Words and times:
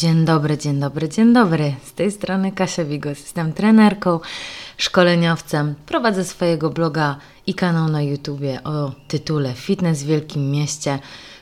Dzień 0.00 0.24
dobry, 0.24 0.58
dzień 0.58 0.80
dobry, 0.80 1.08
dzień 1.08 1.32
dobry. 1.32 1.74
Z 1.84 1.92
tej 1.92 2.12
strony 2.12 2.52
Kasia 2.52 2.84
Wigos. 2.84 3.18
Jestem 3.18 3.52
trenerką, 3.52 4.20
szkoleniowcem. 4.76 5.74
Prowadzę 5.86 6.24
swojego 6.24 6.70
bloga 6.70 7.16
i 7.46 7.54
kanał 7.54 7.88
na 7.88 8.02
YouTubie 8.02 8.64
o 8.64 8.92
tytule 9.08 9.54
Fitness 9.54 10.02
w 10.02 10.06
Wielkim 10.06 10.50
Mieście. 10.50 10.98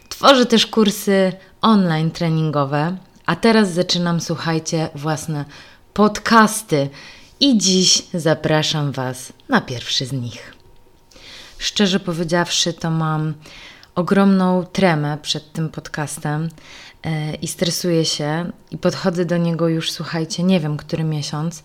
Tworzę 0.09 0.47
też 0.47 0.67
kursy 0.67 1.33
online 1.61 2.11
treningowe, 2.11 2.97
a 3.27 3.37
teraz 3.37 3.73
zaczynam, 3.73 4.21
słuchajcie, 4.21 4.89
własne 4.95 5.45
podcasty. 5.95 6.89
I 7.41 7.59
dziś 7.59 8.03
zapraszam 8.15 8.93
Was 8.93 9.33
na 9.49 9.61
pierwszy 9.61 10.07
z 10.07 10.13
nich. 10.13 10.55
Szczerze 11.59 12.01
powiedziawszy, 12.01 12.73
to 12.73 12.91
mam 12.91 13.35
ogromną 13.95 14.65
tremę 14.73 15.19
przed 15.23 15.53
tym 15.53 15.69
podcastem 15.69 16.49
i 17.43 17.49
stresuję 17.49 18.05
się 18.05 18.53
i 18.71 18.79
podchodzę 18.79 19.25
do 19.25 19.37
niego 19.37 19.69
już, 19.69 19.91
słuchajcie, 19.91 20.43
nie 20.43 20.61
wiem, 20.61 20.77
który 20.77 21.05
miesiąc, 21.05 21.63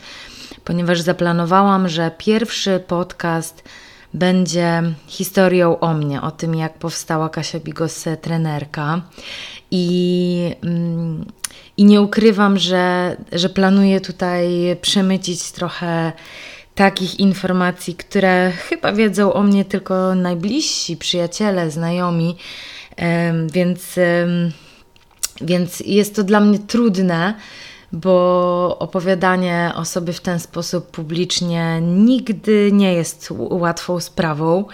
ponieważ 0.64 1.02
zaplanowałam, 1.02 1.90
że 1.90 2.12
pierwszy 2.18 2.84
podcast 2.88 3.64
będzie 4.14 4.84
historią 5.08 5.80
o 5.80 5.94
mnie, 5.94 6.22
o 6.22 6.32
tym, 6.32 6.56
jak 6.56 6.73
powstała 6.73 7.30
Kasia 7.30 7.59
Bigos 7.59 8.06
trenerka. 8.22 9.02
I, 9.72 10.56
mm, 10.64 11.26
i 11.78 11.86
nie 11.86 12.02
ukrywam, 12.02 12.58
że, 12.58 13.17
że 13.31 13.50
planuję 13.50 14.02
tutaj 14.02 14.48
przemycić 14.81 15.52
trochę 15.52 16.11
takich 16.76 17.20
informacji, 17.20 17.95
które 17.95 18.52
chyba 18.52 18.94
wiedzą 18.94 19.34
o 19.34 19.44
mnie 19.44 19.66
tylko 19.66 20.16
najbliżsi, 20.16 20.98
przyjaciele, 20.98 21.72
znajomi, 21.72 22.38
więc, 23.52 24.00
więc 25.42 25.80
jest 25.80 26.16
to 26.16 26.23
dla 26.23 26.39
mnie 26.39 26.59
trudne, 26.59 27.34
bo 27.92 28.78
opowiadanie 28.80 29.72
o 29.76 29.86
sobie 29.86 30.14
w 30.14 30.22
ten 30.22 30.39
sposób 30.39 30.92
publicznie 30.92 31.81
nigdy 31.81 32.70
nie 32.73 32.94
jest 32.94 33.30
łatwą 33.31 34.00
sprawą. 34.00 34.66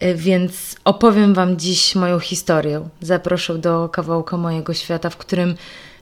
E, 0.00 0.14
więc 0.14 0.76
opowiem 0.84 1.34
Wam 1.34 1.56
dziś 1.56 1.94
moją 1.94 2.18
historię. 2.18 2.88
Zaproszę 3.00 3.58
do 3.58 3.88
kawałka 3.88 4.36
mojego 4.36 4.74
świata, 4.74 5.10
w 5.10 5.16
którym 5.16 5.54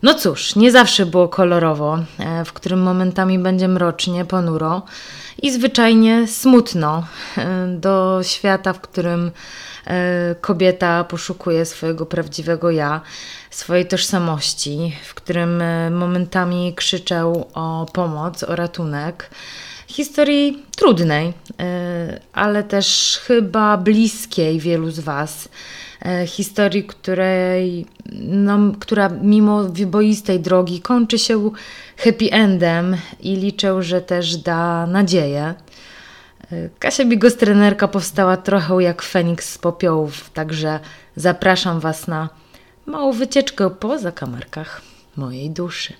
no 0.03 0.15
cóż, 0.15 0.57
nie 0.57 0.73
zawsze 0.73 1.07
było 1.07 1.29
kolorowo, 1.29 1.99
e, 2.19 2.45
w 2.45 2.53
którym 2.53 2.83
momentami 2.83 3.39
będzie 3.39 3.69
mrocznie, 3.69 4.25
ponuro 4.25 4.83
i 5.43 5.53
zwyczajnie 5.53 6.27
smutno 6.27 7.07
e, 7.37 7.67
do 7.67 8.21
świata, 8.23 8.73
w 8.73 8.81
którym 8.81 9.31
e, 9.87 10.35
kobieta 10.41 11.05
poszukuje 11.05 11.65
swojego 11.65 12.07
prawdziwego 12.07 12.71
ja, 12.71 13.01
swojej 13.51 13.87
tożsamości, 13.87 14.97
w 15.05 15.15
którym 15.15 15.63
momentami 15.91 16.75
krzyczę 16.75 17.33
o 17.55 17.87
pomoc, 17.93 18.43
o 18.43 18.57
ratunek. 18.57 19.31
Historii 19.87 20.65
trudnej, 20.77 21.33
ale 22.33 22.65
też 22.65 23.19
chyba 23.27 23.77
bliskiej 23.77 24.61
wielu 24.61 24.91
z 24.91 25.01
Was 25.01 25.49
historii, 26.27 26.85
której, 26.85 27.87
no, 28.23 28.59
która 28.81 29.09
mimo 29.09 29.65
wyboistej 29.65 30.41
drogi 30.41 30.81
kończy 30.81 31.19
się 31.19 31.51
happy 31.97 32.31
endem 32.33 32.97
i 33.21 33.37
liczę, 33.37 33.83
że 33.83 34.01
też 34.01 34.37
da 34.37 34.87
nadzieję. 34.87 35.55
E, 36.53 36.69
Kasia 36.79 37.05
Bigos 37.05 37.37
trenerka 37.37 37.89
powstała 37.89 38.37
trochę 38.37 38.83
jak 38.83 39.03
Feniks 39.03 39.53
z 39.53 39.59
popiołów, 39.59 40.31
także 40.31 40.81
zapraszam 41.17 41.81
Was 41.81 42.09
na 42.09 42.29
małą 42.87 43.13
wycieczkę 43.13 43.71
po 43.71 43.99
zakamarkach 43.99 44.83
mojej 45.17 45.51
duszy. 45.51 45.93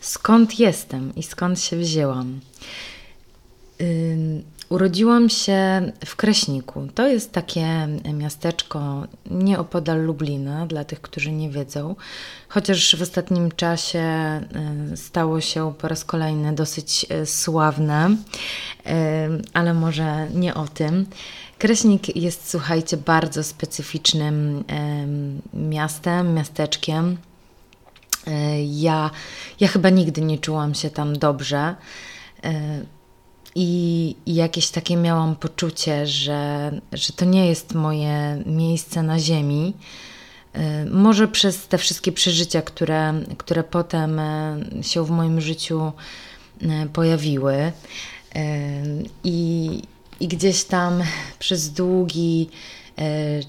Skąd 0.00 0.58
jestem 0.58 1.14
i 1.14 1.22
skąd 1.22 1.60
się 1.60 1.76
wzięłam? 1.76 2.40
Urodziłam 4.70 5.28
się 5.28 5.92
w 6.06 6.16
Kraśniku. 6.16 6.88
To 6.94 7.08
jest 7.08 7.32
takie 7.32 7.88
miasteczko 8.12 9.06
nieopodal 9.30 10.04
Lublina, 10.04 10.66
dla 10.66 10.84
tych, 10.84 11.00
którzy 11.00 11.32
nie 11.32 11.50
wiedzą, 11.50 11.96
chociaż 12.48 12.96
w 12.96 13.02
ostatnim 13.02 13.50
czasie 13.52 13.98
e, 13.98 14.42
stało 14.96 15.40
się 15.40 15.74
po 15.78 15.88
raz 15.88 16.04
kolejny 16.04 16.54
dosyć 16.54 17.06
e, 17.08 17.26
sławne, 17.26 18.16
e, 18.86 19.28
ale 19.52 19.74
może 19.74 20.28
nie 20.34 20.54
o 20.54 20.68
tym. 20.68 21.06
Kraśnik 21.58 22.16
jest, 22.16 22.50
słuchajcie, 22.50 22.96
bardzo 22.96 23.44
specyficznym 23.44 24.64
miastem, 25.54 26.34
miasteczkiem. 26.34 27.16
Ja, 28.66 29.10
ja 29.60 29.68
chyba 29.68 29.90
nigdy 29.90 30.20
nie 30.20 30.38
czułam 30.38 30.74
się 30.74 30.90
tam 30.90 31.18
dobrze 31.18 31.74
i, 33.54 34.16
jakieś 34.26 34.70
takie 34.70 34.96
miałam 34.96 35.36
poczucie, 35.36 36.06
że, 36.06 36.70
że 36.92 37.12
to 37.12 37.24
nie 37.24 37.46
jest 37.46 37.74
moje 37.74 38.42
miejsce 38.46 39.02
na 39.02 39.18
ziemi. 39.18 39.74
Y, 40.56 40.90
może 40.90 41.28
przez 41.28 41.68
te 41.68 41.78
wszystkie 41.78 42.12
przeżycia, 42.12 42.62
które, 42.62 43.14
które 43.38 43.64
potem 43.64 44.18
y, 44.18 44.82
się 44.82 45.04
w 45.04 45.10
moim 45.10 45.40
życiu 45.40 45.92
y, 46.62 46.66
pojawiły. 46.92 47.72
I, 49.24 49.82
I 50.20 50.28
gdzieś 50.28 50.64
tam 50.64 51.02
przez 51.38 51.70
długi 51.70 52.48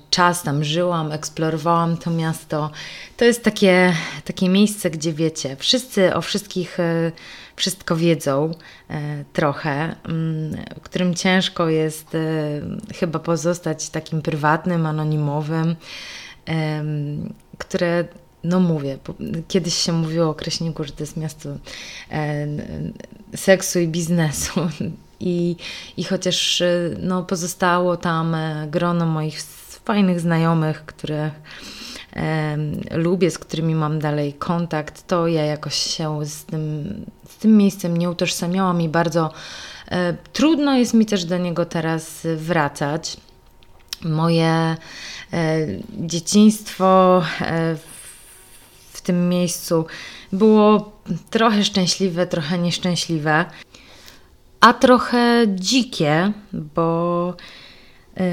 czas 0.10 0.44
tam 0.44 0.64
żyłam, 0.64 1.12
eksplorowałam 1.12 1.98
to 1.98 2.12
miasto. 2.12 2.72
To 3.18 3.26
jest 3.26 3.44
takie, 3.44 3.94
takie 4.26 4.50
miejsce, 4.50 4.90
gdzie 4.90 5.14
wiecie, 5.14 5.56
wszyscy 5.56 6.16
o 6.16 6.22
wszystkich 6.22 6.78
wszystko 7.56 7.96
wiedzą 7.96 8.52
e, 8.90 9.24
trochę, 9.34 9.96
mm, 10.06 10.58
którym 10.84 11.14
ciężko 11.14 11.70
jest 11.70 12.16
e, 12.16 12.20
chyba 12.96 13.20
pozostać 13.20 13.90
takim 13.90 14.22
prywatnym, 14.22 14.86
anonimowym, 14.86 15.76
które 17.58 18.06
no 18.44 18.60
mówię, 18.60 18.98
kiedyś 19.48 19.74
się 19.74 19.94
mówiło 19.94 20.30
o 20.30 20.34
Kraśniku, 20.34 20.84
że 20.84 20.92
to 20.92 21.04
jest 21.04 21.18
miasto 21.18 21.50
e, 22.12 22.48
seksu 23.36 23.80
i 23.80 23.88
biznesu. 23.88 24.62
I, 25.20 25.56
i 25.98 26.04
chociaż 26.04 26.64
no, 27.00 27.24
pozostało 27.24 27.98
tam 27.98 28.36
grono 28.68 29.06
moich 29.06 29.42
fajnych 29.86 30.20
znajomych, 30.20 30.86
które 30.86 31.32
lubię, 32.92 33.32
z 33.32 33.38
którymi 33.38 33.76
mam 33.76 34.00
dalej 34.00 34.34
kontakt, 34.34 35.08
to 35.08 35.28
ja 35.28 35.46
jakoś 35.46 35.76
się 35.76 36.26
z 36.26 36.46
tym, 36.46 37.06
z 37.30 37.38
tym 37.38 37.58
miejscem 37.58 37.98
nie 37.98 38.10
utożsamiałam 38.10 38.82
i 38.82 38.90
bardzo 38.90 39.34
e, 39.92 40.14
trudno 40.34 40.78
jest 40.78 40.94
mi 40.94 41.06
też 41.06 41.26
do 41.26 41.38
niego 41.38 41.66
teraz 41.66 42.28
wracać. 42.36 43.18
Moje 44.04 44.46
e, 44.46 44.78
dzieciństwo 46.00 47.22
e, 47.42 47.76
w 48.94 49.02
tym 49.02 49.30
miejscu 49.30 49.86
było 50.32 50.92
trochę 51.30 51.64
szczęśliwe, 51.64 52.28
trochę 52.28 52.58
nieszczęśliwe, 52.58 53.46
a 54.60 54.74
trochę 54.74 55.46
dzikie, 55.48 56.32
bo 56.54 57.34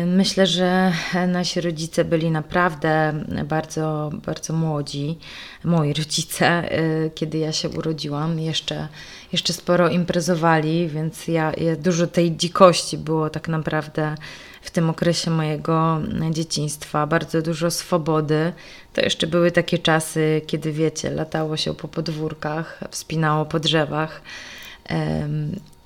myślę, 0.06 0.46
że 0.46 0.92
nasi 1.28 1.60
rodzice 1.60 2.04
byli 2.04 2.30
naprawdę 2.30 3.24
bardzo, 3.44 4.10
bardzo 4.26 4.52
młodzi. 4.52 5.18
Moi 5.64 5.92
rodzice, 5.94 6.78
y, 6.78 7.10
kiedy 7.14 7.38
ja 7.38 7.52
się 7.52 7.68
urodziłam, 7.68 8.40
jeszcze, 8.40 8.88
jeszcze 9.32 9.52
sporo 9.52 9.88
imprezowali, 9.88 10.88
więc 10.88 11.28
ja, 11.28 11.52
ja, 11.56 11.76
dużo 11.76 12.06
tej 12.06 12.36
dzikości 12.36 12.98
było 12.98 13.30
tak 13.30 13.48
naprawdę 13.48 14.14
w 14.62 14.70
tym 14.70 14.90
okresie 14.90 15.30
mojego 15.30 16.00
dzieciństwa. 16.30 17.06
Bardzo 17.06 17.42
dużo 17.42 17.70
swobody. 17.70 18.52
To 18.92 19.00
jeszcze 19.00 19.26
były 19.26 19.50
takie 19.50 19.78
czasy, 19.78 20.42
kiedy 20.46 20.72
wiecie, 20.72 21.10
latało 21.10 21.56
się 21.56 21.74
po 21.74 21.88
podwórkach, 21.88 22.80
wspinało 22.90 23.44
po 23.44 23.60
drzewach. 23.60 24.22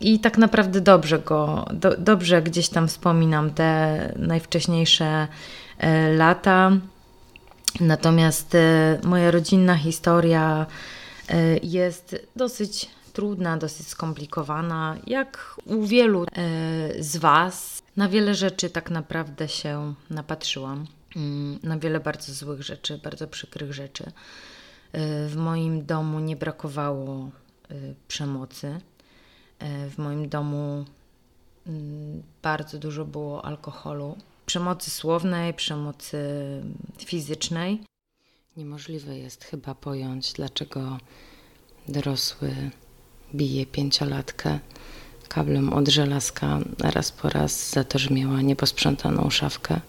I 0.02 0.18
tak 0.18 0.38
naprawdę 0.38 0.80
dobrze 0.80 1.18
go, 1.18 1.64
do, 1.72 1.96
dobrze 1.96 2.42
gdzieś 2.42 2.68
tam 2.68 2.88
wspominam 2.88 3.50
te 3.50 4.12
najwcześniejsze 4.16 5.28
e, 5.78 6.12
lata. 6.12 6.72
Natomiast 7.80 8.54
e, 8.54 8.98
moja 9.04 9.30
rodzinna 9.30 9.76
historia 9.76 10.66
e, 11.28 11.58
jest 11.62 12.16
dosyć 12.36 12.88
trudna, 13.12 13.56
dosyć 13.56 13.88
skomplikowana. 13.88 14.96
Jak 15.06 15.56
u 15.64 15.86
wielu 15.86 16.26
z 16.98 17.16
Was, 17.16 17.82
na 17.96 18.08
wiele 18.08 18.34
rzeczy 18.34 18.70
tak 18.70 18.90
naprawdę 18.90 19.48
się 19.48 19.94
napatrzyłam. 20.10 20.86
Mm, 21.16 21.58
na 21.62 21.78
wiele 21.78 22.00
bardzo 22.00 22.32
złych 22.32 22.62
rzeczy, 22.62 23.00
bardzo 23.04 23.26
przykrych 23.26 23.72
rzeczy. 23.72 24.12
W 25.28 25.34
moim 25.36 25.86
domu 25.86 26.20
nie 26.20 26.36
brakowało 26.36 27.30
przemocy 28.08 28.80
w 29.90 29.98
moim 29.98 30.28
domu 30.28 30.84
mm, 31.66 32.22
bardzo 32.42 32.78
dużo 32.78 33.04
było 33.04 33.44
alkoholu, 33.44 34.16
przemocy 34.46 34.90
słownej, 34.90 35.54
przemocy 35.54 36.18
fizycznej. 36.98 37.82
Niemożliwe 38.56 39.18
jest 39.18 39.44
chyba 39.44 39.74
pojąć, 39.74 40.32
dlaczego 40.32 40.98
dorosły 41.88 42.70
bije 43.34 43.66
pięciolatkę 43.66 44.58
kablem 45.28 45.72
od 45.72 45.88
żelazka 45.88 46.58
raz 46.78 47.12
po 47.12 47.28
raz 47.28 47.70
za 47.70 47.84
to, 47.84 47.98
że 47.98 48.10
miała 48.10 48.42
nieposprzątaną 48.42 49.30
szafkę. 49.30 49.80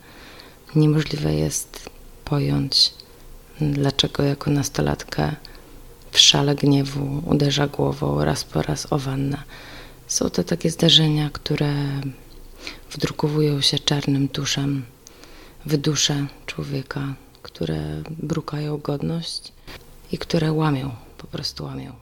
Niemożliwe 0.75 1.33
jest 1.33 1.89
pojąć, 2.25 2.93
dlaczego 3.61 4.23
jako 4.23 4.51
nastolatkę 4.51 5.35
w 6.13 6.19
szale 6.19 6.55
gniewu 6.55 7.21
uderza 7.25 7.67
głową 7.67 8.23
raz 8.23 8.43
po 8.43 8.61
raz 8.61 8.93
o 8.93 8.99
wannę. 8.99 9.37
Są 10.07 10.29
to 10.29 10.43
takie 10.43 10.69
zdarzenia, 10.69 11.29
które 11.33 11.73
wdrukowują 12.91 13.61
się 13.61 13.79
czarnym 13.79 14.27
tuszem 14.27 14.85
w 15.65 15.77
duszę 15.77 16.27
człowieka, 16.45 17.13
które 17.41 17.79
brukają 18.09 18.77
godność 18.77 19.53
i 20.11 20.17
które 20.17 20.51
łamią, 20.51 20.91
po 21.17 21.27
prostu 21.27 21.63
łamią. 21.63 21.93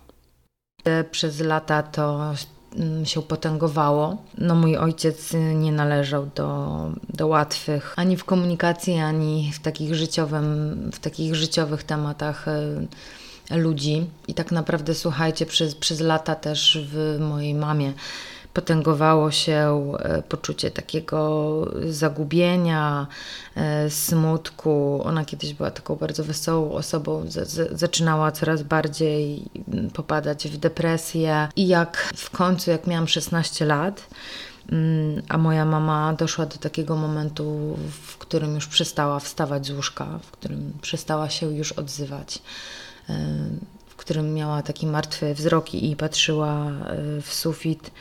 Przez 1.12 1.40
lata 1.40 1.84
to 1.84 2.34
mm, 2.76 3.06
się 3.06 3.22
potęgowało. 3.22 4.18
No 4.38 4.56
mój 4.56 4.78
ojciec 4.78 5.34
nie 5.56 5.72
należał 5.72 6.30
do, 6.36 6.70
do 7.10 7.28
łatwych 7.28 7.94
ani 7.96 8.18
w 8.18 8.26
komunikacji, 8.26 9.00
ani 9.00 9.52
w 9.54 9.60
takich, 9.60 9.96
życiowym, 9.96 10.46
w 10.94 11.00
takich 11.00 11.36
życiowych 11.36 11.84
tematach 11.84 12.48
e, 12.48 12.88
ludzi. 13.58 14.06
I 14.28 14.34
tak 14.34 14.52
naprawdę, 14.52 14.96
słuchajcie, 14.96 15.46
przez, 15.46 15.76
przez 15.76 16.00
lata 16.00 16.36
też 16.36 16.80
w 16.92 17.18
mojej 17.20 17.54
mamie 17.54 17.94
potęgowało 18.54 19.32
się 19.32 19.94
e, 20.00 20.22
poczucie 20.22 20.72
takiego 20.72 21.52
zagubienia, 21.90 23.08
e, 23.56 23.90
smutku. 23.90 25.02
Ona 25.04 25.26
kiedyś 25.26 25.54
była 25.54 25.72
taką 25.72 25.96
bardzo 25.96 26.24
wesołą 26.24 26.72
osobą, 26.72 27.26
zaczynała 27.72 28.32
coraz 28.32 28.64
bardziej 28.64 29.44
popadać 29.94 30.48
w 30.48 30.58
depresję. 30.58 31.48
I 31.56 31.68
jak 31.68 32.12
w 32.16 32.30
końcu, 32.30 32.72
jak 32.72 32.88
miałam 32.88 33.08
16 33.08 33.66
lat, 33.66 34.08
mm, 34.72 35.22
a 35.30 35.38
moja 35.38 35.66
mama 35.66 36.14
doszła 36.14 36.46
do 36.46 36.58
takiego 36.58 36.96
momentu, 36.96 37.78
w 37.92 38.18
którym 38.18 38.56
już 38.56 38.68
przestała 38.68 39.20
wstawać 39.20 39.66
z 39.68 39.72
łóżka, 39.72 40.20
w 40.24 40.32
którym 40.32 40.74
przestała 40.82 41.30
się 41.30 41.52
już 41.52 41.72
odzywać, 41.72 42.42
w 43.88 43.96
którym 43.96 44.34
miała 44.34 44.62
taki 44.62 44.88
martwy 44.88 45.34
wzrok 45.34 45.74
i 45.74 45.96
patrzyła 45.96 46.72
w 47.22 47.34
sufit 47.34 47.92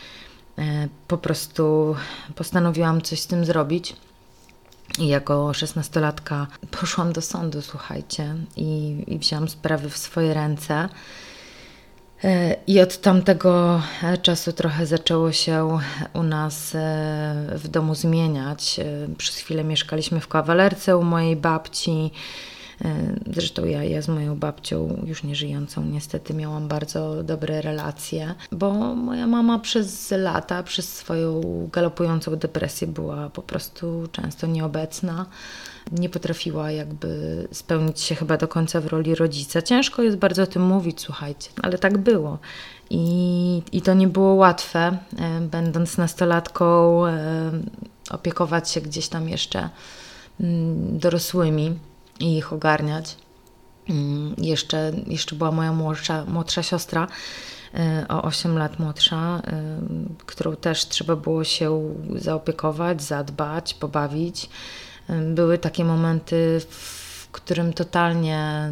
E, 0.60 0.88
po 1.08 1.18
prostu 1.18 1.96
postanowiłam 2.34 3.02
coś 3.02 3.20
z 3.20 3.26
tym 3.26 3.44
zrobić. 3.44 3.96
I 4.98 5.08
jako 5.08 5.54
szesnastolatka 5.54 6.46
poszłam 6.80 7.12
do 7.12 7.22
sądu, 7.22 7.62
słuchajcie, 7.62 8.34
i, 8.56 9.04
i 9.06 9.18
wzięłam 9.18 9.48
sprawy 9.48 9.90
w 9.90 9.96
swoje 9.96 10.34
ręce. 10.34 10.88
E, 12.24 12.56
I 12.66 12.80
od 12.80 13.00
tamtego 13.00 13.82
czasu 14.22 14.52
trochę 14.52 14.86
zaczęło 14.86 15.32
się 15.32 15.78
u 16.12 16.22
nas 16.22 16.74
e, 16.74 16.78
w 17.54 17.68
domu 17.68 17.94
zmieniać. 17.94 18.80
Przez 19.18 19.36
chwilę 19.36 19.64
mieszkaliśmy 19.64 20.20
w 20.20 20.28
kawalerce 20.28 20.96
u 20.96 21.02
mojej 21.02 21.36
babci. 21.36 22.10
E, 22.84 23.14
zresztą 23.26 23.64
ja, 23.64 23.84
ja 23.84 24.02
z 24.02 24.08
moją 24.08 24.38
babcią, 24.38 25.02
już 25.06 25.22
nie 25.22 25.34
żyjącą, 25.34 25.84
niestety 25.84 26.34
miałam 26.34 26.68
bardzo 26.68 27.22
dobre 27.22 27.62
relacje, 27.62 28.34
bo 28.52 28.94
moja 28.94 29.26
mama 29.26 29.58
przez 29.58 30.10
lata, 30.10 30.62
przez 30.62 30.96
swoją 30.96 31.40
galopującą 31.72 32.36
depresję 32.36 32.86
była 32.86 33.30
po 33.30 33.42
prostu 33.42 34.08
często 34.12 34.46
nieobecna. 34.46 35.26
Nie 35.92 36.08
potrafiła 36.08 36.70
jakby 36.70 37.48
spełnić 37.52 38.00
się 38.00 38.14
chyba 38.14 38.36
do 38.36 38.48
końca 38.48 38.80
w 38.80 38.86
roli 38.86 39.14
rodzica. 39.14 39.62
Ciężko 39.62 40.02
jest 40.02 40.16
bardzo 40.16 40.42
o 40.42 40.46
tym 40.46 40.62
mówić, 40.62 41.00
słuchajcie, 41.00 41.50
ale 41.62 41.78
tak 41.78 41.98
było. 41.98 42.38
I, 42.90 43.62
I 43.72 43.82
to 43.82 43.94
nie 43.94 44.08
było 44.08 44.34
łatwe, 44.34 44.98
e, 45.18 45.40
będąc 45.40 45.98
nastolatką, 45.98 47.06
e, 47.06 47.50
opiekować 48.10 48.70
się 48.70 48.80
gdzieś 48.80 49.08
tam 49.08 49.28
jeszcze 49.28 49.70
mm, 50.40 50.98
dorosłymi 50.98 51.78
i 52.20 52.36
ich 52.36 52.52
ogarniać. 52.52 53.16
Mm, 53.88 54.34
jeszcze, 54.38 54.92
jeszcze 55.06 55.36
była 55.36 55.52
moja 55.52 55.72
młodsza, 55.72 56.24
młodsza 56.24 56.62
siostra, 56.62 57.06
e, 57.74 58.04
o 58.08 58.22
8 58.22 58.58
lat 58.58 58.78
młodsza, 58.78 59.42
e, 59.46 59.80
którą 60.26 60.56
też 60.56 60.88
trzeba 60.88 61.16
było 61.16 61.44
się 61.44 61.94
zaopiekować, 62.16 63.02
zadbać, 63.02 63.74
pobawić. 63.74 64.50
E, 65.08 65.20
były 65.20 65.58
takie 65.58 65.84
momenty, 65.84 66.60
w 66.70 67.28
którym 67.32 67.72
totalnie, 67.72 68.70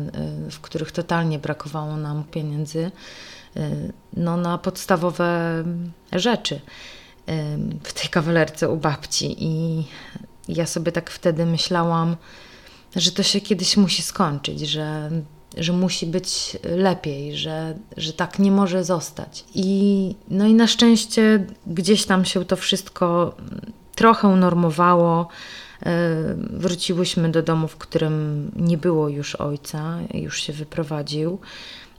w 0.50 0.60
których 0.60 0.92
totalnie 0.92 1.38
brakowało 1.38 1.96
nam 1.96 2.24
pieniędzy 2.24 2.90
no, 4.16 4.36
na 4.36 4.58
podstawowe 4.58 5.64
rzeczy 6.12 6.60
w 7.82 7.92
tej 7.92 8.08
kawalerce 8.10 8.68
u 8.68 8.76
babci. 8.76 9.44
I 9.44 9.84
ja 10.48 10.66
sobie 10.66 10.92
tak 10.92 11.10
wtedy 11.10 11.46
myślałam, 11.46 12.16
że 12.98 13.12
to 13.12 13.22
się 13.22 13.40
kiedyś 13.40 13.76
musi 13.76 14.02
skończyć, 14.02 14.60
że, 14.60 15.10
że 15.56 15.72
musi 15.72 16.06
być 16.06 16.56
lepiej, 16.64 17.36
że, 17.36 17.74
że 17.96 18.12
tak 18.12 18.38
nie 18.38 18.52
może 18.52 18.84
zostać. 18.84 19.44
I, 19.54 20.14
no 20.28 20.46
i 20.46 20.54
na 20.54 20.66
szczęście 20.66 21.46
gdzieś 21.66 22.04
tam 22.04 22.24
się 22.24 22.44
to 22.44 22.56
wszystko 22.56 23.34
trochę 23.94 24.28
unormowało. 24.28 25.28
E, 25.86 26.34
wróciłyśmy 26.50 27.30
do 27.30 27.42
domu, 27.42 27.68
w 27.68 27.76
którym 27.76 28.50
nie 28.56 28.78
było 28.78 29.08
już 29.08 29.34
ojca, 29.34 29.98
już 30.14 30.42
się 30.42 30.52
wyprowadził. 30.52 31.38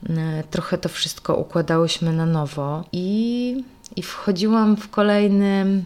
E, 0.08 0.44
trochę 0.50 0.78
to 0.78 0.88
wszystko 0.88 1.36
układałyśmy 1.36 2.12
na 2.12 2.26
nowo 2.26 2.84
i, 2.92 3.64
i 3.96 4.02
wchodziłam 4.02 4.76
w 4.76 4.90
kolejny 4.90 5.82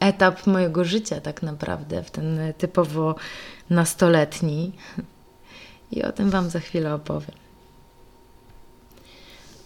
etap 0.00 0.46
mojego 0.46 0.84
życia, 0.84 1.20
tak 1.20 1.42
naprawdę, 1.42 2.02
w 2.02 2.10
ten 2.10 2.38
typowo 2.58 3.14
nastoletni. 3.70 4.72
I 5.92 6.02
o 6.02 6.12
tym 6.12 6.30
Wam 6.30 6.50
za 6.50 6.60
chwilę 6.60 6.94
opowiem. 6.94 7.36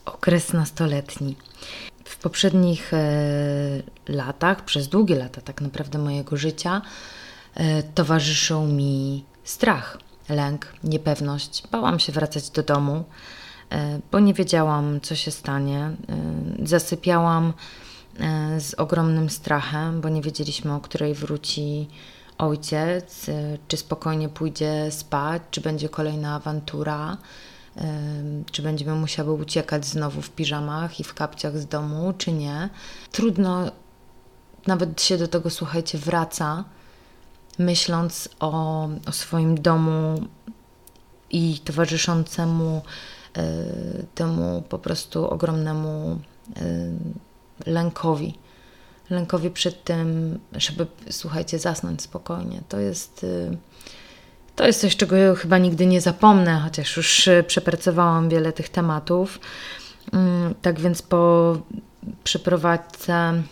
Okres 0.05 0.53
nastoletni. 0.53 1.37
W 2.05 2.17
poprzednich 2.17 2.95
e, 2.95 3.03
latach, 4.09 4.65
przez 4.65 4.89
długie 4.89 5.17
lata 5.17 5.41
tak 5.41 5.61
naprawdę 5.61 5.99
mojego 5.99 6.37
życia, 6.37 6.83
e, 7.55 7.83
towarzyszył 7.83 8.67
mi 8.67 9.25
strach, 9.45 9.99
lęk, 10.29 10.73
niepewność. 10.85 11.63
Bałam 11.71 11.99
się 11.99 12.13
wracać 12.13 12.51
do 12.51 12.63
domu, 12.63 13.05
e, 13.71 14.01
bo 14.13 14.21
nie 14.21 14.35
wiedziałam, 14.35 15.01
co 15.01 15.15
się 15.15 15.31
stanie. 15.31 15.91
Zasypiałam 16.65 17.53
z 18.59 18.75
ogromnym 18.75 19.31
strachem, 19.31 20.01
bo 20.01 20.09
nie 20.09 20.23
wiedzieliśmy, 20.23 20.75
o 20.75 20.81
której 20.81 21.15
wróci 21.15 21.89
ojciec, 22.41 23.29
y, 23.29 23.59
czy 23.69 23.77
spokojnie 23.77 24.29
pójdzie 24.29 24.91
spać, 24.91 25.43
czy 25.51 25.61
będzie 25.61 25.89
kolejna 25.89 26.35
awantura, 26.35 27.17
y, 27.77 27.81
czy 28.53 28.63
będziemy 28.63 28.95
musiały 28.95 29.33
uciekać 29.33 29.87
znowu 29.87 30.23
w 30.23 30.31
piżamach 30.31 31.01
i 31.01 31.05
w 31.05 31.15
kapciach 31.15 31.59
z 31.59 31.67
domu, 31.67 32.13
czy 32.19 32.33
nie. 32.33 32.69
Trudno 33.13 33.71
nawet 34.67 35.03
się 35.03 35.19
do 35.19 35.29
tego, 35.29 35.51
słuchajcie, 35.51 35.99
wraca, 35.99 36.65
myśląc 37.59 38.29
o, 38.41 38.89
o 39.07 39.13
swoim 39.13 39.63
domu 39.63 40.23
i 41.31 41.59
towarzyszącemu 41.59 42.83
y, 43.39 44.07
temu 44.15 44.63
po 44.69 44.79
prostu 44.79 45.31
ogromnemu 45.31 46.21
lękowi 47.67 48.39
lękowi 49.11 49.51
przed 49.51 49.85
tym, 49.85 50.39
żeby, 50.53 50.87
słuchajcie, 51.11 51.59
zasnąć 51.59 52.03
spokojnie. 52.03 52.63
To 52.69 52.81
jest, 52.81 53.25
y, 53.25 53.57
to 54.57 54.67
jest 54.67 54.81
coś, 54.81 54.97
czego 54.97 55.35
chyba 55.35 55.59
nigdy 55.59 55.87
nie 55.87 56.01
zapomnę, 56.01 56.61
chociaż 56.65 56.97
już 56.97 57.29
y, 57.29 57.45
przepracowałam 57.47 58.29
wiele 58.29 58.53
tych 58.53 58.69
tematów. 58.69 59.41
Mm, 60.13 60.55
tak 60.63 60.81
więc 60.81 61.03
po 61.03 61.57
przeprowadzce 62.25 63.43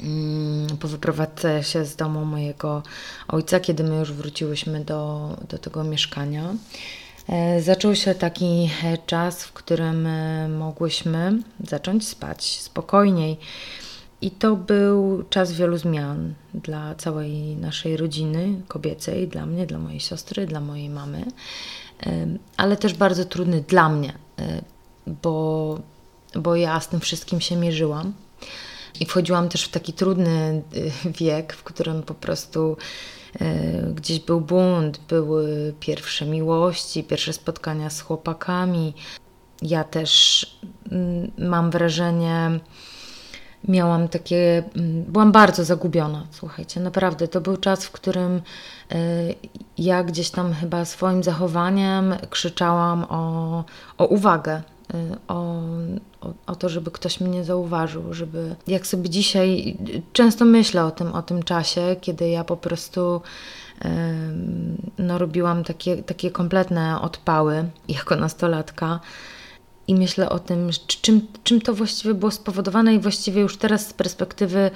mm, 0.00 0.76
po 0.80 0.88
wyprowadzce 0.88 1.64
się 1.64 1.84
z 1.84 1.96
domu 1.96 2.24
mojego 2.24 2.82
ojca, 3.28 3.60
kiedy 3.60 3.84
my 3.84 3.96
już 3.98 4.12
wróciłyśmy 4.12 4.84
do, 4.84 5.30
do 5.48 5.58
tego 5.58 5.84
mieszkania, 5.84 6.54
e, 7.28 7.62
zaczął 7.62 7.94
się 7.94 8.14
taki 8.14 8.70
e, 8.84 8.98
czas, 8.98 9.44
w 9.44 9.52
którym 9.52 10.06
e, 10.06 10.48
mogłyśmy 10.48 11.42
zacząć 11.68 12.08
spać 12.08 12.60
spokojniej. 12.60 13.38
I 14.22 14.30
to 14.30 14.56
był 14.56 15.24
czas 15.30 15.52
wielu 15.52 15.78
zmian 15.78 16.34
dla 16.54 16.94
całej 16.94 17.56
naszej 17.56 17.96
rodziny 17.96 18.62
kobiecej, 18.68 19.28
dla 19.28 19.46
mnie, 19.46 19.66
dla 19.66 19.78
mojej 19.78 20.00
siostry, 20.00 20.46
dla 20.46 20.60
mojej 20.60 20.88
mamy, 20.88 21.24
ale 22.56 22.76
też 22.76 22.94
bardzo 22.94 23.24
trudny 23.24 23.64
dla 23.68 23.88
mnie, 23.88 24.12
e, 24.38 24.62
bo, 25.06 25.78
bo 26.34 26.56
ja 26.56 26.80
z 26.80 26.88
tym 26.88 27.00
wszystkim 27.00 27.40
się 27.40 27.56
mierzyłam. 27.56 28.12
I 29.00 29.06
wchodziłam 29.06 29.48
też 29.48 29.64
w 29.64 29.68
taki 29.68 29.92
trudny 29.92 30.62
e, 31.06 31.10
wiek, 31.20 31.52
w 31.52 31.62
którym 31.62 32.02
po 32.02 32.14
prostu 32.14 32.76
e, 33.40 33.82
gdzieś 33.94 34.20
był 34.20 34.40
bunt, 34.40 35.00
były 35.08 35.74
pierwsze 35.80 36.26
miłości, 36.26 37.04
pierwsze 37.04 37.32
spotkania 37.32 37.90
z 37.90 38.00
chłopakami. 38.00 38.94
Ja 39.62 39.84
też 39.84 40.46
mam 41.38 41.70
wrażenie, 41.70 42.60
miałam 43.68 44.08
takie, 44.08 44.62
mm, 44.76 45.02
byłam 45.02 45.32
bardzo 45.32 45.64
zagubiona, 45.64 46.26
słuchajcie, 46.30 46.80
naprawdę. 46.80 47.28
To 47.28 47.40
był 47.40 47.56
czas, 47.56 47.84
w 47.84 47.90
którym 47.90 48.36
y, 48.36 49.34
ja 49.78 50.04
gdzieś 50.04 50.30
tam 50.30 50.54
chyba 50.54 50.84
swoim 50.84 51.22
zachowaniem 51.22 52.14
krzyczałam 52.30 53.04
o, 53.08 53.64
o 53.98 54.06
uwagę, 54.06 54.62
y, 54.94 55.16
o, 55.28 55.34
o, 56.20 56.32
o, 56.46 56.56
to, 56.56 56.68
żeby 56.68 56.90
ktoś 56.90 57.20
mnie 57.20 57.44
zauważył, 57.44 58.14
żeby, 58.14 58.54
jak 58.66 58.86
sobie 58.86 59.10
dzisiaj, 59.10 59.76
często 60.12 60.44
myślę 60.44 60.84
o 60.84 60.90
tym, 60.90 61.12
o 61.12 61.22
tym 61.22 61.42
czasie, 61.42 61.96
kiedy 62.00 62.28
ja 62.28 62.44
po 62.44 62.56
prostu 62.56 63.20
no, 64.98 65.18
robiłam 65.18 65.64
takie, 65.64 65.96
takie 65.96 66.30
kompletne 66.30 67.00
odpały 67.00 67.64
jako 67.88 68.16
nastolatka 68.16 69.00
i 69.90 69.94
myślę 69.94 70.28
o 70.28 70.38
tym, 70.38 70.70
czym, 70.86 71.26
czym 71.44 71.60
to 71.60 71.74
właściwie 71.74 72.14
było 72.14 72.30
spowodowane, 72.30 72.94
i 72.94 72.98
właściwie 72.98 73.40
już 73.40 73.56
teraz 73.56 73.86
z 73.88 73.92
perspektywy 73.92 74.70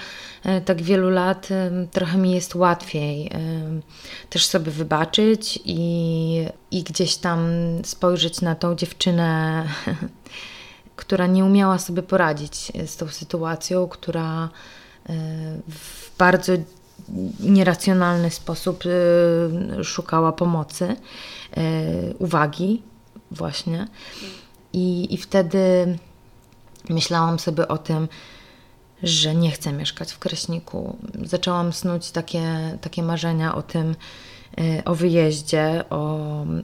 e, 0.45 0.61
tak 0.61 0.83
wielu 0.83 1.11
lat 1.11 1.49
trochę 1.93 2.19
mi 2.19 2.33
jest 2.33 2.55
łatwiej 2.55 3.31
też 4.31 4.47
sobie 4.47 4.71
wybaczyć 4.73 5.61
i, 5.65 6.45
i 6.71 6.83
gdzieś 6.83 7.17
tam 7.17 7.49
spojrzeć 7.85 8.41
na 8.41 8.55
tą 8.55 8.75
dziewczynę, 8.75 9.65
która 10.97 11.27
nie 11.27 11.45
umiała 11.45 11.79
sobie 11.79 12.03
poradzić 12.03 12.73
z 12.87 12.97
tą 12.97 13.09
sytuacją, 13.09 13.89
która 13.89 14.45
e, 14.45 15.13
w 15.69 16.17
bardzo 16.19 16.53
nieracjonalny 17.41 18.31
sposób 18.31 18.85
e, 18.87 19.85
szukała 19.85 20.33
pomocy, 20.33 20.97
uwagi, 22.19 22.83
właśnie. 23.31 23.89
I, 24.75 25.15
I 25.15 25.17
wtedy 25.17 25.99
myślałam 26.89 27.39
sobie 27.39 27.69
o 27.69 27.79
tym, 27.79 28.09
że 29.03 29.35
nie 29.35 29.51
chcę 29.51 29.73
mieszkać 29.73 30.13
w 30.13 30.19
Kraśniku. 30.19 30.97
Zaczęłam 31.25 31.73
snuć 31.73 32.11
takie, 32.11 32.79
takie 32.81 33.03
marzenia 33.03 33.55
o 33.55 33.63
tym, 33.63 33.97
y, 34.61 34.83
o 34.85 34.95
wyjeździe, 34.95 35.85
o, 35.91 36.21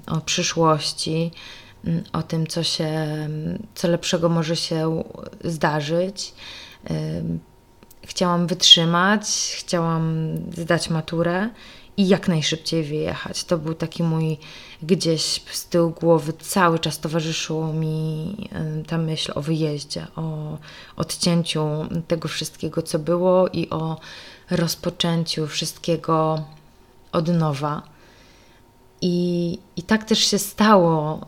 o 0.06 0.20
przyszłości, 0.20 1.30
mm, 1.84 2.04
o 2.12 2.22
tym, 2.22 2.46
co, 2.46 2.62
się, 2.62 3.08
co 3.74 3.88
lepszego 3.88 4.28
może 4.28 4.56
się 4.56 5.04
zdarzyć. 5.44 6.34
Y, 6.90 7.22
chciałam 8.02 8.46
wytrzymać, 8.46 9.22
chciałam 9.58 10.34
zdać 10.56 10.90
maturę 10.90 11.48
i 11.96 12.08
jak 12.08 12.28
najszybciej 12.28 12.84
wyjechać. 12.84 13.44
To 13.44 13.58
był 13.58 13.74
taki 13.74 14.02
mój 14.02 14.38
gdzieś 14.82 15.42
z 15.52 15.68
tyłu 15.68 15.90
głowy 15.90 16.32
cały 16.32 16.78
czas 16.78 16.98
towarzyszyło 16.98 17.72
mi 17.72 18.34
ta 18.86 18.98
myśl 18.98 19.32
o 19.34 19.40
wyjeździe, 19.42 20.06
o 20.16 20.56
odcięciu 20.96 21.60
tego 22.08 22.28
wszystkiego, 22.28 22.82
co 22.82 22.98
było 22.98 23.48
i 23.48 23.70
o 23.70 24.00
rozpoczęciu 24.50 25.46
wszystkiego 25.46 26.44
od 27.12 27.28
nowa. 27.28 27.82
I, 29.02 29.58
i 29.76 29.82
tak 29.82 30.04
też 30.04 30.18
się 30.18 30.38
stało. 30.38 31.26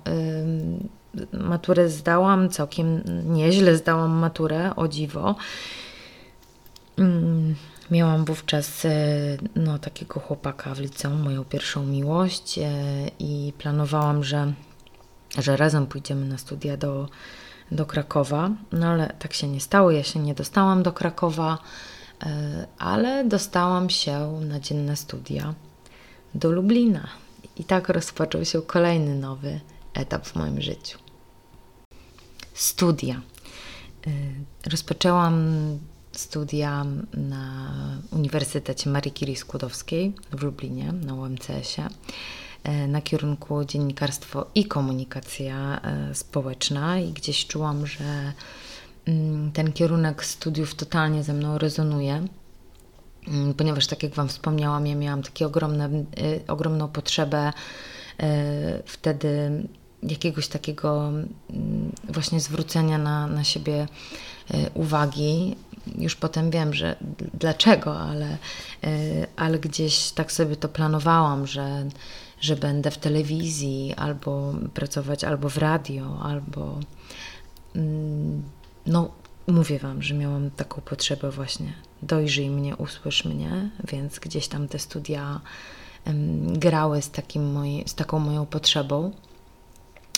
Maturę 1.32 1.88
zdałam, 1.88 2.48
całkiem 2.48 3.02
nieźle 3.26 3.76
zdałam 3.76 4.10
maturę, 4.10 4.76
o 4.76 4.88
dziwo. 4.88 5.34
Miałam 7.90 8.24
wówczas 8.24 8.84
e, 8.84 8.90
no, 9.56 9.78
takiego 9.78 10.20
chłopaka 10.20 10.74
w 10.74 10.80
liceum, 10.80 11.22
moją 11.22 11.44
pierwszą 11.44 11.86
miłość 11.86 12.58
e, 12.58 12.70
i 13.18 13.52
planowałam, 13.58 14.24
że, 14.24 14.52
że 15.38 15.56
razem 15.56 15.86
pójdziemy 15.86 16.26
na 16.26 16.38
studia 16.38 16.76
do, 16.76 17.08
do 17.70 17.86
Krakowa, 17.86 18.50
no 18.72 18.86
ale 18.86 19.14
tak 19.18 19.32
się 19.32 19.48
nie 19.48 19.60
stało, 19.60 19.90
ja 19.90 20.02
się 20.02 20.20
nie 20.20 20.34
dostałam 20.34 20.82
do 20.82 20.92
Krakowa, 20.92 21.58
e, 22.22 22.66
ale 22.78 23.24
dostałam 23.24 23.90
się 23.90 24.40
na 24.40 24.60
dzienne 24.60 24.96
studia 24.96 25.54
do 26.34 26.52
Lublina. 26.52 27.08
I 27.56 27.64
tak 27.64 27.88
rozpoczął 27.88 28.44
się 28.44 28.62
kolejny 28.62 29.14
nowy 29.14 29.60
etap 29.94 30.26
w 30.26 30.36
moim 30.36 30.60
życiu. 30.60 30.98
Studia. 32.54 33.20
Rozpoczęłam 34.70 35.54
studia 36.12 36.86
na 37.14 37.62
Uniwersytecie 38.10 38.90
Marii 38.90 39.12
Curie 39.12 39.36
Skłodowskiej 39.36 40.12
w 40.32 40.42
Lublinie 40.42 40.92
na 40.92 41.14
UMCS-ie 41.14 41.88
e, 42.64 42.88
na 42.88 43.00
kierunku 43.00 43.64
dziennikarstwo 43.64 44.46
i 44.54 44.64
komunikacja 44.64 45.80
e, 45.82 46.14
społeczna. 46.14 46.98
I 46.98 47.12
gdzieś 47.12 47.46
czułam, 47.46 47.86
że 47.86 48.32
mm, 49.06 49.52
ten 49.52 49.72
kierunek 49.72 50.24
studiów 50.24 50.74
totalnie 50.74 51.22
ze 51.22 51.32
mną 51.32 51.58
rezonuje, 51.58 52.26
mm, 53.28 53.54
ponieważ 53.54 53.86
tak 53.86 54.02
jak 54.02 54.14
Wam 54.14 54.28
wspomniałam, 54.28 54.86
ja 54.86 54.94
miałam 54.94 55.22
takie 55.22 55.46
ogromne, 55.46 55.84
e, 55.86 56.02
ogromną 56.48 56.88
potrzebę 56.88 57.52
wtedy 58.86 59.62
jakiegoś 60.02 60.48
takiego 60.48 61.08
mm, 61.08 61.92
właśnie 62.08 62.40
zwrócenia 62.40 62.98
na, 62.98 63.26
na 63.26 63.44
siebie 63.44 63.88
uwagi, 64.74 65.56
już 65.98 66.16
potem 66.16 66.50
wiem, 66.50 66.74
że 66.74 66.96
dlaczego, 67.34 68.00
ale, 68.00 68.38
e, 68.84 68.88
ale 69.36 69.58
gdzieś 69.58 70.10
tak 70.10 70.32
sobie 70.32 70.56
to 70.56 70.68
planowałam, 70.68 71.46
że, 71.46 71.88
że 72.40 72.56
będę 72.56 72.90
w 72.90 72.98
telewizji 72.98 73.94
albo 73.96 74.54
pracować 74.74 75.24
albo 75.24 75.48
w 75.48 75.56
radio, 75.56 76.18
albo 76.22 76.80
mm, 77.76 78.42
no 78.86 79.10
mówię 79.46 79.78
Wam, 79.78 80.02
że 80.02 80.14
miałam 80.14 80.50
taką 80.50 80.80
potrzebę 80.80 81.30
właśnie 81.30 81.72
dojrzyj 82.02 82.50
mnie, 82.50 82.76
usłysz 82.76 83.24
mnie, 83.24 83.70
więc 83.88 84.18
gdzieś 84.18 84.48
tam 84.48 84.68
te 84.68 84.78
studia 84.78 85.40
grały 86.46 87.02
z, 87.02 87.10
takim 87.10 87.52
moi, 87.52 87.84
z 87.86 87.94
taką 87.94 88.18
moją 88.18 88.46
potrzebą 88.46 89.12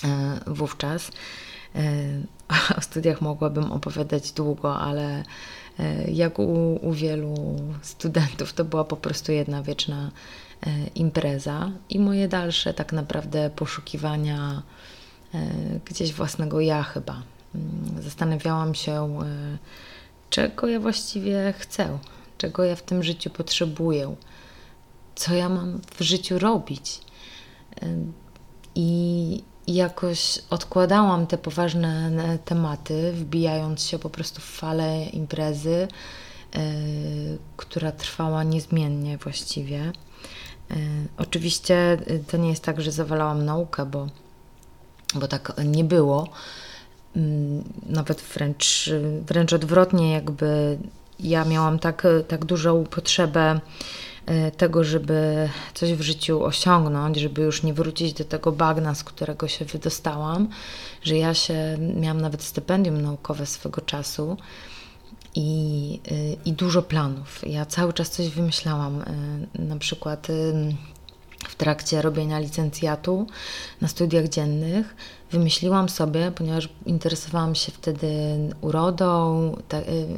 e, 0.04 0.40
wówczas. 0.46 1.10
E, 2.52 2.76
o 2.76 2.80
studiach 2.80 3.20
mogłabym 3.20 3.72
opowiadać 3.72 4.32
długo, 4.32 4.78
ale 4.78 5.22
e, 5.78 6.10
jak 6.10 6.38
u, 6.38 6.78
u 6.82 6.92
wielu 6.92 7.34
studentów, 7.82 8.52
to 8.52 8.64
była 8.64 8.84
po 8.84 8.96
prostu 8.96 9.32
jedna 9.32 9.62
wieczna 9.62 10.10
e, 10.66 10.70
impreza 10.94 11.70
i 11.88 11.98
moje 11.98 12.28
dalsze 12.28 12.74
tak 12.74 12.92
naprawdę 12.92 13.50
poszukiwania 13.50 14.62
gdzieś 15.84 16.12
własnego 16.12 16.60
ja 16.60 16.82
chyba. 16.82 17.22
Mm, 17.54 18.02
zastanawiałam 18.02 18.74
się, 18.74 19.18
czego 20.30 20.66
ja 20.68 20.80
właściwie 20.80 21.54
chcę, 21.58 21.98
czego 22.38 22.64
ja 22.64 22.76
w 22.76 22.82
tym 22.82 23.02
życiu 23.02 23.30
potrzebuję, 23.30 24.16
co 25.14 25.34
ja 25.34 25.48
mam 25.48 25.80
w 25.96 26.02
życiu 26.02 26.38
robić. 26.38 27.00
I 28.74 29.42
jakoś 29.66 30.38
odkładałam 30.50 31.26
te 31.26 31.38
poważne 31.38 32.10
e, 32.24 32.38
tematy, 32.38 33.12
wbijając 33.12 33.82
się 33.82 33.98
po 33.98 34.10
prostu 34.10 34.40
w 34.40 34.44
falę 34.44 35.04
imprezy, 35.04 35.88
yy, 36.54 36.60
która 37.56 37.92
trwała 37.92 38.42
niezmiennie 38.42 39.18
właściwie. 39.18 39.92
Yy, 40.70 40.76
oczywiście 41.16 41.98
to 42.30 42.36
nie 42.36 42.48
jest 42.48 42.64
tak, 42.64 42.80
że 42.80 42.92
zawalałam 42.92 43.44
naukę, 43.44 43.86
bo, 43.86 44.08
bo 45.14 45.28
tak 45.28 45.52
nie 45.64 45.84
było. 45.84 46.28
Yy, 47.16 47.22
nawet 47.86 48.20
wręcz, 48.20 48.90
wręcz 49.26 49.52
odwrotnie, 49.52 50.12
jakby 50.12 50.78
ja 51.20 51.44
miałam 51.44 51.78
tak, 51.78 52.06
tak 52.28 52.44
dużą 52.44 52.84
potrzebę 52.84 53.60
tego, 54.56 54.84
żeby 54.84 55.48
coś 55.74 55.92
w 55.92 56.00
życiu 56.00 56.44
osiągnąć, 56.44 57.16
żeby 57.16 57.42
już 57.42 57.62
nie 57.62 57.74
wrócić 57.74 58.12
do 58.12 58.24
tego 58.24 58.52
bagna, 58.52 58.94
z 58.94 59.04
którego 59.04 59.48
się 59.48 59.64
wydostałam, 59.64 60.48
że 61.02 61.16
ja 61.16 61.34
się 61.34 61.78
miałam 61.96 62.20
nawet 62.20 62.42
stypendium 62.42 63.02
naukowe 63.02 63.46
swego 63.46 63.80
czasu 63.80 64.36
i, 65.34 66.00
e, 66.10 66.32
i 66.44 66.52
dużo 66.52 66.82
planów. 66.82 67.40
Ja 67.46 67.66
cały 67.66 67.92
czas 67.92 68.10
coś 68.10 68.28
wymyślałam, 68.28 69.02
e, 69.02 69.62
na 69.62 69.76
przykład 69.76 70.28
w 71.48 71.54
trakcie 71.54 72.02
robienia 72.02 72.38
licencjatu 72.38 73.26
na 73.80 73.88
studiach 73.88 74.28
dziennych. 74.28 74.96
Wymyśliłam 75.30 75.88
sobie, 75.88 76.32
ponieważ 76.34 76.68
interesowałam 76.86 77.54
się 77.54 77.72
wtedy 77.72 78.08
urodą, 78.60 79.56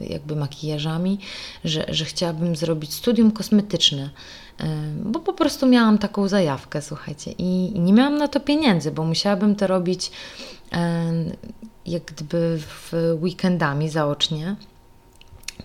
jakby 0.09 0.37
makijażami, 0.37 1.19
że, 1.65 1.85
że 1.89 2.05
chciałabym 2.05 2.57
zrobić 2.57 2.95
studium 2.95 3.31
kosmetyczne, 3.31 4.11
bo 5.05 5.21
po 5.21 5.33
prostu 5.33 5.67
miałam 5.67 5.99
taką 5.99 6.29
zajawkę, 6.29 6.83
słuchajcie, 6.83 7.33
i 7.39 7.81
nie 7.81 7.93
miałam 7.93 8.19
na 8.19 8.29
to 8.29 8.41
pieniędzy, 8.41 8.91
bo 8.91 9.05
musiałabym 9.05 9.57
to 9.57 9.67
robić 9.67 10.11
jak 11.87 12.05
gdyby 12.05 12.59
w 12.59 12.93
weekendami 13.23 13.89
zaocznie 13.89 14.57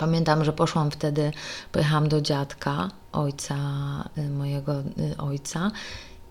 Pamiętam, 0.01 0.45
że 0.45 0.53
poszłam 0.53 0.91
wtedy, 0.91 1.31
pojechałam 1.71 2.09
do 2.09 2.21
dziadka, 2.21 2.89
ojca 3.11 3.55
y, 4.17 4.29
mojego 4.29 4.79
y, 4.79 5.17
ojca 5.17 5.71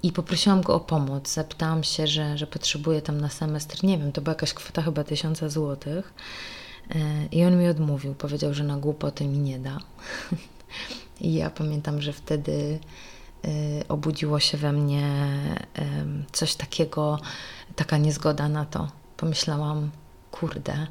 i 0.03 0.13
poprosiłam 0.13 0.63
go 0.63 0.75
o 0.75 0.81
pomoc. 0.81 1.35
Zapytałam 1.35 1.85
się, 1.85 2.07
że, 2.07 2.39
że 2.39 2.47
potrzebuję 2.47 3.03
tam 3.03 3.21
na 3.21 3.29
semestr, 3.29 3.85
nie 3.85 3.99
wiem, 3.99 4.13
to 4.13 4.21
była 4.21 4.35
jakaś 4.35 4.55
kwota 4.55 4.83
chyba 4.83 5.05
tysiąca 5.05 5.49
złotych. 5.49 6.15
Y, 6.95 6.99
I 7.33 7.45
on 7.45 7.59
mi 7.59 7.69
odmówił, 7.69 8.15
powiedział, 8.15 8.55
że 8.55 8.65
na 8.65 8.77
głupoty 8.77 9.27
mi 9.27 9.39
nie 9.39 9.59
da. 9.59 9.79
I 11.21 11.35
ja 11.35 11.51
pamiętam, 11.51 12.03
że 12.03 12.13
wtedy 12.13 12.79
obudziło 13.89 14.41
się 14.41 14.59
we 14.59 14.73
mnie 14.73 15.07
coś 16.33 16.55
takiego, 16.55 17.19
taka 17.77 17.97
niezgoda 17.97 18.49
na 18.49 18.65
to. 18.65 18.89
Pomyślałam, 19.17 19.91
kurde, 20.31 20.87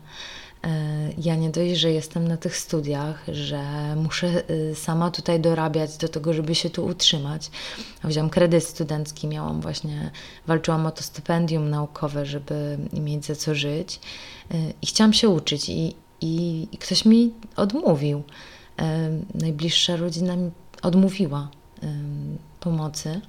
ja 1.18 1.36
nie 1.36 1.50
dość, 1.50 1.76
że 1.76 1.92
jestem 1.92 2.28
na 2.28 2.38
tych 2.38 2.58
studiach, 2.58 3.24
że 3.28 3.62
muszę 3.96 4.50
y, 4.50 4.76
sama 4.76 5.12
tutaj 5.12 5.40
dorabiać 5.40 5.98
do 5.98 6.08
tego, 6.08 6.34
żeby 6.34 6.56
się 6.56 6.70
tu 6.70 6.86
utrzymać. 6.86 7.52
Wziąłam 8.04 8.30
kredyt 8.30 8.64
studencki, 8.64 9.28
miałam 9.28 9.62
właśnie, 9.62 10.12
walczyłam 10.48 10.86
o 10.86 10.92
to 10.92 11.04
stypendium 11.04 11.70
naukowe, 11.70 12.26
żeby 12.26 12.78
mieć 12.94 13.26
za 13.26 13.36
co 13.36 13.56
żyć 13.56 14.00
e, 14.52 14.56
i 14.82 14.86
chciałam 14.86 15.14
się 15.14 15.30
uczyć 15.30 15.70
i, 15.70 15.96
i, 16.22 16.68
i 16.72 16.78
ktoś 16.78 17.06
mi 17.06 17.34
odmówił. 17.56 18.24
E, 18.80 19.10
najbliższa 19.36 19.96
rodzina 19.96 20.36
mi 20.36 20.52
odmówiła 20.82 21.50
pomocy. 22.60 23.22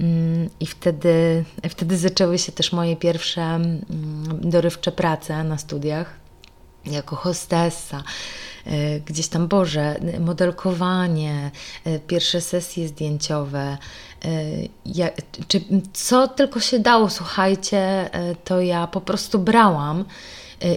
Mm, 0.00 0.50
I 0.60 0.66
wtedy, 0.66 1.44
wtedy 1.70 1.96
zaczęły 1.96 2.38
się 2.38 2.52
też 2.52 2.72
moje 2.72 2.96
pierwsze 2.96 3.42
mm, 3.42 3.80
dorywcze 4.40 4.92
prace 4.92 5.44
na 5.44 5.58
studiach 5.58 6.21
jako 6.86 7.16
hostessa, 7.16 8.02
e, 8.66 9.00
gdzieś 9.00 9.28
tam, 9.28 9.48
Boże, 9.48 9.96
modelkowanie, 10.20 11.50
e, 11.84 11.98
pierwsze 11.98 12.40
sesje 12.40 12.88
zdjęciowe, 12.88 13.78
e, 14.24 14.28
ja, 14.86 15.10
czy, 15.48 15.60
co 15.92 16.28
tylko 16.28 16.60
się 16.60 16.78
dało, 16.78 17.10
słuchajcie, 17.10 18.10
to 18.44 18.60
ja 18.60 18.86
po 18.86 19.00
prostu 19.00 19.38
brałam 19.38 20.04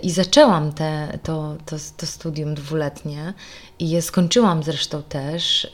i 0.03 0.11
zaczęłam 0.11 0.73
te, 0.73 1.19
to, 1.23 1.55
to, 1.65 1.75
to 1.97 2.05
studium 2.05 2.55
dwuletnie 2.55 3.33
i 3.79 3.89
je 3.89 4.01
skończyłam 4.01 4.63
zresztą 4.63 5.03
też. 5.03 5.67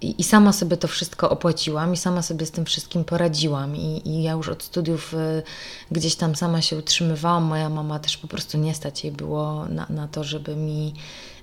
I, 0.00 0.20
I, 0.20 0.24
sama 0.24 0.52
sobie 0.52 0.76
to 0.76 0.88
wszystko 0.88 1.30
opłaciłam 1.30 1.94
i 1.94 1.96
sama 1.96 2.22
sobie 2.22 2.46
z 2.46 2.50
tym 2.50 2.64
wszystkim 2.64 3.04
poradziłam. 3.04 3.76
I, 3.76 4.08
i 4.08 4.22
ja 4.22 4.32
już 4.32 4.48
od 4.48 4.62
studiów 4.62 5.14
y, 5.14 5.42
gdzieś 5.90 6.16
tam 6.16 6.36
sama 6.36 6.62
się 6.62 6.78
utrzymywałam. 6.78 7.44
Moja 7.44 7.68
mama 7.68 7.98
też 7.98 8.16
po 8.16 8.28
prostu 8.28 8.58
nie 8.58 8.74
stać 8.74 9.04
jej 9.04 9.12
było 9.12 9.66
na, 9.68 9.86
na 9.90 10.08
to, 10.08 10.24
żeby 10.24 10.56
mi 10.56 10.94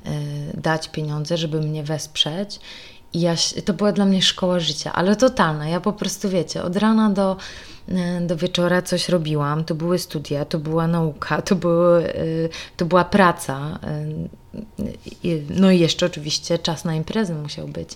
y, 0.06 0.62
dać 0.62 0.90
pieniądze, 0.90 1.38
żeby 1.38 1.62
mnie 1.62 1.84
wesprzeć. 1.84 2.60
I 3.14 3.22
ja, 3.22 3.36
to 3.66 3.74
była 3.74 3.92
dla 3.92 4.06
mnie 4.06 4.22
szkoła 4.22 4.60
życia, 4.60 4.94
ale 4.94 5.16
totalna. 5.16 5.70
Ja 5.70 5.82
po 5.82 5.94
prostu, 5.94 6.30
wiecie, 6.30 6.64
od 6.64 6.76
rana 6.76 7.10
do, 7.10 7.38
do 8.22 8.38
wieczora 8.38 8.82
coś 8.82 9.10
robiłam. 9.10 9.66
To 9.66 9.76
były 9.76 10.00
studia, 10.00 10.46
to 10.46 10.60
była 10.60 10.88
nauka, 10.88 11.42
to, 11.42 11.56
były, 11.56 12.14
e, 12.14 12.24
to 12.78 12.86
była 12.86 13.06
praca. 13.06 13.80
E, 13.84 14.06
no 15.50 15.72
i 15.72 15.80
jeszcze 15.80 16.06
oczywiście 16.06 16.60
czas 16.60 16.86
na 16.86 16.96
imprezy 16.96 17.34
musiał 17.34 17.68
być. 17.68 17.90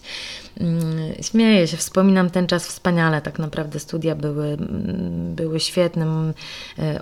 Mm, 0.60 1.13
śmieję 1.22 1.67
się, 1.67 1.77
wspominam 1.77 2.29
ten 2.29 2.48
czas 2.48 2.67
wspaniale. 2.67 3.22
Tak 3.22 3.39
naprawdę 3.39 3.79
studia 3.79 4.15
były, 4.15 4.48
mm, 4.48 5.36
były 5.36 5.60
świetnym 5.60 6.34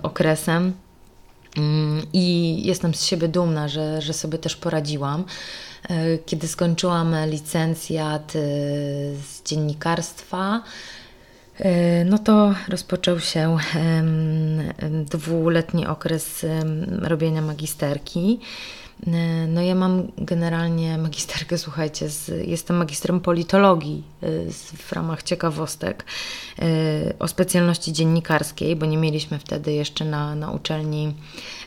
okresem. 0.02 0.72
Mm, 1.56 2.02
I 2.12 2.56
jestem 2.66 2.94
z 2.94 3.04
siebie 3.04 3.28
dumna, 3.28 3.68
że, 3.68 4.02
że 4.02 4.12
sobie 4.12 4.38
też 4.38 4.56
poradziłam. 4.56 5.24
E, 5.88 6.18
kiedy 6.18 6.48
skończyłam 6.48 7.14
licencjat 7.26 8.36
e, 8.36 8.40
z 9.16 9.42
dziennikarstwa, 9.44 10.56
e, 10.56 10.97
no 12.04 12.18
to 12.18 12.54
rozpoczął 12.68 13.20
się 13.20 13.56
dwuletni 15.10 15.86
okres 15.86 16.46
robienia 17.02 17.42
magisterki. 17.42 18.40
E, 19.06 19.46
no 19.46 19.62
ja 19.62 19.74
mam 19.74 20.12
generalnie 20.18 20.98
magisterkę, 20.98 21.58
słuchajcie, 21.58 22.08
z, 22.08 22.48
jestem 22.48 22.76
magistrem 22.76 23.20
politologii 23.20 24.02
e, 24.22 24.52
z, 24.52 24.62
w 24.72 24.92
ramach 24.92 25.22
ciekawostek 25.22 26.04
e, 26.58 26.64
o 27.18 27.28
specjalności 27.28 27.92
dziennikarskiej, 27.92 28.76
bo 28.76 28.86
nie 28.86 28.96
mieliśmy 28.96 29.38
wtedy 29.38 29.72
jeszcze 29.72 30.04
na, 30.04 30.34
na 30.34 30.50
uczelni 30.50 31.14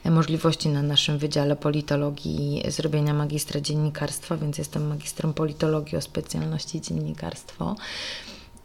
możliwości 0.06 0.70
na 0.70 0.82
naszym 0.82 1.18
Wydziale 1.18 1.56
Politologii 1.56 2.64
zrobienia 2.68 3.14
magistra 3.14 3.62
dziennikarstwa, 3.62 4.38
więc 4.38 4.58
jestem 4.58 4.88
magistrem 4.88 5.34
politologii 5.34 5.98
o 5.98 6.02
specjalności 6.02 6.82
dziennikarstwo. 6.82 7.76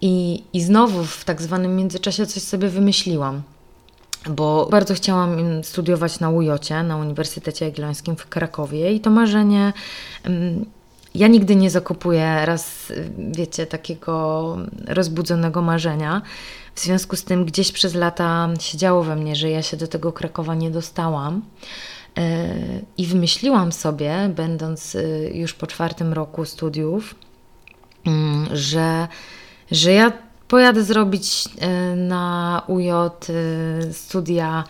I, 0.01 0.45
I 0.53 0.63
znowu 0.63 1.05
w 1.05 1.25
tak 1.25 1.43
zwanym 1.43 1.77
międzyczasie 1.77 2.27
coś 2.27 2.43
sobie 2.43 2.69
wymyśliłam 2.69 3.43
bo 4.31 4.69
bardzo 4.71 4.95
chciałam 4.95 5.65
studiować 5.65 6.21
na 6.21 6.31
UJ, 6.31 6.51
na 6.85 6.97
Uniwersytecie 6.97 7.65
Jagiellońskim 7.65 8.17
w 8.17 8.27
Krakowie 8.27 8.93
i 8.93 9.01
to 9.01 9.11
marzenie 9.11 9.73
ja 11.17 11.29
nigdy 11.29 11.57
nie 11.57 11.71
zakupuję 11.71 12.43
raz, 12.45 12.93
wiecie, 13.19 13.67
takiego 13.67 14.57
rozbudzonego 14.87 15.63
marzenia. 15.63 16.23
W 16.75 16.81
związku 16.81 17.17
z 17.17 17.25
tym 17.25 17.45
gdzieś 17.45 17.73
przez 17.73 17.95
lata 17.95 18.49
siedziało 18.61 19.03
we 19.03 19.17
mnie, 19.17 19.37
że 19.37 19.51
ja 19.51 19.63
się 19.63 19.77
do 19.77 19.89
tego 19.89 20.13
Krakowa 20.13 20.55
nie 20.55 20.71
dostałam. 20.71 21.43
E, 22.19 22.49
I 22.99 23.07
wymyśliłam 23.07 23.73
sobie, 23.73 24.31
będąc 24.37 24.95
y, 24.95 25.31
już 25.35 25.55
po 25.55 25.67
czwartym 25.67 26.13
roku 26.13 26.45
studiów, 26.45 27.15
mm, 28.07 28.49
że, 28.53 29.09
że 29.71 29.93
ja 29.93 30.13
Pojadę 30.49 30.85
zrobić 30.85 31.45
e, 31.59 31.97
na 31.97 32.63
UJ 32.67 32.91
e, 32.91 33.13
studia 33.93 34.65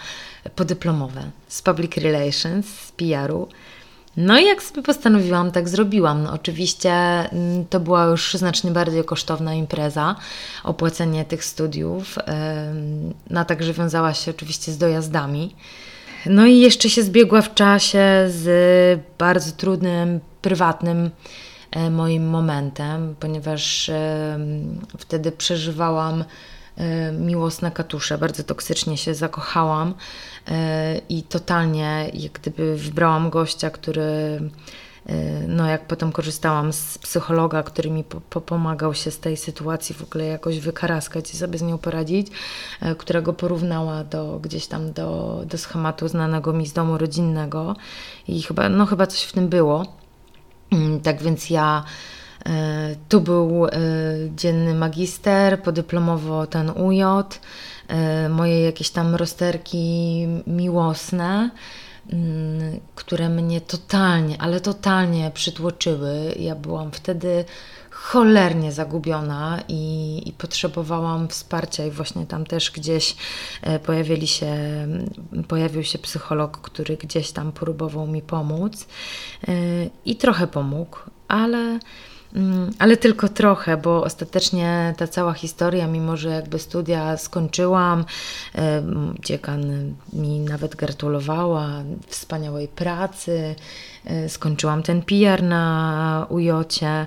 podyplomowe 0.55 1.31
z 1.49 1.63
Public 1.63 1.97
Relations, 1.97 2.67
z 2.67 2.93
PR-u. 2.93 3.49
No 4.17 4.39
i 4.39 4.45
jak 4.45 4.63
sobie 4.63 4.83
postanowiłam, 4.83 5.51
tak 5.51 5.69
zrobiłam. 5.69 6.23
No, 6.23 6.33
oczywiście 6.33 6.93
mm, 6.93 7.65
to 7.71 7.81
była 7.81 8.05
już 8.05 8.35
znacznie 8.35 8.71
bardziej 8.71 9.05
kosztowna 9.05 9.55
impreza, 9.55 10.17
opłacenie 10.65 11.25
tych 11.25 11.45
studiów. 11.45 12.19
No 13.31 13.45
także 13.45 13.73
wiązała 13.73 14.15
się 14.15 14.31
oczywiście 14.31 14.73
z 14.73 14.79
dojazdami. 14.79 15.55
No 16.27 16.47
i 16.47 16.59
jeszcze 16.59 16.91
się 16.91 17.03
zbiegła 17.03 17.43
w 17.43 17.55
czasie 17.55 18.27
z 18.29 19.01
bardzo 19.19 19.53
trudnym, 19.53 20.21
prywatnym 20.43 21.11
E, 21.11 21.11
moim 21.91 22.29
momentem, 22.29 23.15
ponieważ 23.21 23.89
e, 23.89 24.39
wtedy 24.99 25.33
przeżywałam 25.33 26.25
e, 26.77 27.13
miłosne 27.13 27.71
katusze, 27.71 28.19
bardzo 28.19 28.45
toksycznie 28.45 28.97
się 28.97 29.15
zakochałam 29.15 29.95
i 31.09 31.23
totalnie 31.23 32.11
jak 32.15 32.33
gdyby 32.33 32.77
wybrałam 32.77 33.31
gościa, 33.31 33.71
który 33.71 34.41
no 35.49 35.67
jak 35.67 35.87
potem 35.87 36.13
korzystałam 36.13 36.73
z 36.73 36.99
psychologa, 36.99 37.63
który 37.63 37.91
mi 37.91 38.05
po, 38.05 38.41
pomagał 38.41 38.95
się 38.95 39.11
z 39.11 39.19
tej 39.19 39.37
sytuacji 39.37 39.95
w 39.95 40.03
ogóle 40.03 40.25
jakoś 40.25 40.61
wykaraskać 40.61 41.35
i 41.35 41.37
sobie 41.37 41.59
z 41.59 41.63
nią 41.63 41.79
poradzić, 41.79 42.27
którego 42.99 43.33
porównała 43.33 44.05
do 44.05 44.39
gdzieś 44.43 44.67
tam 44.67 44.93
do, 44.93 45.43
do 45.47 45.59
schematu 45.59 46.09
znanego 46.09 46.53
mi 46.53 46.67
z 46.67 46.73
domu 46.73 46.99
rodzinnego 46.99 47.77
i 48.29 48.43
chyba, 48.43 48.69
no 48.69 48.87
chyba 48.87 49.07
coś 49.07 49.23
w 49.23 49.33
tym 49.33 49.49
było. 49.49 50.06
Mm, 50.71 51.01
tak 51.01 51.23
więc 51.23 51.51
ja 51.51 51.85
e, 52.47 52.97
tu 53.09 53.21
był 53.21 53.67
e, 53.67 53.71
dzienny 54.37 54.75
magister, 54.75 55.63
podyplomowo 55.63 56.47
ten 56.47 56.71
UJ, 56.71 57.03
e, 57.89 58.29
moje 58.29 58.61
jakieś 58.61 58.91
tam 58.91 59.15
rozterki 59.15 60.27
miłosne, 60.47 61.51
mm, 62.13 62.81
które 62.95 63.29
mnie 63.29 63.61
totalnie, 63.61 64.37
ale 64.41 64.61
totalnie 64.61 65.31
przytłoczyły. 65.35 66.35
Ja 66.39 66.55
byłam 66.55 66.91
wtedy 66.91 67.45
cholernie 68.07 68.73
zagubiona 68.73 69.59
i, 69.69 70.23
i, 70.27 70.33
potrzebowałam 70.33 71.29
wsparcia 71.29 71.87
i 71.87 71.91
właśnie 71.91 72.27
tam 72.27 72.47
też 72.47 72.71
gdzieś 72.71 73.17
e, 73.63 73.79
pojawili 73.79 74.27
się, 74.27 74.57
pojawił 75.49 75.85
się 75.85 75.99
psycholog, 75.99 76.59
który 76.59 76.97
gdzieś 76.97 77.33
tam 77.33 77.53
próbował 77.53 78.07
mi 78.07 78.23
pomóc 78.23 78.87
e, 79.49 79.53
i 80.05 80.17
trochę 80.17 80.47
pomógł, 80.47 80.97
ale 81.29 81.79
mm, 82.35 82.71
ale 82.79 82.97
tylko 82.97 83.29
trochę, 83.29 83.77
bo 83.77 84.05
ostatecznie 84.05 84.95
ta 84.97 85.07
cała 85.07 85.33
historia, 85.33 85.87
mimo 85.87 86.17
że 86.17 86.29
jakby 86.29 86.59
studia 86.59 87.17
skończyłam, 87.17 88.05
e, 88.55 88.83
dziekan 89.25 89.95
mi 90.13 90.41
nawet 90.41 90.77
gratulowała 90.77 91.69
wspaniałej 92.07 92.69
pracy, 92.69 93.55
skończyłam 94.29 94.83
ten 94.83 95.03
PR 95.03 95.43
na 95.43 96.27
ujocie, 96.29 97.07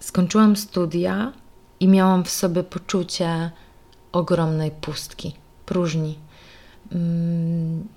skończyłam 0.00 0.56
studia 0.56 1.32
i 1.80 1.88
miałam 1.88 2.24
w 2.24 2.30
sobie 2.30 2.62
poczucie 2.62 3.50
ogromnej 4.12 4.70
pustki, 4.70 5.34
próżni. 5.66 6.18
Mm, 6.92 7.88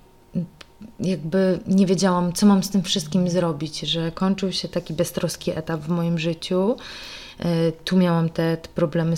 jakby 1.00 1.58
nie 1.66 1.86
wiedziałam, 1.86 2.32
co 2.32 2.46
mam 2.46 2.62
z 2.62 2.70
tym 2.70 2.82
wszystkim 2.82 3.28
zrobić, 3.30 3.80
że 3.80 4.12
kończył 4.12 4.52
się 4.52 4.68
taki 4.68 4.94
beztroski 4.94 5.50
etap 5.50 5.80
w 5.80 5.88
moim 5.88 6.18
życiu. 6.18 6.76
E, 7.38 7.72
tu 7.72 7.96
miałam 7.96 8.28
te, 8.28 8.56
te 8.56 8.68
problemy 8.68 9.16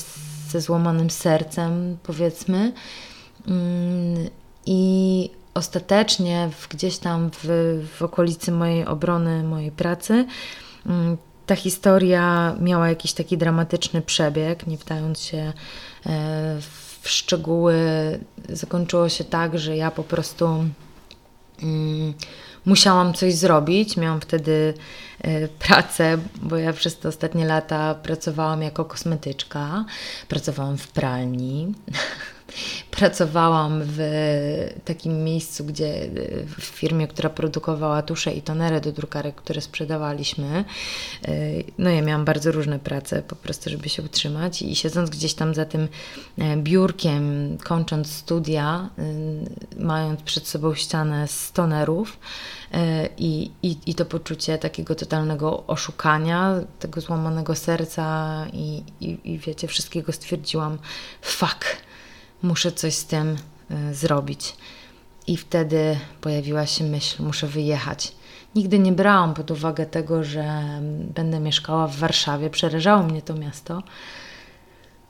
ze 0.48 0.60
złamanym 0.60 1.10
sercem, 1.10 1.96
powiedzmy. 2.02 2.72
Mm, 3.46 4.28
I 4.66 5.30
ostatecznie 5.54 6.50
w, 6.58 6.68
gdzieś 6.68 6.98
tam 6.98 7.30
w, 7.30 7.46
w 7.96 8.02
okolicy 8.02 8.52
mojej 8.52 8.86
obrony, 8.86 9.42
mojej 9.44 9.70
pracy, 9.70 10.26
mm, 10.86 11.16
ta 11.48 11.56
historia 11.56 12.56
miała 12.60 12.88
jakiś 12.88 13.12
taki 13.12 13.38
dramatyczny 13.38 14.02
przebieg, 14.02 14.66
nie 14.66 14.76
wdając 14.76 15.20
się 15.20 15.36
e, 15.36 15.52
w 17.00 17.08
szczegóły. 17.08 17.74
Zakończyło 18.48 19.08
się 19.08 19.24
tak, 19.24 19.58
że 19.58 19.76
ja 19.76 19.90
po 19.90 20.04
prostu 20.04 20.64
mm, 21.62 22.14
musiałam 22.66 23.14
coś 23.14 23.34
zrobić. 23.34 23.96
Miałam 23.96 24.20
wtedy 24.20 24.74
e, 25.20 25.48
pracę, 25.48 26.18
bo 26.42 26.56
ja 26.56 26.72
przez 26.72 26.98
te 26.98 27.08
ostatnie 27.08 27.46
lata 27.46 27.94
pracowałam 27.94 28.62
jako 28.62 28.84
kosmetyczka, 28.84 29.84
pracowałam 30.28 30.78
w 30.78 30.88
pralni. 30.88 31.74
Pracowałam 32.90 33.80
w 33.84 34.00
takim 34.84 35.24
miejscu, 35.24 35.64
gdzie 35.64 36.10
w 36.58 36.62
firmie, 36.62 37.08
która 37.08 37.30
produkowała 37.30 38.02
tusze 38.02 38.32
i 38.32 38.42
tonery 38.42 38.80
do 38.80 38.92
drukarek, 38.92 39.34
które 39.34 39.60
sprzedawaliśmy. 39.60 40.64
No 41.78 41.90
ja 41.90 42.02
miałam 42.02 42.24
bardzo 42.24 42.52
różne 42.52 42.78
prace 42.78 43.22
po 43.22 43.36
prostu, 43.36 43.70
żeby 43.70 43.88
się 43.88 44.02
utrzymać 44.02 44.62
i 44.62 44.76
siedząc 44.76 45.10
gdzieś 45.10 45.34
tam 45.34 45.54
za 45.54 45.64
tym 45.64 45.88
e, 46.38 46.56
biurkiem, 46.56 47.56
kończąc 47.64 48.12
studia, 48.12 48.90
mając 49.78 50.22
przed 50.22 50.48
sobą 50.48 50.74
ścianę 50.74 51.28
z 51.28 51.52
tonerów, 51.52 52.18
e, 52.72 53.08
i, 53.18 53.50
i, 53.62 53.76
i 53.86 53.94
to 53.94 54.04
poczucie 54.04 54.58
takiego 54.58 54.94
totalnego 54.94 55.66
oszukania, 55.66 56.60
tego 56.78 57.00
złamanego 57.00 57.54
serca 57.54 58.46
i, 58.52 58.82
i, 59.00 59.18
i 59.24 59.38
wiecie, 59.38 59.68
wszystkiego 59.68 60.12
stwierdziłam, 60.12 60.78
fuck, 61.22 61.64
muszę 62.42 62.72
coś 62.72 62.94
z 62.94 63.06
tym 63.06 63.36
y, 63.70 63.94
zrobić. 63.94 64.56
I 65.26 65.36
wtedy 65.36 65.98
pojawiła 66.20 66.66
się 66.66 66.84
myśl, 66.84 67.22
muszę 67.22 67.46
wyjechać. 67.46 68.12
Nigdy 68.54 68.78
nie 68.78 68.92
brałam 68.92 69.34
pod 69.34 69.50
uwagę 69.50 69.86
tego, 69.86 70.24
że 70.24 70.62
będę 71.14 71.40
mieszkała 71.40 71.86
w 71.86 71.96
Warszawie. 71.96 72.50
Przerażało 72.50 73.02
mnie 73.02 73.22
to 73.22 73.34
miasto. 73.34 73.82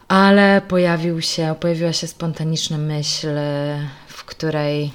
Ale 0.09 0.63
pojawił 0.69 1.23
się, 1.23 1.55
pojawiła 1.61 1.93
się 1.93 2.07
spontaniczna 2.07 2.79
myśl, 2.79 3.29
w 4.09 4.25
której 4.25 4.93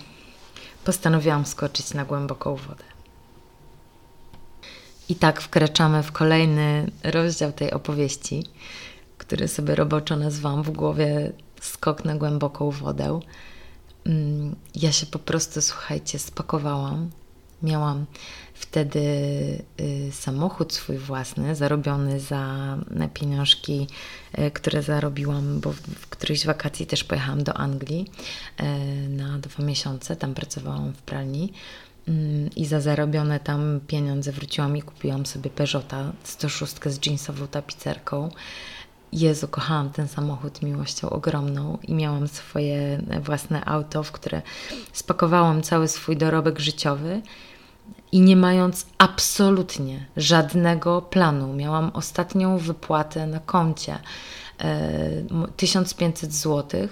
postanowiłam 0.84 1.46
skoczyć 1.46 1.93
na 1.93 2.06
głęboką 2.06 2.56
wodę. 2.56 2.84
I 5.10 5.15
tak 5.15 5.41
wkraczamy 5.41 6.04
w 6.04 6.12
kolejny 6.12 6.91
rozdział 7.04 7.52
tej 7.52 7.72
opowieści, 7.72 8.43
który 9.17 9.48
sobie 9.48 9.76
roboczo 9.76 10.15
nazwałam 10.15 10.63
w 10.63 10.72
głowie 10.72 11.32
skok 11.63 12.06
na 12.06 12.15
głęboką 12.15 12.71
wodę. 12.71 13.19
Mm, 14.06 14.56
ja 14.76 14.91
się 14.91 15.06
po 15.06 15.19
prostu, 15.19 15.62
słuchajcie, 15.62 16.19
spakowałam. 16.19 17.10
Miałam 17.63 18.06
wtedy 18.54 18.99
y, 19.80 20.12
samochód 20.12 20.73
swój 20.73 20.97
własny, 20.97 21.56
zarobiony 21.56 22.19
za 22.19 22.78
pieniążki, 23.13 23.88
y, 24.39 24.52
które 24.52 24.82
zarobiłam, 24.82 25.60
bo 25.60 25.71
w 25.71 26.08
którejś 26.08 26.45
wakacji 26.45 26.86
też 26.86 27.04
pojechałam 27.04 27.43
do 27.43 27.54
Anglii 27.54 28.12
y, 28.60 29.10
na 29.10 29.39
dwa 29.39 29.63
miesiące. 29.63 30.15
Tam 30.15 30.34
pracowałam 30.34 30.93
w 30.93 31.02
pralni 31.02 31.54
mm, 32.08 32.49
i 32.56 32.65
za 32.65 32.82
zarobione 32.82 33.39
tam 33.39 33.80
pieniądze 33.88 34.32
wróciłam 34.32 34.78
i 34.78 34.82
kupiłam 34.82 35.26
sobie 35.26 35.49
Peugeota 35.49 36.13
106 36.23 36.76
z 36.86 37.06
jeansową 37.06 37.47
tapicerką. 37.47 38.30
Jezu, 39.13 39.47
kochałam 39.47 39.89
ten 39.89 40.08
samochód 40.08 40.62
miłością 40.62 41.10
ogromną 41.10 41.78
i 41.84 41.93
miałam 41.93 42.28
swoje 42.28 43.02
własne 43.21 43.65
auto, 43.65 44.04
w 44.04 44.12
które 44.12 44.41
spakowałam 44.93 45.62
cały 45.62 45.88
swój 45.88 46.17
dorobek 46.17 46.60
życiowy 46.60 47.21
i 48.12 48.21
nie 48.21 48.36
mając 48.36 48.86
absolutnie 48.97 50.06
żadnego 50.17 51.02
planu, 51.02 51.54
miałam 51.54 51.91
ostatnią 51.93 52.58
wypłatę 52.58 53.28
na 53.28 53.39
koncie 53.39 53.99
1500 55.58 56.30
e, 56.30 56.34
zł. 56.34 56.88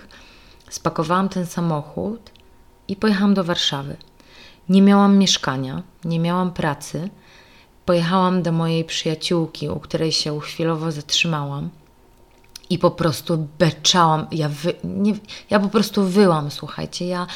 Spakowałam 0.69 1.29
ten 1.29 1.45
samochód 1.45 2.31
i 2.87 2.95
pojechałam 2.95 3.33
do 3.33 3.43
Warszawy. 3.43 3.97
Nie 4.69 4.81
miałam 4.81 5.17
mieszkania, 5.17 5.83
nie 6.05 6.19
miałam 6.19 6.51
pracy. 6.51 7.09
Pojechałam 7.85 8.41
do 8.43 8.51
mojej 8.51 8.85
przyjaciółki, 8.85 9.69
u 9.69 9.79
której 9.79 10.11
się 10.11 10.39
chwilowo 10.39 10.91
zatrzymałam 10.91 11.69
i 12.71 12.77
po 12.79 12.91
prostu 12.91 13.47
beczałam. 13.59 14.27
Ja, 14.31 14.49
wy, 14.49 14.73
nie, 14.83 15.13
ja 15.49 15.59
po 15.59 15.69
prostu 15.69 16.03
wyłam, 16.03 16.51
słuchajcie. 16.51 17.07
Ja, 17.07 17.27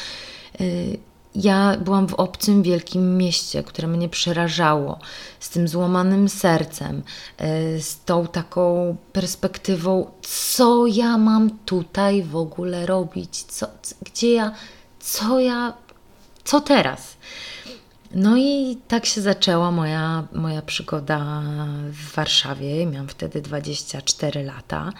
y, 0.60 0.98
ja 1.34 1.76
byłam 1.76 2.08
w 2.08 2.14
obcym 2.14 2.62
wielkim 2.62 3.16
mieście, 3.16 3.62
które 3.62 3.88
mnie 3.88 4.08
przerażało, 4.08 4.98
z 5.40 5.48
tym 5.50 5.68
złamanym 5.68 6.28
sercem, 6.28 7.02
y, 7.76 7.82
z 7.82 8.04
tą 8.04 8.26
taką 8.26 8.96
perspektywą, 9.12 10.10
co 10.22 10.86
ja 10.86 11.18
mam 11.18 11.50
tutaj 11.50 12.22
w 12.22 12.36
ogóle 12.36 12.86
robić, 12.86 13.42
co, 13.42 13.66
gdzie 14.02 14.32
ja, 14.32 14.52
co 15.00 15.40
ja, 15.40 15.72
co 16.44 16.60
teraz. 16.60 17.16
No 18.14 18.36
i 18.36 18.76
tak 18.88 19.06
się 19.06 19.20
zaczęła 19.20 19.70
moja, 19.70 20.28
moja 20.32 20.62
przygoda 20.62 21.42
w 21.92 22.14
Warszawie. 22.14 22.86
Miałam 22.86 23.08
wtedy 23.08 23.42
24 23.42 24.42
lata. 24.42 24.92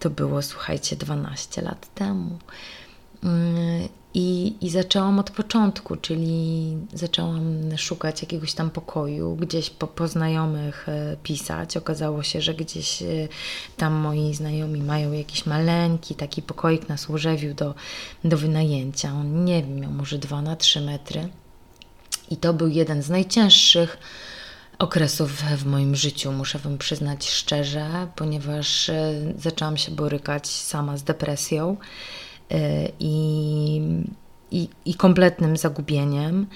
To 0.00 0.10
było, 0.10 0.42
słuchajcie, 0.42 0.96
12 0.96 1.62
lat 1.62 1.94
temu. 1.94 2.38
Mm, 3.24 3.88
I, 4.14 4.56
I 4.60 4.70
zaczęłam 4.70 5.18
od 5.18 5.30
początku, 5.30 5.96
czyli 5.96 6.76
zaczęłam 6.92 7.42
szukać 7.76 8.22
jakiegoś 8.22 8.52
tam 8.52 8.70
pokoju, 8.70 9.36
gdzieś 9.36 9.70
po, 9.70 9.86
po 9.86 10.08
znajomych 10.08 10.88
e, 10.88 11.16
pisać. 11.22 11.76
Okazało 11.76 12.22
się, 12.22 12.40
że 12.40 12.54
gdzieś 12.54 13.02
e, 13.02 13.06
tam 13.76 13.92
moi 13.92 14.34
znajomi 14.34 14.82
mają 14.82 15.12
jakiś 15.12 15.46
maleńki 15.46 16.14
taki 16.14 16.42
pokoik 16.42 16.88
na 16.88 16.96
Służewiu 16.96 17.54
do, 17.54 17.74
do 18.24 18.36
wynajęcia. 18.36 19.12
On 19.12 19.44
nie 19.44 19.62
wiem, 19.62 19.80
miał 19.80 19.90
może 19.90 20.18
2 20.18 20.42
na 20.42 20.56
3 20.56 20.80
metry. 20.80 21.28
I 22.30 22.36
to 22.36 22.54
był 22.54 22.68
jeden 22.68 23.02
z 23.02 23.10
najcięższych 23.10 23.98
okresów 24.78 25.42
w 25.42 25.66
moim 25.66 25.96
życiu, 25.96 26.32
muszę 26.32 26.58
Wam 26.58 26.78
przyznać 26.78 27.30
szczerze, 27.30 28.06
ponieważ 28.16 28.88
e, 28.88 29.14
zaczęłam 29.38 29.76
się 29.76 29.92
borykać 29.92 30.48
sama 30.48 30.96
z 30.96 31.02
depresją 31.02 31.76
e, 32.50 32.88
i, 33.00 33.80
i, 34.50 34.68
i 34.84 34.94
kompletnym 34.94 35.56
zagubieniem. 35.56 36.46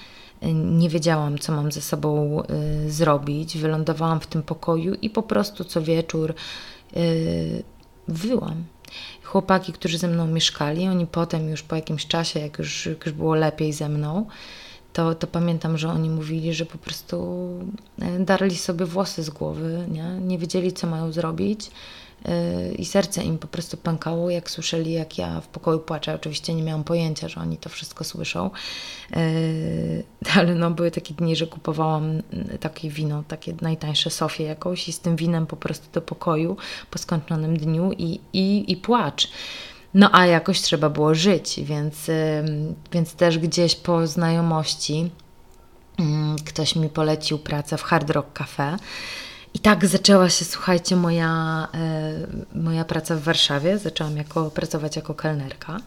Nie 0.53 0.89
wiedziałam, 0.89 1.37
co 1.39 1.51
mam 1.51 1.71
ze 1.71 1.81
sobą 1.81 2.41
e, 2.43 2.89
zrobić. 2.89 3.57
Wylądowałam 3.57 4.19
w 4.19 4.27
tym 4.27 4.43
pokoju 4.43 4.93
i 4.93 5.09
po 5.09 5.23
prostu 5.23 5.63
co 5.63 5.81
wieczór 5.81 6.33
wyłam. 8.07 8.63
Chłopaki, 9.23 9.73
którzy 9.73 9.97
ze 9.97 10.07
mną 10.07 10.27
mieszkali, 10.27 10.87
oni 10.87 11.07
potem 11.07 11.49
już 11.49 11.63
po 11.63 11.75
jakimś 11.75 12.07
czasie, 12.07 12.39
jak 12.39 12.59
już, 12.59 12.85
jak 12.85 13.05
już 13.05 13.15
było 13.15 13.35
lepiej 13.35 13.73
ze 13.73 13.89
mną, 13.89 14.25
to, 14.93 15.15
to 15.15 15.27
pamiętam, 15.27 15.77
że 15.77 15.89
oni 15.89 16.09
mówili, 16.09 16.53
że 16.53 16.65
po 16.65 16.77
prostu 16.77 17.47
e, 18.01 18.19
darli 18.19 18.57
sobie 18.57 18.85
włosy 18.85 19.23
z 19.23 19.29
głowy, 19.29 19.85
nie, 19.91 20.03
nie 20.03 20.37
wiedzieli, 20.37 20.73
co 20.73 20.87
mają 20.87 21.11
zrobić. 21.11 21.71
E, 22.25 22.71
I 22.71 22.85
serce 22.85 23.23
im 23.23 23.37
po 23.37 23.47
prostu 23.47 23.77
pękało, 23.77 24.29
jak 24.29 24.51
słyszeli, 24.51 24.91
jak 24.91 25.17
ja 25.17 25.41
w 25.41 25.47
pokoju 25.47 25.79
płaczę. 25.79 26.15
Oczywiście 26.15 26.53
nie 26.53 26.63
miałam 26.63 26.83
pojęcia, 26.83 27.27
że 27.27 27.41
oni 27.41 27.57
to 27.57 27.69
wszystko 27.69 28.03
słyszą, 28.03 28.49
e, 29.13 29.21
ale 30.39 30.55
no, 30.55 30.71
były 30.71 30.91
takie 30.91 31.13
dni, 31.13 31.35
że 31.35 31.47
kupowałam 31.47 32.21
takie 32.59 32.89
wino, 32.89 33.23
takie 33.27 33.53
najtańsze 33.61 34.09
Sofie 34.09 34.43
jakąś 34.43 34.87
i 34.87 34.91
z 34.91 34.99
tym 34.99 35.15
winem 35.15 35.47
po 35.47 35.55
prostu 35.55 35.87
do 35.93 36.01
pokoju 36.01 36.57
po 36.91 36.97
skończonym 36.97 37.57
dniu 37.57 37.91
i, 37.91 38.19
i, 38.33 38.71
i 38.71 38.77
płacz. 38.77 39.31
No 39.93 40.09
a 40.11 40.25
jakoś 40.25 40.61
trzeba 40.61 40.89
było 40.89 41.15
żyć, 41.15 41.59
więc, 41.63 42.11
więc 42.91 43.13
też 43.13 43.39
gdzieś 43.39 43.75
po 43.75 44.07
znajomości 44.07 45.11
ktoś 46.45 46.75
mi 46.75 46.89
polecił 46.89 47.39
pracę 47.39 47.77
w 47.77 47.83
Hard 47.83 48.09
Rock 48.09 48.33
Cafe. 48.33 48.77
I 49.53 49.59
tak 49.59 49.85
zaczęła 49.85 50.29
się, 50.29 50.45
słuchajcie, 50.45 50.95
moja, 50.95 51.67
e, 51.73 52.59
moja 52.59 52.85
praca 52.85 53.15
w 53.15 53.21
Warszawie. 53.21 53.77
Zaczęłam 53.77 54.17
jako, 54.17 54.51
pracować 54.51 54.95
jako 54.95 55.13
kelnerka. 55.13 55.79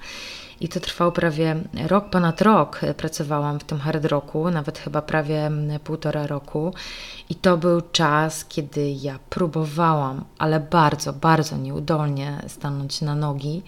I 0.63 0.69
to 0.69 0.81
trwało 0.81 1.13
prawie 1.13 1.57
rok, 1.87 2.11
ponad 2.11 2.43
rok 2.43 2.81
pracowałam 2.97 3.61
w 3.61 3.65
tym 3.65 3.79
hard 3.79 4.05
rocku, 4.05 4.51
nawet 4.51 4.79
chyba 4.79 5.03
prawie 5.03 5.51
półtora 5.85 6.27
roku. 6.27 6.75
I 7.29 7.35
to 7.35 7.57
był 7.57 7.81
czas, 7.93 8.45
kiedy 8.45 8.91
ja 8.91 9.19
próbowałam, 9.31 10.25
ale 10.39 10.61
bardzo, 10.61 11.13
bardzo 11.13 11.57
nieudolnie 11.57 12.43
stanąć 12.49 13.01
na 13.01 13.15
nogi. 13.15 13.63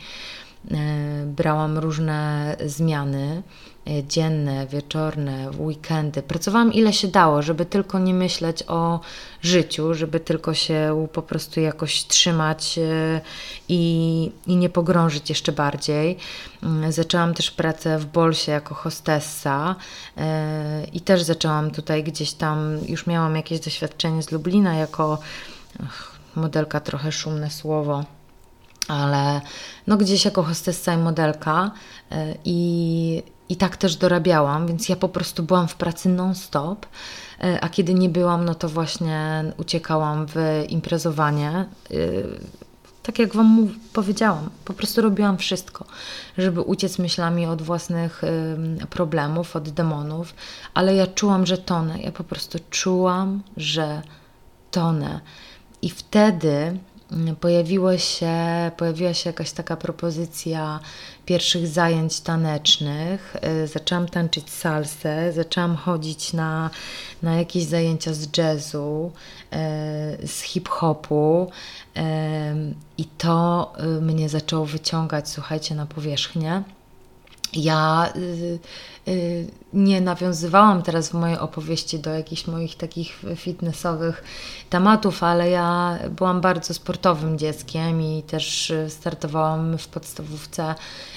brałam 1.26 1.78
różne 1.78 2.56
zmiany 2.66 3.42
E, 3.42 3.73
dzienne, 4.08 4.66
wieczorne, 4.66 5.50
weekendy. 5.58 6.22
Pracowałam 6.22 6.72
ile 6.72 6.92
się 6.92 7.08
dało, 7.08 7.42
żeby 7.42 7.66
tylko 7.66 7.98
nie 7.98 8.14
myśleć 8.14 8.64
o 8.68 9.00
życiu, 9.42 9.94
żeby 9.94 10.20
tylko 10.20 10.54
się 10.54 11.06
po 11.12 11.22
prostu 11.22 11.60
jakoś 11.60 12.04
trzymać 12.06 12.78
e, 12.78 13.20
i, 13.68 14.30
i 14.46 14.56
nie 14.56 14.68
pogrążyć 14.68 15.28
jeszcze 15.28 15.52
bardziej. 15.52 16.16
Mm, 16.62 16.92
zaczęłam 16.92 17.34
też 17.34 17.50
pracę 17.50 17.98
w 17.98 18.06
Bolsie 18.06 18.52
jako 18.52 18.74
hostessa 18.74 19.76
e, 20.16 20.84
i 20.92 21.00
też 21.00 21.22
zaczęłam 21.22 21.70
tutaj 21.70 22.04
gdzieś 22.04 22.32
tam, 22.32 22.78
już 22.88 23.06
miałam 23.06 23.36
jakieś 23.36 23.60
doświadczenie 23.60 24.22
z 24.22 24.30
Lublina 24.30 24.74
jako 24.74 25.18
modelka, 26.36 26.80
trochę 26.80 27.12
szumne 27.12 27.50
słowo 27.50 28.04
ale 28.88 29.40
no 29.86 29.96
gdzieś 29.96 30.24
jako 30.24 30.42
hostessa 30.42 30.94
i 30.94 30.98
modelka 30.98 31.70
i, 32.44 33.22
i 33.48 33.56
tak 33.56 33.76
też 33.76 33.96
dorabiałam, 33.96 34.66
więc 34.66 34.88
ja 34.88 34.96
po 34.96 35.08
prostu 35.08 35.42
byłam 35.42 35.68
w 35.68 35.74
pracy 35.74 36.08
non-stop. 36.08 36.86
E, 37.40 37.60
a 37.60 37.68
kiedy 37.68 37.94
nie 37.94 38.08
byłam, 38.08 38.44
no 38.44 38.54
to 38.54 38.68
właśnie 38.68 39.44
uciekałam 39.56 40.26
w 40.26 40.64
imprezowanie. 40.68 41.50
E, 41.50 41.94
tak 43.02 43.18
jak 43.18 43.34
Wam 43.34 43.68
powiedziałam, 43.92 44.50
po 44.64 44.72
prostu 44.72 45.02
robiłam 45.02 45.38
wszystko, 45.38 45.84
żeby 46.38 46.60
uciec 46.60 46.98
myślami 46.98 47.46
od 47.46 47.62
własnych 47.62 48.22
problemów, 48.90 49.56
od 49.56 49.68
demonów, 49.68 50.34
ale 50.74 50.94
ja 50.94 51.06
czułam, 51.06 51.46
że 51.46 51.58
tonę. 51.58 52.00
Ja 52.00 52.12
po 52.12 52.24
prostu 52.24 52.58
czułam, 52.70 53.42
że 53.56 54.02
tonę. 54.70 55.20
I 55.82 55.90
wtedy 55.90 56.78
pojawiło 57.40 57.98
się, 57.98 58.36
pojawiła 58.76 59.14
się 59.14 59.30
jakaś 59.30 59.52
taka 59.52 59.76
propozycja 59.76 60.80
pierwszych 61.26 61.66
zajęć 61.66 62.20
tanecznych. 62.20 63.36
E, 63.40 63.66
zaczęłam 63.66 64.08
tańczyć 64.08 64.50
salsę, 64.50 65.32
zaczęłam 65.32 65.76
chodzić 65.76 66.32
na, 66.32 66.70
na 67.22 67.36
jakieś 67.36 67.64
zajęcia 67.64 68.14
z 68.14 68.36
jazzu, 68.38 69.12
e, 69.52 70.26
z 70.26 70.40
hip-hopu 70.40 71.50
e, 71.96 72.54
i 72.98 73.04
to 73.04 73.72
mnie 74.00 74.28
zaczęło 74.28 74.66
wyciągać, 74.66 75.28
słuchajcie, 75.28 75.74
na 75.74 75.86
powierzchnię. 75.86 76.62
Ja 77.56 78.12
y, 78.16 78.20
y, 78.20 78.58
nie 79.72 80.00
nawiązywałam 80.00 80.82
teraz 80.82 81.08
w 81.08 81.14
mojej 81.14 81.38
opowieści 81.38 81.98
do 81.98 82.10
jakichś 82.10 82.46
moich 82.46 82.76
takich 82.76 83.20
fitnessowych 83.36 84.24
tematów, 84.70 85.22
ale 85.22 85.50
ja 85.50 85.98
byłam 86.10 86.40
bardzo 86.40 86.74
sportowym 86.74 87.38
dzieckiem 87.38 88.02
i 88.02 88.22
też 88.22 88.72
startowałam 88.88 89.78
w 89.78 89.88
podstawówce 89.88 90.74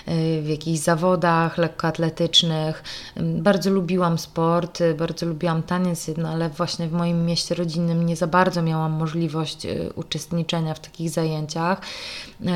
y, 0.07 0.41
w 0.41 0.47
jakichś 0.47 0.79
zawodach 0.79 1.57
lekkoatletycznych. 1.57 2.83
Bardzo 3.17 3.69
lubiłam 3.69 4.17
sport, 4.17 4.79
bardzo 4.97 5.25
lubiłam 5.25 5.63
taniec, 5.63 6.09
no 6.17 6.29
ale 6.29 6.49
właśnie 6.49 6.87
w 6.87 6.91
moim 6.91 7.25
mieście 7.25 7.55
rodzinnym 7.55 8.05
nie 8.05 8.15
za 8.15 8.27
bardzo 8.27 8.61
miałam 8.61 8.91
możliwość 8.91 9.67
uczestniczenia 9.95 10.73
w 10.73 10.79
takich 10.79 11.09
zajęciach. 11.09 11.81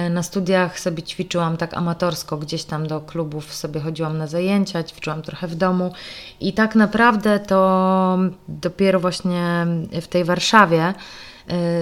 Na 0.10 0.24
studiach 0.24 0.80
sobie 0.80 1.04
ćwiczyłam 1.04 1.58
tak 1.58 1.74
amatorsko, 1.74 2.38
gdzieś 2.38 2.64
tam 2.64 2.88
do 2.88 3.02
klubów 3.02 3.54
sobie 3.54 3.80
chodziłam 3.80 4.18
na 4.18 4.28
zajęcia, 4.28 4.84
ćwiczyłam 4.84 5.21
trochę 5.22 5.48
w 5.48 5.56
domu 5.56 5.92
i 6.40 6.54
tak 6.54 6.76
naprawdę 6.76 7.40
to 7.40 8.20
dopiero 8.48 9.00
właśnie 9.00 9.68
w 10.02 10.08
tej 10.08 10.24
Warszawie 10.24 10.94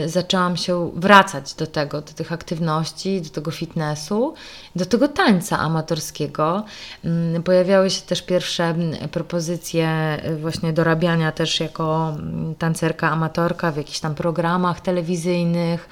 y, 0.04 0.10
zaczęłam 0.10 0.58
się 0.58 0.92
wracać 0.96 1.54
do 1.54 1.68
tego, 1.68 2.02
do 2.02 2.14
tych 2.14 2.32
aktywności, 2.32 3.22
do 3.22 3.30
tego 3.30 3.52
fitnessu, 3.52 4.34
do 4.76 4.86
tego 4.86 5.08
tańca 5.08 5.60
amatorskiego. 5.60 6.66
Mm, 7.06 7.44
pojawiały 7.44 7.90
się 7.90 8.02
też 8.02 8.22
pierwsze 8.22 8.64
mm, 8.64 9.10
propozycje 9.10 10.18
y, 10.26 10.38
właśnie 10.38 10.74
dorabiania 10.74 11.32
też 11.32 11.60
jako 11.60 12.10
mm, 12.10 12.56
tancerka 12.56 13.10
amatorka 13.12 13.72
w 13.72 13.78
jakichś 13.78 14.00
tam 14.00 14.16
programach 14.16 14.82
telewizyjnych. 14.82 15.90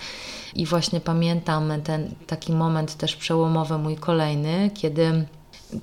I 0.56 0.66
właśnie 0.66 1.02
pamiętam 1.02 1.74
ten 1.84 2.10
taki 2.28 2.52
moment 2.52 2.96
też 2.96 3.16
przełomowy 3.16 3.78
mój 3.78 3.96
kolejny, 3.96 4.72
kiedy 4.74 5.26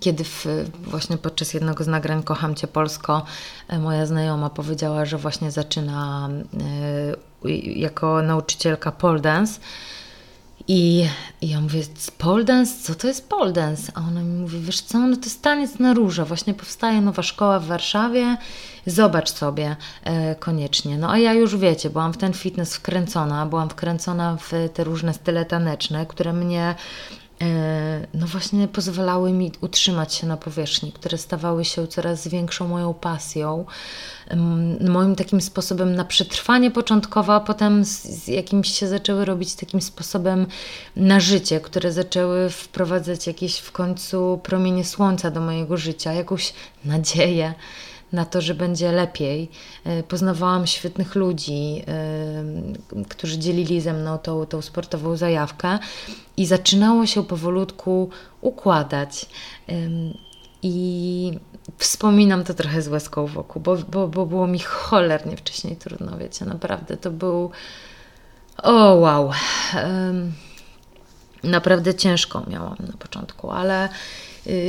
kiedy 0.01 0.25
w, 0.25 0.47
właśnie 0.87 1.18
podczas 1.18 1.55
jednego 1.55 1.85
z 1.85 1.87
nagrań 1.87 2.23
Kocham 2.23 2.55
Cię 2.55 2.66
Polsko 2.66 3.25
e, 3.68 3.79
moja 3.79 4.07
znajoma 4.07 4.51
powiedziała, 4.51 5.05
że 5.05 5.18
właśnie 5.18 5.51
zaczyna 5.51 6.29
y, 7.44 7.51
jako 7.77 8.23
nauczycielka 8.23 8.92
pole 8.92 9.20
dance. 9.20 9.61
I, 10.68 11.09
ja 11.42 11.61
mówię, 11.61 11.83
pole 12.18 12.44
dance? 12.44 12.75
Co 12.83 12.94
to 12.94 13.09
jest 13.09 13.29
pole 13.29 13.53
dance? 13.53 13.92
A 13.94 14.01
ona 14.01 14.23
mi 14.23 14.40
mówi, 14.40 14.61
wiesz 14.61 14.81
co, 14.81 14.99
no 14.99 15.16
to 15.16 15.23
jest 15.23 15.42
taniec 15.42 15.79
na 15.79 15.94
róże. 15.94 16.25
Właśnie 16.25 16.55
powstaje 16.55 17.01
nowa 17.01 17.23
szkoła 17.23 17.61
w 17.61 17.66
Warszawie. 17.66 18.37
Zobacz 18.87 19.33
sobie 19.33 19.77
e, 20.05 20.35
koniecznie. 20.35 20.99
No 20.99 21.11
a 21.11 21.18
ja 21.18 21.33
już 21.33 21.57
wiecie, 21.57 21.90
byłam 21.90 22.12
w 22.12 22.16
ten 22.16 22.33
fitness 22.33 22.75
wkręcona, 22.75 23.47
byłam 23.47 23.68
wkręcona 23.68 24.37
w 24.37 24.53
te 24.75 24.85
różne 24.85 25.14
style 25.14 25.44
taneczne, 25.44 26.07
które 26.07 26.33
mnie 26.33 26.75
E, 27.23 27.23
no 28.14 28.27
właśnie 28.27 28.68
pozwalały 28.68 29.33
mi 29.33 29.53
utrzymać 29.61 30.14
się 30.14 30.27
na 30.27 30.37
powierzchni, 30.37 30.92
które 30.92 31.18
stawały 31.18 31.64
się 31.64 31.87
coraz 31.87 32.29
większą 32.29 32.68
moją 32.68 32.94
pasją, 32.94 33.64
moim 34.88 35.16
takim 35.16 35.40
sposobem 35.40 35.94
na 35.94 36.05
przetrwanie 36.05 36.70
początkowo, 36.70 37.35
a 37.35 37.40
potem 37.40 37.85
z 37.85 38.29
jakimś 38.29 38.68
się 38.68 38.88
zaczęły 38.88 39.25
robić 39.25 39.55
takim 39.55 39.81
sposobem 39.81 40.47
na 40.97 41.20
życie, 41.20 41.61
które 41.61 41.92
zaczęły 41.92 42.51
wprowadzać 42.51 43.27
jakieś 43.27 43.59
w 43.59 43.73
końcu 43.73 44.40
promienie 44.42 44.85
słońca 44.85 45.31
do 45.31 45.40
mojego 45.40 45.77
życia, 45.77 46.12
jakąś 46.12 46.53
nadzieję 46.85 47.55
na 48.14 48.24
to, 48.24 48.40
że 48.40 48.55
będzie 48.55 48.92
lepiej. 48.92 49.50
E, 49.85 50.03
poznawałam 50.03 50.66
świetnych 50.66 51.14
ludzi, 51.14 51.83
e, 51.88 53.05
którzy 53.09 53.38
dzielili 53.38 53.81
ze 53.81 53.92
mną 53.92 54.18
tą, 54.18 54.46
tą 54.46 54.62
sportową 54.62 55.16
zajawkę 55.16 55.79
i 56.37 56.46
zaczynało 56.46 57.07
się 57.07 57.24
powolutku 57.24 58.11
układać. 58.40 59.27
I 60.62 61.38
wspominam 61.79 62.44
to 62.44 62.55
trochę 62.55 62.83
z 62.83 62.88
łezką 62.88 63.27
wokół, 63.27 63.62
bo, 63.62 63.77
bo, 63.77 64.09
bo 64.09 64.27
było 64.27 64.46
mi 64.46 64.59
cholernie 64.59 65.37
wcześniej 65.37 65.77
trudno, 65.77 66.18
wiecie, 66.18 66.44
naprawdę 66.44 66.96
to 66.96 67.11
był. 67.11 67.50
O, 68.62 68.94
wow. 68.94 69.31
Naprawdę 71.44 71.94
ciężko 71.94 72.42
miałam 72.50 72.77
na 72.81 72.96
początku, 72.98 73.50
ale 73.50 73.88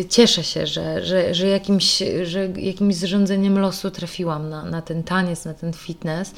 cieszę 0.09 0.43
się, 0.43 0.67
że, 0.67 1.05
że, 1.05 1.33
że, 1.33 1.47
jakimś, 1.47 2.03
że 2.23 2.47
jakimś 2.47 2.95
zrządzeniem 2.95 3.59
losu 3.59 3.91
trafiłam 3.91 4.49
na, 4.49 4.65
na 4.65 4.81
ten 4.81 5.03
taniec, 5.03 5.45
na 5.45 5.53
ten 5.53 5.73
fitness 5.73 6.33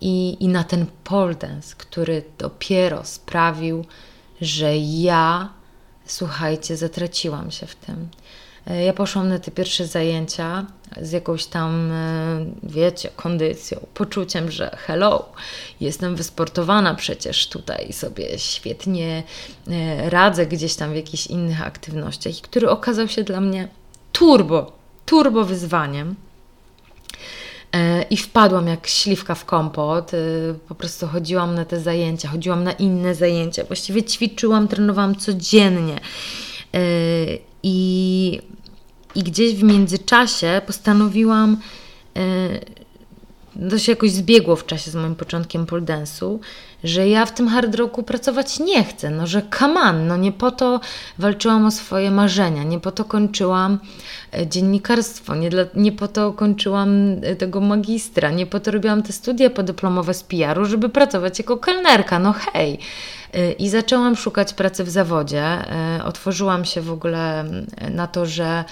i, 0.00 0.36
i 0.40 0.48
na 0.48 0.64
ten 0.64 0.86
pole 1.04 1.34
dance, 1.34 1.74
który 1.78 2.22
dopiero 2.38 3.04
sprawił, 3.04 3.84
że 4.40 4.76
ja, 4.78 5.52
słuchajcie, 6.06 6.76
zatraciłam 6.76 7.50
się 7.50 7.66
w 7.66 7.74
tym. 7.74 8.08
E, 8.68 8.84
ja 8.84 8.92
poszłam 8.92 9.28
na 9.28 9.38
te 9.38 9.50
pierwsze 9.50 9.86
zajęcia 9.86 10.66
z 11.02 11.12
jakąś 11.12 11.46
tam, 11.46 11.92
e, 11.92 12.44
wiecie, 12.62 13.10
kondycją, 13.16 13.86
poczuciem, 13.94 14.50
że 14.50 14.76
hello, 14.86 15.32
jestem 15.80 16.16
wysportowana 16.16 16.94
przecież 16.94 17.48
tutaj 17.48 17.92
sobie 17.92 18.38
świetnie 18.38 19.22
e, 19.70 20.10
radzę 20.10 20.46
gdzieś 20.46 20.74
tam 20.74 20.92
w 20.92 20.96
jakichś 20.96 21.26
innych 21.26 21.62
aktywnościach, 21.62 22.34
który 22.34 22.70
okazał 22.70 23.08
się 23.08 23.24
dla 23.24 23.40
mnie 23.40 23.68
turbo, 24.12 24.72
turbo 25.06 25.44
wyzwaniem. 25.44 26.14
I 28.10 28.16
wpadłam 28.16 28.66
jak 28.66 28.86
śliwka 28.86 29.34
w 29.34 29.44
kompot. 29.44 30.12
Po 30.68 30.74
prostu 30.74 31.06
chodziłam 31.06 31.54
na 31.54 31.64
te 31.64 31.80
zajęcia, 31.80 32.28
chodziłam 32.28 32.64
na 32.64 32.72
inne 32.72 33.14
zajęcia. 33.14 33.64
Właściwie 33.64 34.02
ćwiczyłam, 34.02 34.68
trenowałam 34.68 35.16
codziennie. 35.16 36.00
I 37.62 38.40
i 39.18 39.22
gdzieś 39.22 39.54
w 39.54 39.62
międzyczasie 39.62 40.60
postanowiłam, 40.66 41.56
yy, 42.14 43.70
to 43.70 43.78
się 43.78 43.92
jakoś 43.92 44.10
zbiegło 44.10 44.56
w 44.56 44.66
czasie 44.66 44.90
z 44.90 44.94
moim 44.94 45.14
początkiem 45.14 45.66
pole 45.66 45.82
dance'u, 45.82 46.38
że 46.84 47.08
ja 47.08 47.26
w 47.26 47.34
tym 47.34 47.48
hard 47.48 47.74
rocku 47.74 48.02
pracować 48.02 48.58
nie 48.58 48.84
chcę, 48.84 49.10
no 49.10 49.26
że 49.26 49.42
kaman, 49.42 50.06
no 50.06 50.16
nie 50.16 50.32
po 50.32 50.50
to 50.50 50.80
walczyłam 51.18 51.66
o 51.66 51.70
swoje 51.70 52.10
marzenia, 52.10 52.62
nie 52.62 52.80
po 52.80 52.90
to 52.92 53.04
kończyłam 53.04 53.78
e, 54.32 54.46
dziennikarstwo, 54.46 55.34
nie, 55.34 55.50
dla, 55.50 55.62
nie 55.74 55.92
po 55.92 56.08
to 56.08 56.32
kończyłam 56.32 56.88
e, 57.22 57.36
tego 57.36 57.60
magistra, 57.60 58.30
nie 58.30 58.46
po 58.46 58.60
to 58.60 58.70
robiłam 58.70 59.02
te 59.02 59.12
studia 59.12 59.50
podyplomowe 59.50 60.14
z 60.14 60.22
PR-u, 60.22 60.64
żeby 60.64 60.88
pracować 60.88 61.38
jako 61.38 61.56
kelnerka, 61.56 62.18
no 62.18 62.32
hej. 62.32 62.78
I 63.58 63.68
zaczęłam 63.68 64.16
szukać 64.16 64.54
pracy 64.54 64.84
w 64.84 64.90
zawodzie. 64.90 65.44
Otworzyłam 66.04 66.64
się 66.64 66.80
w 66.80 66.92
ogóle 66.92 67.44
na 67.90 68.06
to, 68.06 68.26
że 68.26 68.64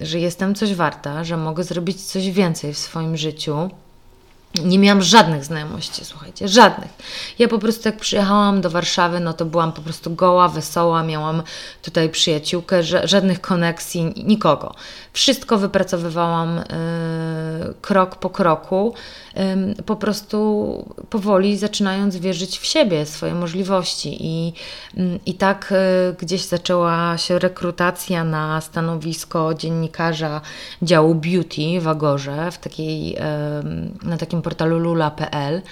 że 0.00 0.18
jestem 0.18 0.54
coś 0.54 0.74
warta, 0.74 1.24
że 1.24 1.36
mogę 1.36 1.64
zrobić 1.64 2.02
coś 2.02 2.30
więcej 2.30 2.74
w 2.74 2.78
swoim 2.78 3.16
życiu. 3.16 3.70
Nie 4.64 4.78
miałam 4.78 5.02
żadnych 5.02 5.44
znajomości, 5.44 6.04
słuchajcie, 6.04 6.48
żadnych. 6.48 6.90
Ja 7.38 7.48
po 7.48 7.58
prostu 7.58 7.88
jak 7.88 7.96
przyjechałam 7.96 8.60
do 8.60 8.70
Warszawy, 8.70 9.20
no 9.20 9.32
to 9.32 9.44
byłam 9.44 9.72
po 9.72 9.82
prostu 9.82 10.14
goła, 10.14 10.48
wesoła, 10.48 11.02
miałam 11.02 11.42
tutaj 11.82 12.10
przyjaciółkę, 12.10 12.82
żadnych 13.04 13.40
koneksji, 13.40 14.12
nikogo. 14.16 14.74
Wszystko 15.12 15.58
wypracowywałam 15.58 16.56
yy, 16.56 17.74
krok 17.80 18.16
po 18.16 18.30
kroku, 18.30 18.94
po 19.86 19.96
prostu 19.96 20.38
powoli 21.10 21.56
zaczynając 21.56 22.16
wierzyć 22.16 22.58
w 22.58 22.66
siebie, 22.66 23.06
swoje 23.06 23.34
możliwości. 23.34 24.26
I, 24.26 24.52
yy, 24.94 25.20
i 25.26 25.34
tak 25.34 25.72
y, 25.72 26.16
gdzieś 26.18 26.44
zaczęła 26.44 27.18
się 27.18 27.38
rekrutacja 27.38 28.24
na 28.24 28.60
stanowisko 28.60 29.54
dziennikarza 29.54 30.40
działu 30.82 31.14
beauty 31.14 31.80
w 31.80 31.88
Agorze, 31.88 32.50
w 32.50 32.58
takiej, 32.58 33.16
na 34.02 34.16
takim 34.16 34.42
portalu 34.42 34.78
lula.pl. 34.78 35.62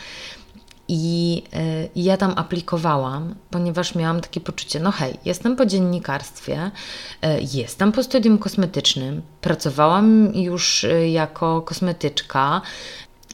I, 0.88 1.42
y, 1.54 1.88
I 1.94 2.04
ja 2.04 2.16
tam 2.16 2.32
aplikowałam, 2.36 3.34
ponieważ 3.50 3.94
miałam 3.94 4.20
takie 4.20 4.40
poczucie, 4.40 4.80
no 4.80 4.90
hej, 4.90 5.14
jestem 5.24 5.56
po 5.56 5.66
dziennikarstwie, 5.66 6.70
y, 7.24 7.28
jestem 7.52 7.92
po 7.92 8.02
studium 8.02 8.38
kosmetycznym, 8.38 9.22
pracowałam 9.40 10.34
już 10.34 10.86
jako 11.12 11.62
kosmetyczka, 11.62 12.60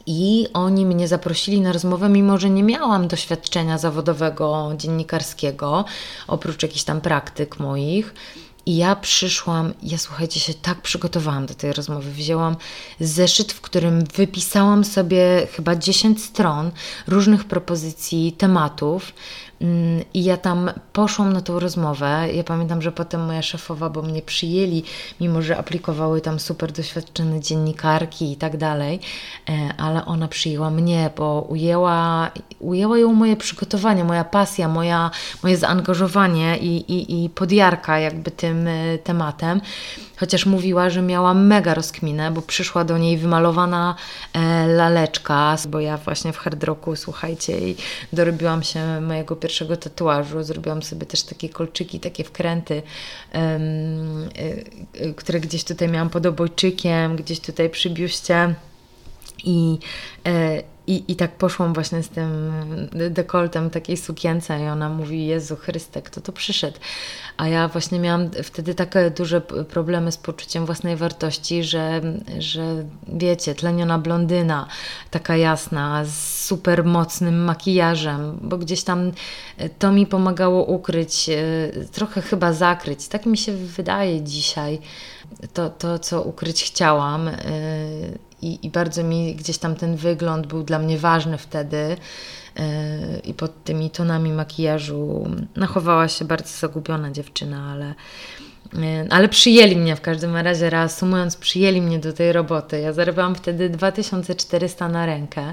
i 0.06 0.46
oni 0.52 0.86
mnie 0.86 1.08
zaprosili 1.08 1.60
na 1.60 1.72
rozmowę, 1.72 2.08
mimo 2.08 2.38
że 2.38 2.50
nie 2.50 2.62
miałam 2.62 3.08
doświadczenia 3.08 3.78
zawodowego 3.78 4.72
dziennikarskiego, 4.76 5.84
oprócz 6.28 6.62
jakichś 6.62 6.84
tam 6.84 7.00
praktyk 7.00 7.58
moich. 7.58 8.14
I 8.66 8.76
ja 8.76 8.96
przyszłam, 8.96 9.74
ja 9.82 9.98
słuchajcie 9.98 10.40
się, 10.40 10.54
tak 10.54 10.80
przygotowałam 10.80 11.46
do 11.46 11.54
tej 11.54 11.72
rozmowy. 11.72 12.10
Wzięłam 12.10 12.56
zeszyt, 13.00 13.52
w 13.52 13.60
którym 13.60 14.04
wypisałam 14.04 14.84
sobie 14.84 15.48
chyba 15.52 15.76
10 15.76 16.24
stron 16.24 16.70
różnych 17.06 17.44
propozycji 17.44 18.32
tematów, 18.32 19.12
I 20.14 20.24
ja 20.24 20.36
tam 20.36 20.70
poszłam 20.92 21.32
na 21.32 21.40
tą 21.40 21.60
rozmowę. 21.60 22.28
Ja 22.32 22.44
pamiętam, 22.44 22.82
że 22.82 22.92
potem 22.92 23.26
moja 23.26 23.42
szefowa, 23.42 23.90
bo 23.90 24.02
mnie 24.02 24.22
przyjęli, 24.22 24.82
mimo 25.20 25.42
że 25.42 25.56
aplikowały 25.58 26.20
tam 26.20 26.40
super 26.40 26.72
doświadczone 26.72 27.40
dziennikarki 27.40 28.32
i 28.32 28.36
tak 28.36 28.56
dalej, 28.56 29.00
e, 29.48 29.74
ale 29.78 30.04
ona 30.04 30.28
przyjęła 30.28 30.70
mnie, 30.70 31.10
bo 31.16 31.40
ujęła, 31.40 32.30
ujęła 32.60 32.98
ją 32.98 33.12
moje 33.12 33.36
przygotowanie, 33.36 34.04
moja 34.04 34.24
pasja, 34.24 34.68
moja, 34.68 35.10
moje 35.42 35.56
zaangażowanie 35.56 36.58
i, 36.58 36.92
i, 36.92 37.24
i 37.24 37.30
podjarka 37.30 37.98
jakby 37.98 38.30
tym 38.30 38.68
e, 38.68 38.98
tematem 38.98 39.60
chociaż 40.22 40.46
mówiła, 40.46 40.90
że 40.90 41.02
miała 41.02 41.34
mega 41.34 41.74
rozkminę, 41.74 42.30
bo 42.30 42.42
przyszła 42.42 42.84
do 42.84 42.98
niej 42.98 43.18
wymalowana 43.18 43.94
e, 44.32 44.66
laleczka, 44.66 45.56
bo 45.68 45.80
ja 45.80 45.96
właśnie 45.96 46.32
w 46.32 46.36
hard 46.36 46.64
rocku, 46.64 46.96
słuchajcie, 46.96 47.68
i 47.68 47.76
dorobiłam 48.12 48.62
się 48.62 49.00
mojego 49.00 49.36
pierwszego 49.36 49.76
tatuażu, 49.76 50.42
zrobiłam 50.42 50.82
sobie 50.82 51.06
też 51.06 51.22
takie 51.22 51.48
kolczyki, 51.48 52.00
takie 52.00 52.24
wkręty, 52.24 52.82
e, 53.34 53.38
e, 54.94 55.14
które 55.14 55.40
gdzieś 55.40 55.64
tutaj 55.64 55.88
miałam 55.88 56.10
pod 56.10 56.26
obojczykiem, 56.26 57.16
gdzieś 57.16 57.40
tutaj 57.40 57.70
przy 57.70 57.90
biuście. 57.90 58.54
I 59.44 59.78
e, 60.26 60.62
i, 60.86 61.04
I 61.08 61.16
tak 61.16 61.36
poszłam 61.36 61.74
właśnie 61.74 62.02
z 62.02 62.08
tym 62.08 62.52
dekoltem 63.10 63.70
takiej 63.70 63.96
sukience 63.96 64.60
i 64.60 64.68
ona 64.68 64.88
mówi, 64.88 65.26
Jezu 65.26 65.56
Chryste, 65.56 66.02
kto 66.02 66.20
to 66.20 66.32
przyszedł? 66.32 66.78
A 67.36 67.48
ja 67.48 67.68
właśnie 67.68 68.00
miałam 68.00 68.30
wtedy 68.42 68.74
takie 68.74 69.10
duże 69.10 69.40
problemy 69.40 70.12
z 70.12 70.16
poczuciem 70.16 70.66
własnej 70.66 70.96
wartości, 70.96 71.64
że, 71.64 72.00
że 72.38 72.84
wiecie, 73.08 73.54
tleniona 73.54 73.98
blondyna, 73.98 74.66
taka 75.10 75.36
jasna, 75.36 76.04
z 76.04 76.44
super 76.44 76.84
mocnym 76.84 77.44
makijażem, 77.44 78.38
bo 78.42 78.58
gdzieś 78.58 78.82
tam 78.82 79.12
to 79.78 79.92
mi 79.92 80.06
pomagało 80.06 80.64
ukryć, 80.64 81.28
e, 81.28 81.84
trochę 81.92 82.22
chyba 82.22 82.52
zakryć. 82.52 83.08
Tak 83.08 83.26
mi 83.26 83.38
się 83.38 83.52
wydaje 83.52 84.22
dzisiaj, 84.22 84.78
to, 85.52 85.70
to 85.70 85.98
co 85.98 86.22
ukryć 86.22 86.64
chciałam 86.64 87.30
i, 88.42 88.66
i 88.66 88.70
bardzo 88.70 89.04
mi 89.04 89.34
gdzieś 89.34 89.58
tam 89.58 89.74
ten 89.74 89.96
wygląd 89.96 90.46
był 90.46 90.62
dla 90.62 90.78
mnie 90.78 90.98
ważny 90.98 91.38
wtedy. 91.38 91.96
Yy, 92.56 92.64
I 93.24 93.34
pod 93.34 93.64
tymi 93.64 93.90
tonami 93.90 94.32
makijażu 94.32 95.26
nachowała 95.56 96.08
się 96.08 96.24
bardzo 96.24 96.48
zagubiona 96.58 97.10
dziewczyna, 97.10 97.72
ale, 97.72 97.94
yy, 98.72 99.06
ale 99.10 99.28
przyjęli 99.28 99.76
mnie 99.76 99.96
w 99.96 100.00
każdym 100.00 100.36
razie, 100.36 100.70
reasumując, 100.70 101.36
przyjęli 101.36 101.80
mnie 101.80 101.98
do 101.98 102.12
tej 102.12 102.32
roboty. 102.32 102.80
Ja 102.80 102.92
zarabiałam 102.92 103.34
wtedy 103.34 103.70
2400 103.70 104.88
na 104.88 105.06
rękę. 105.06 105.52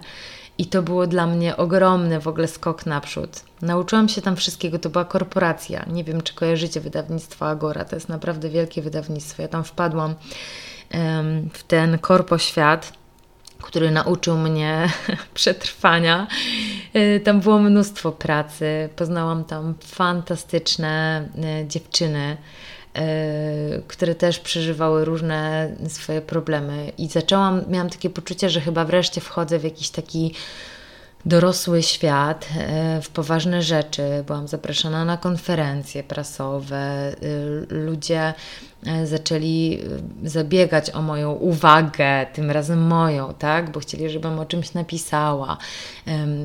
I 0.58 0.66
to 0.66 0.82
było 0.82 1.08
dla 1.08 1.28
mnie 1.28 1.58
ogromny 1.58 2.20
w 2.20 2.28
ogóle 2.28 2.48
skok 2.48 2.86
naprzód. 2.86 3.30
Nauczyłam 3.62 4.10
się 4.10 4.22
tam 4.22 4.36
wszystkiego, 4.36 4.80
to 4.80 4.90
była 4.90 5.06
korporacja. 5.06 5.86
Nie 5.88 6.04
wiem, 6.04 6.22
czy 6.22 6.34
kojarzycie 6.34 6.82
wydawnictwo 6.82 7.50
Agora, 7.50 7.86
to 7.86 7.96
jest 7.96 8.10
naprawdę 8.10 8.50
wielkie 8.50 8.82
wydawnictwo. 8.82 9.42
Ja 9.42 9.48
tam 9.48 9.64
wpadłam 9.64 10.16
w 11.54 11.64
ten 11.68 12.00
korpoświat, 12.00 12.94
który 13.62 13.92
nauczył 13.92 14.38
mnie 14.38 14.90
przetrwania. 15.34 16.28
E, 16.94 17.20
tam 17.20 17.40
było 17.40 17.60
mnóstwo 17.60 18.12
pracy. 18.12 18.90
Poznałam 18.96 19.44
tam 19.44 19.76
fantastyczne 19.86 21.26
e, 21.44 21.68
dziewczyny, 21.68 22.38
e, 22.94 23.08
które 23.88 24.16
też 24.16 24.40
przeżywały 24.40 25.06
różne 25.06 25.72
swoje 25.88 26.22
problemy. 26.22 26.92
I 26.98 27.08
zaczęłam, 27.08 27.62
miałam 27.68 27.90
takie 27.90 28.10
poczucie, 28.10 28.50
że 28.50 28.62
chyba 28.62 28.86
wreszcie 28.86 29.22
wchodzę 29.22 29.60
w 29.60 29.64
jakiś 29.64 29.90
taki 29.90 30.34
dorosły 31.26 31.84
świat, 31.84 32.50
w 33.02 33.10
poważne 33.10 33.62
rzeczy. 33.62 34.24
Byłam 34.28 34.48
zapraszana 34.48 35.06
na 35.06 35.18
konferencje 35.18 36.04
prasowe. 36.04 37.16
Ludzie 37.70 38.34
E, 38.86 39.08
zaczęli 39.08 39.80
e, 40.24 40.30
zabiegać 40.30 40.92
o 40.92 41.02
moją 41.02 41.32
uwagę, 41.32 42.26
tym 42.34 42.52
razem 42.52 42.88
moją, 42.88 43.34
tak? 43.34 43.72
Bo 43.72 43.80
chcieli, 43.80 44.10
żebym 44.10 44.40
o 44.40 44.46
czymś 44.46 44.74
napisała. 44.74 45.58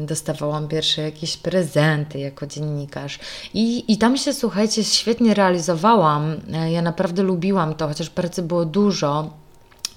Dostawałam 0.06 0.68
pierwsze 0.68 1.02
jakieś 1.02 1.36
prezenty 1.36 2.18
jako 2.18 2.46
dziennikarz. 2.46 3.18
I, 3.54 3.92
i 3.92 3.98
tam 3.98 4.16
się, 4.16 4.32
słuchajcie, 4.32 4.84
świetnie 4.84 5.34
realizowałam. 5.34 6.36
E, 6.52 6.72
ja 6.72 6.82
naprawdę 6.82 7.22
lubiłam 7.22 7.74
to, 7.74 7.88
chociaż 7.88 8.10
pracy 8.10 8.42
było 8.42 8.64
dużo 8.64 9.30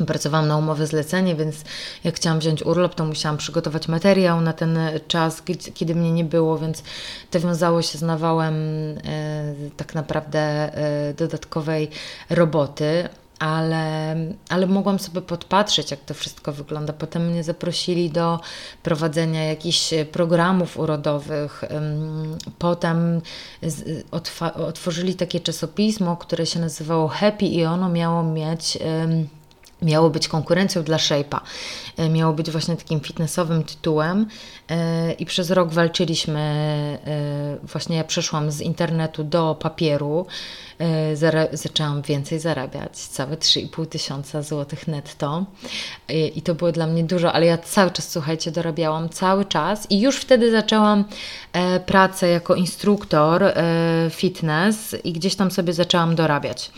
Pracowałam 0.05 0.47
na 0.47 0.57
umowę 0.57 0.87
zlecenie, 0.87 1.35
więc 1.35 1.55
jak 2.03 2.15
chciałam 2.15 2.39
wziąć 2.39 2.63
urlop, 2.63 2.95
to 2.95 3.05
musiałam 3.05 3.37
przygotować 3.37 3.87
materiał 3.87 4.41
na 4.41 4.53
ten 4.53 4.79
czas, 5.07 5.43
kiedy 5.73 5.95
mnie 5.95 6.11
nie 6.11 6.23
było, 6.23 6.57
więc 6.57 6.83
to 7.31 7.39
wiązało 7.39 7.81
się 7.81 7.97
z 7.97 8.01
nawałem 8.01 8.55
e, 8.55 9.53
tak 9.77 9.95
naprawdę 9.95 10.39
e, 10.39 11.13
dodatkowej 11.13 11.89
roboty. 12.29 13.09
Ale, 13.39 14.15
ale 14.49 14.67
mogłam 14.67 14.99
sobie 14.99 15.21
podpatrzeć, 15.21 15.91
jak 15.91 15.99
to 15.99 16.13
wszystko 16.13 16.53
wygląda. 16.53 16.93
Potem 16.93 17.27
mnie 17.27 17.43
zaprosili 17.43 18.09
do 18.09 18.39
prowadzenia 18.83 19.43
jakichś 19.45 19.93
programów 20.11 20.79
urodowych. 20.79 21.63
Potem 22.59 23.21
otworzyli 24.55 25.15
takie 25.15 25.39
czasopismo, 25.39 26.17
które 26.17 26.45
się 26.45 26.59
nazywało 26.59 27.07
Happy, 27.07 27.45
i 27.45 27.65
ono 27.65 27.89
miało 27.89 28.23
mieć 28.23 28.77
miało 29.81 30.09
być 30.09 30.27
konkurencją 30.27 30.83
dla 30.83 30.97
Shape'a. 30.97 31.39
E, 31.97 32.09
miało 32.09 32.33
być 32.33 32.51
właśnie 32.51 32.75
takim 32.75 32.99
fitnessowym 32.99 33.63
tytułem 33.63 34.27
i 35.19 35.25
przez 35.25 35.51
rok 35.51 35.73
walczyliśmy, 35.73 36.39
e, 37.05 37.67
właśnie 37.67 37.97
ja 37.97 38.03
przeszłam 38.03 38.51
z 38.51 38.61
internetu 38.61 39.23
do 39.23 39.55
papieru, 39.55 40.25
zaczęłam 41.53 42.01
więcej 42.01 42.39
zarabiać, 42.39 42.97
całe 42.97 43.37
3,5 43.37 43.85
tysiąca 43.85 44.41
złotych 44.41 44.87
netto 44.87 45.45
i 46.35 46.41
to 46.41 46.55
było 46.55 46.71
dla 46.71 46.87
mnie 46.87 47.03
dużo, 47.03 47.33
ale 47.33 47.45
ja 47.45 47.57
cały 47.57 47.91
czas, 47.91 48.11
słuchajcie, 48.11 48.51
dorabiałam 48.51 49.09
cały 49.09 49.45
czas 49.45 49.91
i 49.91 49.99
już 50.01 50.17
wtedy 50.17 50.51
zaczęłam 50.51 51.03
pracę 51.85 52.27
jako 52.27 52.55
instruktor 52.55 53.43
fitness 54.09 54.95
i 55.03 55.13
gdzieś 55.13 55.35
tam 55.35 55.51
sobie 55.51 55.73
zaczęłam 55.73 56.15
dorabiać. 56.15 56.71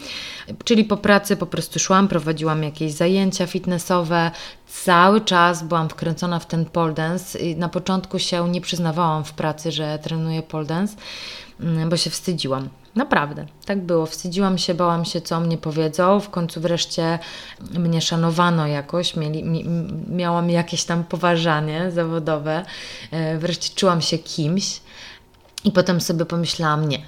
Czyli 0.64 0.84
po 0.84 0.98
pracy 0.98 1.38
po 1.38 1.46
prostu 1.46 1.80
szłam, 1.80 2.08
prowadziłam 2.08 2.64
jakieś 2.64 2.92
zajęcia 2.92 3.48
fitnessowe, 3.48 4.32
cały 4.70 5.22
czas 5.22 5.64
byłam 5.64 5.90
wkręcona 5.90 6.40
w 6.40 6.46
ten 6.46 6.66
pole 6.66 6.94
dance 6.94 7.40
i 7.40 7.56
na 7.56 7.70
początku 7.70 8.20
się 8.20 8.50
nie 8.50 8.62
przyznawałam 8.62 9.24
w 9.24 9.34
pracy, 9.34 9.72
że 9.72 10.00
trenuję 10.00 10.44
pole 10.44 10.66
dance, 10.66 10.96
mm, 11.60 11.90
bo 11.90 11.98
się 11.98 12.10
wstydziłam. 12.10 12.70
Naprawdę, 12.96 13.46
tak 13.66 13.82
było. 13.82 14.06
Wstydziłam 14.06 14.58
się, 14.58 14.74
bałam 14.74 15.06
się, 15.06 15.22
co 15.22 15.38
o 15.38 15.40
mnie 15.40 15.58
powiedzą. 15.58 16.20
W 16.20 16.30
końcu 16.30 16.62
wreszcie 16.62 17.20
mnie 17.72 18.02
szanowano 18.02 18.68
jakoś, 18.68 19.16
mieli, 19.16 19.44
mi, 19.44 19.66
miałam 20.10 20.50
jakieś 20.50 20.84
tam 20.84 21.04
poważanie 21.04 21.92
zawodowe. 21.92 22.66
E, 23.12 23.38
wreszcie 23.38 23.76
czułam 23.76 24.02
się 24.02 24.18
kimś 24.18 24.82
i 25.64 25.72
potem 25.72 26.02
sobie 26.02 26.26
pomyślałam, 26.26 26.90
nie, 26.90 27.02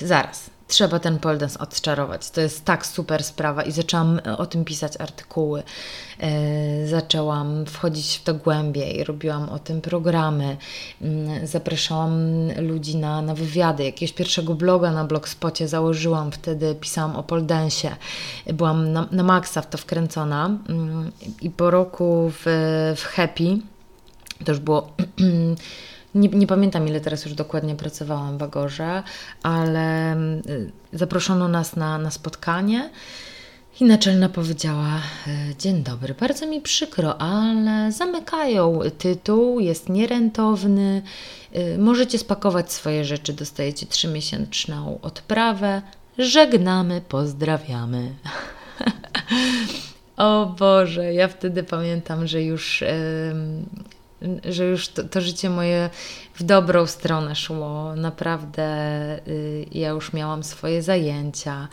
zaraz, 0.00 0.50
trzeba 0.72 0.98
ten 0.98 1.18
pole 1.18 1.38
dance 1.38 1.58
odczarować. 1.58 2.30
To 2.30 2.40
jest 2.40 2.64
tak 2.64 2.86
super 2.86 3.24
sprawa 3.24 3.62
i 3.62 3.72
zaczęłam 3.72 4.20
o 4.38 4.46
tym 4.46 4.64
pisać 4.64 4.92
artykuły. 4.98 5.62
E, 6.20 6.86
zaczęłam 6.86 7.66
wchodzić 7.66 8.16
w 8.16 8.22
to 8.22 8.34
głębiej, 8.34 9.04
robiłam 9.04 9.48
o 9.48 9.58
tym 9.58 9.80
programy, 9.80 10.56
mm, 11.02 11.46
zapraszałam 11.46 12.12
ludzi 12.58 12.96
na, 12.96 13.22
na 13.22 13.34
wywiady. 13.34 13.84
Jakiegoś 13.84 14.12
pierwszego 14.12 14.54
bloga 14.54 14.92
na 14.92 15.04
blogspocie 15.04 15.68
założyłam, 15.68 16.32
wtedy 16.32 16.74
pisałam 16.74 17.16
o 17.16 17.22
pole 17.22 17.42
dance. 17.42 17.96
Byłam 18.46 18.92
na, 18.92 19.08
na 19.10 19.22
maksa 19.22 19.62
w 19.62 19.70
to 19.70 19.78
wkręcona 19.78 20.58
mm, 20.68 21.12
i 21.40 21.50
po 21.50 21.70
roku 21.70 22.32
w, 22.34 22.44
w 22.96 23.04
Happy, 23.04 23.58
to 24.44 24.52
już 24.52 24.60
było 24.60 24.92
Nie, 26.14 26.28
nie, 26.28 26.46
pamiętam, 26.46 26.88
ile 26.88 27.00
teraz 27.00 27.24
już 27.24 27.34
dokładnie 27.34 27.74
pracowałam 27.74 28.38
w 28.38 28.42
Agorze, 28.42 29.02
ale 29.42 30.16
y, 30.16 30.70
zaproszono 30.92 31.48
nas 31.48 31.76
na, 31.76 31.98
na 31.98 32.10
spotkanie. 32.10 32.90
I 33.80 33.84
naczelna 33.84 34.28
powiedziała: 34.28 35.00
e, 35.26 35.54
Dzień 35.58 35.82
dobry, 35.82 36.14
bardzo 36.14 36.46
mi 36.46 36.60
przykro, 36.60 37.20
ale 37.20 37.92
zamykają 37.92 38.80
tytuł, 38.98 39.60
jest 39.60 39.88
nierentowny. 39.88 41.02
Y, 41.56 41.78
możecie 41.78 42.18
spakować 42.18 42.72
swoje 42.72 43.04
rzeczy, 43.04 43.32
dostajecie 43.32 43.86
trzymiesięczną 43.86 44.98
odprawę. 45.02 45.82
Żegnamy, 46.18 47.00
pozdrawiamy. 47.08 48.14
o 50.16 50.54
Boże, 50.58 51.14
ja 51.14 51.28
wtedy 51.28 51.62
pamiętam, 51.62 52.26
że 52.26 52.42
już 52.42 52.84
że 54.44 54.64
już 54.64 54.88
to, 54.88 55.04
to, 55.04 55.20
życie 55.20 55.50
moje 55.50 55.90
w 56.34 56.42
dobrą 56.42 56.86
stronę 56.86 57.36
szło. 57.36 57.96
Naprawdę 57.96 58.66
y, 59.28 59.66
ja 59.72 59.88
już 59.90 60.12
miałam 60.12 60.42
swoje 60.42 60.82
zajęcia. 60.82 61.68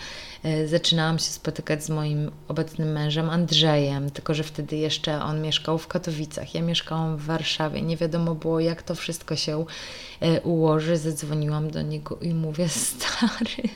Y, 0.46 0.68
zaczynałam 0.68 1.20
się 1.20 1.26
spotykać 1.26 1.84
z 1.84 1.90
moim 1.90 2.32
obecnym 2.48 2.92
mężem 2.92 3.30
Andrzejem, 3.30 4.12
tylko 4.12 4.34
że 4.34 4.44
wtedy 4.44 4.76
jeszcze 4.76 5.22
on 5.22 5.42
mieszkał 5.42 5.78
w 5.78 5.88
Katowicach. 5.88 6.56
Ja 6.56 6.62
mieszkałam 6.62 7.18
w 7.18 7.26
Warszawie. 7.26 7.82
Nie 7.82 7.98
wiadomo 7.98 8.36
było, 8.36 8.60
jak 8.60 8.84
to 8.84 8.96
wszystko 8.96 9.36
się 9.36 9.66
y, 10.24 10.42
ułoży. 10.42 10.98
Zadzwoniłam 10.98 11.72
do 11.72 11.82
niego 11.82 12.18
i 12.22 12.34
mówię: 12.34 12.70
Stary, 12.90 13.70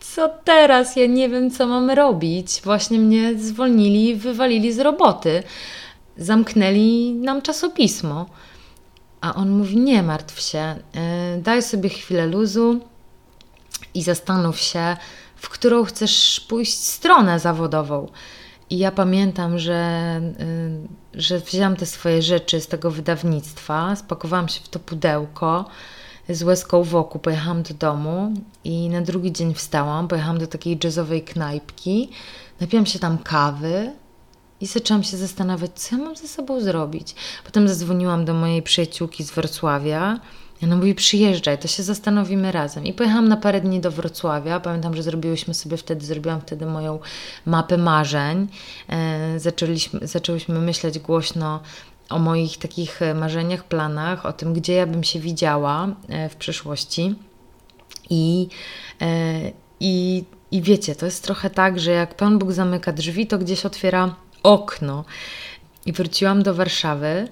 co 0.00 0.28
teraz? 0.44 0.96
Ja 0.96 1.06
nie 1.06 1.28
wiem, 1.28 1.50
co 1.50 1.66
mam 1.66 1.90
robić. 1.90 2.60
Właśnie 2.64 2.98
mnie 2.98 3.38
zwolnili, 3.38 4.16
wywalili 4.16 4.72
z 4.72 4.78
roboty 4.78 5.42
zamknęli 6.20 7.12
nam 7.14 7.42
czasopismo. 7.42 8.26
A 9.20 9.34
on 9.34 9.50
mówi: 9.50 9.76
Nie 9.76 10.02
martw 10.02 10.40
się, 10.40 10.58
e, 10.58 10.76
daj 11.38 11.62
sobie 11.62 11.88
chwilę 11.88 12.26
luzu 12.26 12.80
i 13.94 14.02
zastanów 14.02 14.58
się, 14.58 14.96
w 15.36 15.48
którą 15.48 15.84
chcesz 15.84 16.40
pójść 16.48 16.84
stronę 16.84 17.40
zawodową. 17.40 18.08
I 18.70 18.78
ja 18.78 18.92
pamiętam, 18.92 19.58
że, 19.58 19.72
e, 19.74 20.20
że 21.14 21.40
wzięłam 21.40 21.76
te 21.76 21.86
swoje 21.86 22.22
rzeczy 22.22 22.60
z 22.60 22.66
tego 22.66 22.90
wydawnictwa, 22.90 23.96
spakowałam 23.96 24.48
się 24.48 24.60
w 24.60 24.68
to 24.68 24.78
pudełko 24.78 25.64
z 26.28 26.42
łezką 26.42 26.82
wokół, 26.82 27.20
pojechałam 27.20 27.62
do 27.62 27.74
domu 27.74 28.34
i 28.64 28.88
na 28.88 29.00
drugi 29.00 29.32
dzień 29.32 29.54
wstałam, 29.54 30.08
pojechałam 30.08 30.38
do 30.38 30.46
takiej 30.46 30.78
jazzowej 30.84 31.22
knajpki, 31.22 32.10
napiłam 32.60 32.86
się 32.86 32.98
tam 32.98 33.18
kawy, 33.18 33.92
i 34.60 34.66
zaczęłam 34.66 35.02
się 35.02 35.16
zastanawiać, 35.16 35.70
co 35.74 35.96
ja 35.96 36.04
mam 36.04 36.16
ze 36.16 36.28
sobą 36.28 36.60
zrobić. 36.60 37.14
Potem 37.44 37.68
zadzwoniłam 37.68 38.24
do 38.24 38.34
mojej 38.34 38.62
przyjaciółki 38.62 39.24
z 39.24 39.30
Wrocławia. 39.30 40.20
No 40.62 40.76
mówi, 40.76 40.94
przyjeżdżaj, 40.94 41.58
to 41.58 41.68
się 41.68 41.82
zastanowimy 41.82 42.52
razem. 42.52 42.86
I 42.86 42.92
pojechałam 42.92 43.28
na 43.28 43.36
parę 43.36 43.60
dni 43.60 43.80
do 43.80 43.90
Wrocławia. 43.90 44.60
Pamiętam, 44.60 44.96
że 44.96 45.02
zrobiłyśmy 45.02 45.54
sobie 45.54 45.76
wtedy, 45.76 46.06
zrobiłam 46.06 46.40
wtedy 46.40 46.66
moją 46.66 46.98
mapę 47.46 47.78
marzeń. 47.78 48.48
E, 48.88 49.40
zaczęliśmy, 49.40 50.00
zaczęłyśmy 50.02 50.58
myśleć 50.58 50.98
głośno 50.98 51.60
o 52.10 52.18
moich 52.18 52.58
takich 52.58 53.00
marzeniach, 53.14 53.64
planach, 53.64 54.26
o 54.26 54.32
tym, 54.32 54.52
gdzie 54.52 54.72
ja 54.72 54.86
bym 54.86 55.04
się 55.04 55.20
widziała 55.20 55.88
e, 56.08 56.28
w 56.28 56.36
przyszłości. 56.36 57.14
I, 58.10 58.48
e, 59.00 59.40
i, 59.80 60.24
I 60.50 60.62
wiecie, 60.62 60.94
to 60.94 61.06
jest 61.06 61.24
trochę 61.24 61.50
tak, 61.50 61.80
że 61.80 61.90
jak 61.90 62.14
Pan 62.14 62.38
Bóg 62.38 62.52
zamyka 62.52 62.92
drzwi, 62.92 63.26
to 63.26 63.38
gdzieś 63.38 63.66
otwiera 63.66 64.14
okno. 64.42 65.04
I 65.86 65.92
wróciłam 65.92 66.42
do 66.42 66.54
Warszawy 66.54 67.28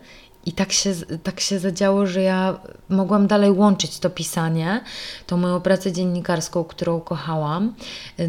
i 0.46 0.52
tak 0.52 0.72
się, 0.72 0.94
tak 1.22 1.40
się 1.40 1.58
zadziało, 1.58 2.06
że 2.06 2.22
ja 2.22 2.60
mogłam 2.88 3.26
dalej 3.26 3.50
łączyć 3.50 3.98
to 3.98 4.10
pisanie, 4.10 4.80
tą 5.26 5.36
moją 5.36 5.60
pracę 5.60 5.92
dziennikarską, 5.92 6.64
którą 6.64 7.00
kochałam. 7.00 7.74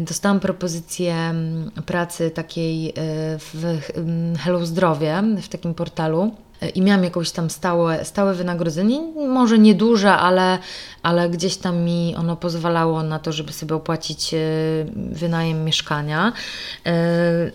Dostałam 0.00 0.40
propozycję 0.40 1.14
mm, 1.14 1.70
pracy 1.86 2.30
takiej 2.30 2.88
e, 2.88 2.92
w 3.38 3.80
mm, 3.94 4.36
Hello 4.36 4.66
Zdrowie, 4.66 5.22
w 5.42 5.48
takim 5.48 5.74
portalu 5.74 6.34
i 6.74 6.82
miałam 6.82 7.04
jakieś 7.04 7.30
tam 7.30 7.50
stałe, 7.50 8.04
stałe 8.04 8.34
wynagrodzenie, 8.34 9.00
może 9.28 9.58
nieduże, 9.58 10.12
ale, 10.12 10.58
ale 11.02 11.30
gdzieś 11.30 11.56
tam 11.56 11.78
mi 11.78 12.14
ono 12.18 12.36
pozwalało 12.36 13.02
na 13.02 13.18
to, 13.18 13.32
żeby 13.32 13.52
sobie 13.52 13.74
opłacić 13.74 14.34
e, 14.34 14.38
wynajem 14.94 15.64
mieszkania. 15.64 16.32
E, 16.86 16.92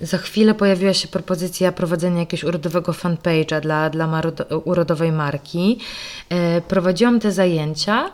za 0.01 0.17
chwilę 0.17 0.53
pojawiła 0.53 0.93
się 0.93 1.07
propozycja 1.07 1.71
prowadzenia 1.71 2.19
jakiegoś 2.19 2.43
urodowego 2.43 2.91
fanpage'a 2.91 3.61
dla, 3.61 3.89
dla 3.89 4.21
urodowej 4.63 5.11
marki. 5.11 5.79
E, 6.29 6.61
prowadziłam 6.61 7.19
te 7.19 7.31
zajęcia 7.31 8.11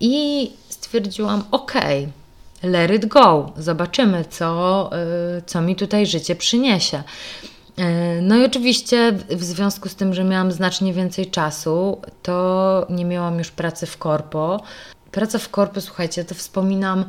i 0.00 0.50
stwierdziłam, 0.68 1.44
ok, 1.50 1.72
let 2.62 2.90
it 2.90 3.06
go, 3.06 3.52
zobaczymy, 3.56 4.24
co, 4.30 4.90
co 5.46 5.60
mi 5.60 5.76
tutaj 5.76 6.06
życie 6.06 6.36
przyniesie. 6.36 7.02
E, 7.76 8.20
no 8.22 8.36
i 8.36 8.44
oczywiście 8.44 9.12
w 9.30 9.44
związku 9.44 9.88
z 9.88 9.94
tym, 9.94 10.14
że 10.14 10.24
miałam 10.24 10.52
znacznie 10.52 10.92
więcej 10.92 11.26
czasu, 11.26 12.00
to 12.22 12.86
nie 12.90 13.04
miałam 13.04 13.38
już 13.38 13.50
pracy 13.50 13.86
w 13.86 13.98
korpo. 13.98 14.62
Praca 15.10 15.38
w 15.38 15.48
korpo, 15.48 15.80
słuchajcie, 15.80 16.24
to 16.24 16.34
wspominam 16.34 17.04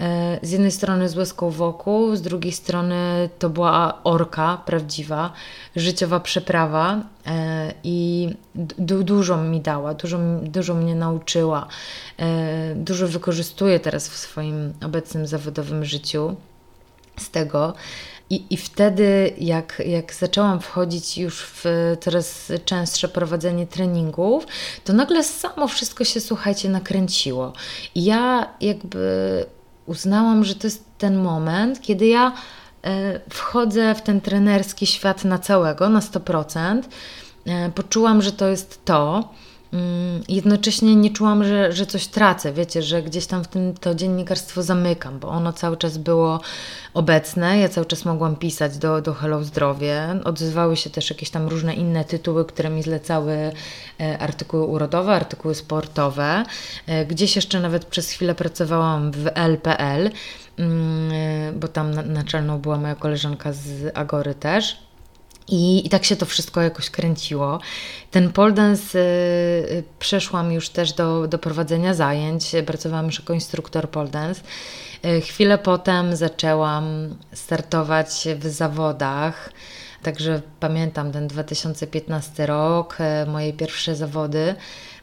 e, 0.00 0.38
z 0.42 0.50
jednej 0.50 0.70
strony 0.70 1.08
z 1.08 1.16
łezką 1.16 1.50
wokół, 1.50 2.16
z 2.16 2.22
drugiej 2.22 2.52
strony 2.52 3.28
to 3.38 3.50
była 3.50 4.04
orka 4.04 4.62
prawdziwa, 4.66 5.32
życiowa 5.76 6.20
przeprawa 6.20 7.00
e, 7.26 7.74
i 7.84 8.28
du 8.54 9.02
dużo 9.02 9.36
mi 9.36 9.60
dała, 9.60 9.94
dużo, 9.94 10.18
dużo 10.42 10.74
mnie 10.74 10.94
nauczyła, 10.94 11.66
dużo 12.74 13.08
wykorzystuję 13.08 13.80
teraz 13.80 14.08
w 14.08 14.16
swoim 14.16 14.72
obecnym 14.84 15.26
zawodowym 15.26 15.84
życiu 15.84 16.36
z 17.18 17.30
tego. 17.30 17.74
I, 18.32 18.44
I 18.50 18.56
wtedy, 18.56 19.32
jak, 19.38 19.82
jak 19.86 20.14
zaczęłam 20.14 20.60
wchodzić 20.60 21.18
już 21.18 21.42
w 21.42 21.64
coraz 22.00 22.52
częstsze 22.64 23.08
prowadzenie 23.08 23.66
treningów, 23.66 24.46
to 24.84 24.92
nagle 24.92 25.24
samo 25.24 25.68
wszystko 25.68 26.04
się, 26.04 26.20
słuchajcie, 26.20 26.68
nakręciło. 26.68 27.52
I 27.94 28.04
ja 28.04 28.46
jakby 28.60 29.44
uznałam, 29.86 30.44
że 30.44 30.54
to 30.54 30.66
jest 30.66 30.84
ten 30.98 31.16
moment, 31.16 31.80
kiedy 31.80 32.06
ja 32.06 32.32
e, 32.84 33.20
wchodzę 33.30 33.94
w 33.94 34.02
ten 34.02 34.20
trenerski 34.20 34.86
świat 34.86 35.24
na 35.24 35.38
całego, 35.38 35.88
na 35.88 36.00
100%. 36.00 36.82
E, 37.46 37.70
poczułam, 37.70 38.22
że 38.22 38.32
to 38.32 38.48
jest 38.48 38.84
to. 38.84 39.28
Mm, 39.72 40.22
jednocześnie 40.28 40.96
nie 40.96 41.10
czułam, 41.10 41.44
że, 41.44 41.72
że 41.72 41.86
coś 41.86 42.06
tracę, 42.06 42.52
wiecie, 42.52 42.82
że 42.82 43.02
gdzieś 43.02 43.26
tam 43.26 43.44
w 43.44 43.48
tym 43.48 43.74
to 43.74 43.94
dziennikarstwo 43.94 44.62
zamykam, 44.62 45.18
bo 45.18 45.28
ono 45.28 45.52
cały 45.52 45.76
czas 45.76 45.98
było 45.98 46.40
obecne, 46.94 47.58
ja 47.58 47.68
cały 47.68 47.86
czas 47.86 48.04
mogłam 48.04 48.36
pisać 48.36 48.78
do, 48.78 49.00
do 49.00 49.14
Hello 49.14 49.44
Zdrowie, 49.44 50.20
odzywały 50.24 50.76
się 50.76 50.90
też 50.90 51.10
jakieś 51.10 51.30
tam 51.30 51.48
różne 51.48 51.74
inne 51.74 52.04
tytuły, 52.04 52.44
które 52.44 52.70
mi 52.70 52.82
zlecały 52.82 53.52
e, 54.00 54.18
artykuły 54.18 54.64
urodowe, 54.64 55.12
artykuły 55.12 55.54
sportowe, 55.54 56.44
e, 56.86 57.06
gdzieś 57.06 57.36
jeszcze 57.36 57.60
nawet 57.60 57.84
przez 57.84 58.10
chwilę 58.10 58.34
pracowałam 58.34 59.12
w 59.12 59.26
LPL, 59.34 60.10
mm, 60.58 61.12
e, 61.12 61.52
bo 61.52 61.68
tam 61.68 62.12
naczelną 62.12 62.58
była 62.58 62.76
moja 62.76 62.94
koleżanka 62.94 63.52
z 63.52 63.90
Agory 63.94 64.34
też, 64.34 64.91
i, 65.48 65.86
I, 65.86 65.88
tak 65.88 66.04
się 66.04 66.16
to 66.16 66.26
wszystko 66.26 66.62
jakoś 66.62 66.90
kręciło. 66.90 67.60
Ten 68.10 68.32
pole 68.32 68.52
dance 68.52 68.98
y, 68.98 69.84
przeszłam 69.98 70.52
już 70.52 70.68
też 70.68 70.92
do, 70.92 71.28
do 71.28 71.38
prowadzenia 71.38 71.94
zajęć. 71.94 72.52
Pracowałam 72.66 73.06
już 73.06 73.18
jako 73.18 73.32
instruktor 73.32 73.90
pole 73.90 74.08
dance. 74.08 74.40
Y, 75.06 75.20
chwilę 75.20 75.58
potem 75.58 76.16
zaczęłam 76.16 77.16
startować 77.32 78.28
w 78.38 78.46
zawodach. 78.46 79.52
Także 80.02 80.42
pamiętam 80.60 81.12
ten 81.12 81.28
2015 81.28 82.46
rok, 82.46 82.98
y, 83.00 83.30
moje 83.30 83.52
pierwsze 83.52 83.96
zawody 83.96 84.54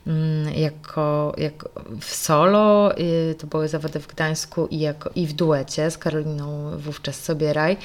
mm, 0.07 0.53
jako, 0.53 1.33
jako 1.37 1.69
w 2.01 2.15
solo, 2.15 2.97
y, 2.97 3.35
to 3.39 3.47
były 3.47 3.67
zawody 3.67 3.99
w 3.99 4.07
Gdańsku 4.07 4.67
i, 4.67 4.79
jako, 4.79 5.09
i 5.15 5.27
w 5.27 5.33
duecie 5.33 5.91
z 5.91 5.97
Karoliną 5.97 6.77
wówczas 6.77 7.23
Sobieraj. 7.23 7.77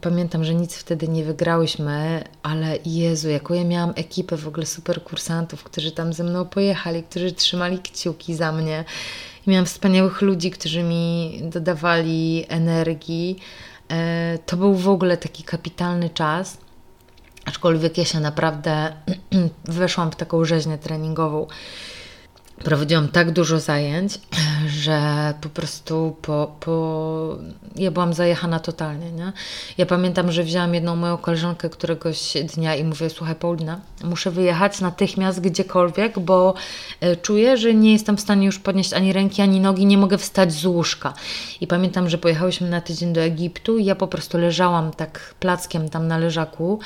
Pamiętam, 0.00 0.44
że 0.44 0.54
nic 0.54 0.76
wtedy 0.76 1.08
nie 1.08 1.24
wygrałyśmy, 1.24 2.24
ale 2.42 2.78
Jezu, 2.86 3.28
jaką 3.28 3.54
ja 3.54 3.64
miałam 3.64 3.92
ekipę 3.96 4.36
w 4.36 4.48
ogóle 4.48 4.66
super 4.66 5.02
kursantów, 5.02 5.64
którzy 5.64 5.92
tam 5.92 6.12
ze 6.12 6.24
mną 6.24 6.44
pojechali, 6.44 7.02
którzy 7.02 7.32
trzymali 7.32 7.78
kciuki 7.78 8.34
za 8.34 8.52
mnie. 8.52 8.84
Miałam 9.46 9.66
wspaniałych 9.66 10.22
ludzi, 10.22 10.50
którzy 10.50 10.82
mi 10.82 11.40
dodawali 11.42 12.44
energii. 12.48 13.38
E, 13.88 14.38
to 14.46 14.56
był 14.56 14.74
w 14.74 14.88
ogóle 14.88 15.16
taki 15.16 15.42
kapitalny 15.42 16.10
czas. 16.10 16.58
Aczkolwiek 17.44 17.98
ja 17.98 18.04
się 18.04 18.20
naprawdę 18.20 18.92
weszłam 19.64 20.10
w 20.10 20.16
taką 20.16 20.44
rzeźnię 20.44 20.78
treningową 20.78 21.46
prowadziłam 22.64 23.08
tak 23.08 23.30
dużo 23.30 23.60
zajęć, 23.60 24.18
że 24.84 25.34
po 25.40 25.48
prostu 25.48 26.16
po, 26.22 26.52
po... 26.60 27.38
ja 27.76 27.90
byłam 27.90 28.14
zajechana 28.14 28.60
totalnie. 28.60 29.12
Nie? 29.12 29.32
Ja 29.78 29.86
pamiętam, 29.86 30.32
że 30.32 30.44
wzięłam 30.44 30.74
jedną 30.74 30.96
moją 30.96 31.16
koleżankę 31.16 31.70
któregoś 31.70 32.32
dnia 32.54 32.76
i 32.76 32.84
mówię, 32.84 33.10
słuchaj 33.10 33.34
Paulina, 33.34 33.80
muszę 34.04 34.30
wyjechać 34.30 34.80
natychmiast 34.80 35.40
gdziekolwiek, 35.40 36.18
bo 36.18 36.54
e, 37.00 37.16
czuję, 37.16 37.56
że 37.56 37.74
nie 37.74 37.92
jestem 37.92 38.16
w 38.16 38.20
stanie 38.20 38.46
już 38.46 38.58
podnieść 38.58 38.92
ani 38.92 39.12
ręki, 39.12 39.42
ani 39.42 39.60
nogi, 39.60 39.86
nie 39.86 39.98
mogę 39.98 40.18
wstać 40.18 40.52
z 40.52 40.66
łóżka. 40.66 41.14
I 41.60 41.66
pamiętam, 41.66 42.08
że 42.08 42.18
pojechałyśmy 42.18 42.70
na 42.70 42.80
tydzień 42.80 43.12
do 43.12 43.20
Egiptu 43.20 43.78
i 43.78 43.84
ja 43.84 43.94
po 43.94 44.08
prostu 44.08 44.38
leżałam 44.38 44.90
tak 44.92 45.34
plackiem 45.40 45.88
tam 45.88 46.08
na 46.08 46.18
leżaku 46.18 46.78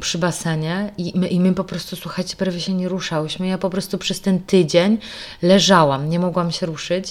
przy 0.00 0.18
basenie 0.18 0.92
i 0.98 1.12
my, 1.14 1.28
i 1.28 1.40
my 1.40 1.54
po 1.54 1.64
prostu, 1.64 1.96
słuchajcie, 1.96 2.36
prawie 2.36 2.60
się 2.60 2.74
nie 2.74 2.88
ruszałyśmy. 2.88 3.46
Ja 3.46 3.58
po 3.58 3.70
prostu 3.70 3.98
przez 3.98 4.20
ten 4.20 4.40
tydzień 4.40 4.71
tydzień 4.72 4.98
leżałam, 5.42 6.08
nie 6.08 6.18
mogłam 6.18 6.52
się 6.52 6.66
ruszyć 6.66 7.10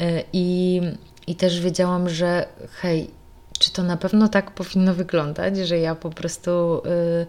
y, 0.00 0.24
i, 0.32 0.80
i 1.26 1.34
też 1.34 1.60
wiedziałam, 1.60 2.08
że 2.08 2.46
hej, 2.80 3.10
czy 3.58 3.72
to 3.72 3.82
na 3.82 3.96
pewno 3.96 4.28
tak 4.28 4.50
powinno 4.50 4.94
wyglądać, 4.94 5.56
że 5.56 5.78
ja 5.78 5.94
po 5.94 6.10
prostu 6.10 6.82
y, 7.22 7.26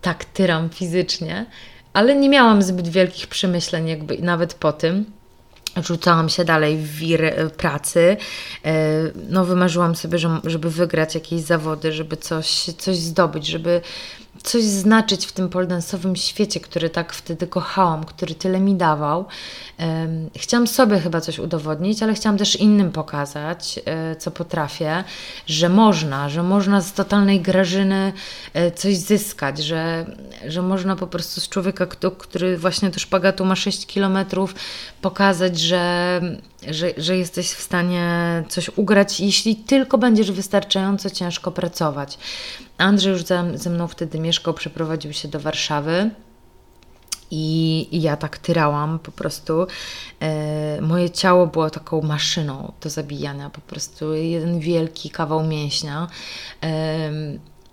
tak 0.00 0.24
tyram 0.24 0.70
fizycznie, 0.70 1.46
ale 1.92 2.16
nie 2.16 2.28
miałam 2.28 2.62
zbyt 2.62 2.88
wielkich 2.88 3.26
przemyśleń, 3.26 3.88
jakby 3.88 4.18
nawet 4.18 4.54
po 4.54 4.72
tym. 4.72 5.04
Rzucałam 5.82 6.28
się 6.28 6.44
dalej 6.44 6.76
w 6.76 6.96
wir 6.96 7.24
y, 7.24 7.50
pracy. 7.56 8.16
No, 9.28 9.44
wymarzyłam 9.44 9.94
sobie, 9.94 10.18
żeby 10.44 10.70
wygrać 10.70 11.14
jakieś 11.14 11.40
zawody, 11.40 11.92
żeby 11.92 12.16
coś, 12.16 12.64
coś 12.78 12.96
zdobyć, 12.96 13.46
żeby 13.46 13.80
coś 14.48 14.62
znaczyć 14.62 15.26
w 15.26 15.32
tym 15.32 15.48
poldensowym 15.48 16.16
świecie, 16.16 16.60
który 16.60 16.90
tak 16.90 17.12
wtedy 17.12 17.46
kochałam, 17.46 18.04
który 18.04 18.34
tyle 18.34 18.60
mi 18.60 18.74
dawał. 18.74 19.24
Chciałam 20.36 20.66
sobie 20.66 20.98
chyba 20.98 21.20
coś 21.20 21.38
udowodnić, 21.38 22.02
ale 22.02 22.14
chciałam 22.14 22.38
też 22.38 22.56
innym 22.56 22.92
pokazać, 22.92 23.80
e, 23.84 24.16
co 24.16 24.30
potrafię, 24.30 25.04
że 25.46 25.68
można, 25.68 26.28
że 26.28 26.42
można 26.42 26.80
z 26.80 26.92
totalnej 26.92 27.40
grażyny 27.40 28.12
e, 28.54 28.70
coś 28.70 28.96
zyskać, 28.96 29.58
że, 29.58 30.06
że 30.46 30.62
można 30.62 30.96
po 30.96 31.06
prostu 31.06 31.40
z 31.40 31.48
człowieka, 31.48 31.86
który 32.18 32.58
właśnie 32.58 32.90
do 32.90 32.98
szpagatu 32.98 33.44
ma 33.44 33.56
6 33.56 33.86
kilometrów, 33.86 34.54
pokazać, 35.02 35.60
że, 35.60 36.20
że, 36.68 36.90
że 36.96 37.16
jesteś 37.16 37.50
w 37.50 37.60
stanie 37.62 38.44
coś 38.48 38.70
ugrać, 38.76 39.20
jeśli 39.20 39.56
tylko 39.56 39.98
będziesz 39.98 40.32
wystarczająco 40.32 41.10
ciężko 41.10 41.50
pracować. 41.50 42.18
Andrzej 42.78 43.12
już 43.12 43.24
ze, 43.24 43.58
ze 43.58 43.70
mną 43.70 43.88
wtedy 43.88 44.20
mieszkał, 44.20 44.54
przeprowadził 44.54 45.12
się 45.12 45.28
do 45.28 45.40
Warszawy. 45.40 46.10
I, 47.30 47.88
I, 47.90 48.02
ja 48.02 48.16
tak 48.16 48.38
tyrałam 48.38 48.98
po 48.98 49.12
prostu. 49.12 49.66
E, 50.20 50.80
moje 50.80 51.10
ciało 51.10 51.46
było 51.46 51.70
taką 51.70 52.02
maszyną 52.02 52.72
do 52.80 52.90
zabijania, 52.90 53.50
po 53.50 53.60
prostu 53.60 54.14
jeden 54.14 54.60
wielki 54.60 55.10
kawał 55.10 55.46
mięśnia. 55.46 56.08
E, 56.62 57.10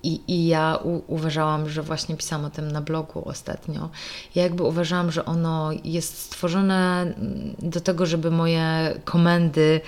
i, 0.06 0.22
I 0.28 0.48
ja 0.48 0.80
u, 0.84 1.14
uważałam, 1.14 1.70
że 1.70 1.82
właśnie 1.82 2.16
pisałam 2.16 2.46
o 2.46 2.50
tym 2.50 2.72
na 2.72 2.82
blogu 2.82 3.30
ostatnio. 3.30 3.90
Ja 4.36 4.44
jakby 4.44 4.64
uważałam, 4.64 5.12
że 5.12 5.26
ono 5.26 5.72
jest 5.84 6.18
stworzone 6.18 7.02
mm, 7.02 7.56
do 7.60 7.82
tego, 7.82 8.06
żeby 8.06 8.32
moje 8.32 8.96
komendy 9.06 9.82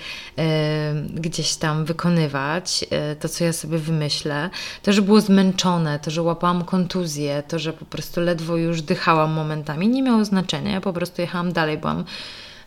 gdzieś 1.14 1.56
tam 1.56 1.84
wykonywać, 1.84 2.84
e, 2.90 3.16
to 3.16 3.28
co 3.28 3.44
ja 3.44 3.52
sobie 3.52 3.78
wymyślę. 3.78 4.50
To, 4.82 4.92
że 4.92 5.02
było 5.02 5.20
zmęczone, 5.20 5.98
to, 5.98 6.10
że 6.10 6.22
łapałam 6.22 6.64
kontuzję, 6.64 7.42
to, 7.48 7.58
że 7.58 7.72
po 7.72 7.84
prostu 7.84 8.20
ledwo 8.20 8.56
już 8.56 8.82
dychałam 8.82 9.32
momentami, 9.32 9.88
nie 9.88 10.02
miało 10.02 10.24
znaczenia. 10.24 10.72
Ja 10.72 10.80
po 10.80 10.92
prostu 10.92 11.20
jechałam 11.22 11.52
dalej, 11.52 11.78
byłam 11.78 12.04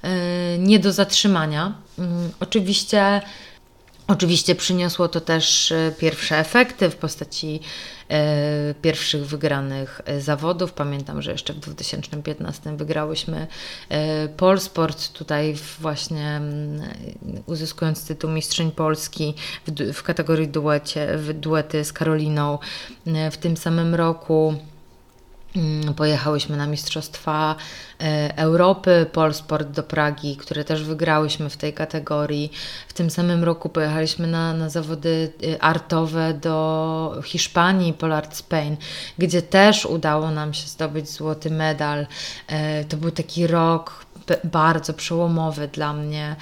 e, 0.03 0.57
nie 0.57 0.79
do 0.79 0.93
zatrzymania. 0.93 1.73
Mm, 1.99 2.29
oczywiście 2.39 3.21
Oczywiście 4.11 4.55
przyniosło 4.55 5.07
to 5.07 5.21
też 5.21 5.71
e, 5.71 5.91
pierwsze 5.99 6.37
efekty 6.37 6.89
w 6.89 6.95
postaci 6.95 7.59
e, 8.09 8.73
pierwszych 8.81 9.25
wygranych 9.25 10.01
e, 10.05 10.21
zawodów. 10.21 10.73
Pamiętam, 10.73 11.21
że 11.21 11.31
jeszcze 11.31 11.53
w 11.53 11.59
2015 11.59 12.77
wygrałyśmy 12.77 13.47
Polsport, 14.37 15.11
tutaj 15.13 15.55
właśnie 15.79 16.27
mm, 16.27 16.81
uzyskując 17.45 18.07
tytuł 18.07 18.31
Mistrzyń 18.31 18.71
Polski 18.71 19.33
w, 19.93 20.03
kategorii 20.03 20.47
duecie, 20.47 21.17
w 21.17 21.33
duety 21.33 21.85
z 21.85 21.93
Karoliną. 21.93 22.59
W 23.31 23.37
tym 23.37 23.57
samym 23.57 23.95
roku 23.95 24.55
pojechałyśmy 25.95 26.57
na 26.57 26.67
Mistrzostwa 26.67 27.55
e, 27.99 28.37
Europy, 28.37 29.05
Polsport 29.11 29.67
do 29.67 29.83
Pragi, 29.83 30.37
które 30.37 30.63
też 30.63 30.83
wygrałyśmy 30.83 31.49
w 31.49 31.57
tej 31.57 31.73
kategorii. 31.73 32.51
W 32.87 32.93
tym 32.93 33.09
samym 33.09 33.43
roku 33.43 33.69
pojechaliśmy 33.69 34.27
na, 34.27 34.53
na 34.53 34.69
zawody 34.69 35.31
e, 35.43 35.63
artowe 35.63 36.33
do 36.33 37.21
Hiszpanii, 37.25 37.93
Polart 37.93 38.35
Spain, 38.35 38.77
gdzie 39.17 39.41
też 39.41 39.85
udało 39.85 40.31
nam 40.31 40.53
się 40.53 40.67
zdobyć 40.67 41.09
złoty 41.09 41.49
medal. 41.49 42.07
E, 42.47 42.85
to 42.85 42.97
był 42.97 43.11
taki 43.11 43.47
rok 43.47 44.05
bardzo 44.43 44.93
przełomowy 44.93 45.67
dla 45.67 45.93
mnie. 45.93 46.35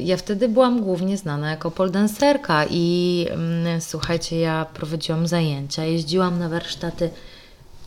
Ja 0.00 0.16
wtedy 0.16 0.48
byłam 0.48 0.82
głównie 0.82 1.16
znana 1.16 1.50
jako 1.50 1.70
poldancerka 1.70 2.64
i 2.70 3.26
mm, 3.30 3.80
słuchajcie, 3.80 4.40
ja 4.40 4.66
prowadziłam 4.74 5.26
zajęcia, 5.26 5.84
jeździłam 5.84 6.38
na 6.38 6.48
warsztaty 6.48 7.10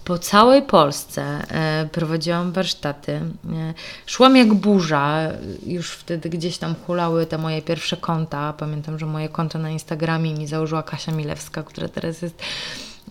po 0.06 0.20
całej 0.20 0.62
Polsce 0.62 1.22
e, 1.22 1.89
prowadziłam 1.91 2.51
warsztaty. 2.51 3.12
E, 3.12 3.74
szłam 4.06 4.38
jak 4.38 4.53
burza, 4.53 5.20
już 5.66 5.91
wtedy 5.91 6.30
gdzieś 6.30 6.58
tam 6.58 6.76
hulały 6.86 7.26
te 7.26 7.38
moje 7.38 7.62
pierwsze 7.62 7.97
konta. 7.97 8.53
Pamiętam, 8.53 8.99
że 8.99 9.06
moje 9.06 9.30
konto 9.30 9.60
na 9.60 9.70
Instagramie 9.70 10.34
mi 10.34 10.47
założyła 10.47 10.84
Kasia 10.84 11.12
Milewska, 11.12 11.64
która 11.64 11.88
teraz 11.88 12.22
jest 12.22 12.41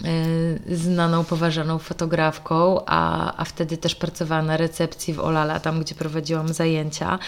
e, 0.05 0.77
znaną, 0.77 1.25
poważaną 1.25 1.79
fotografką, 1.79 2.81
a, 2.87 3.33
a 3.37 3.45
wtedy 3.45 3.77
też 3.77 3.95
pracowała 3.95 4.43
na 4.43 4.57
recepcji 4.57 5.15
w 5.15 5.21
Olala, 5.21 5.61
tam 5.61 5.81
gdzie 5.81 5.95
prowadziłam 5.95 6.49
zajęcia. 6.49 7.19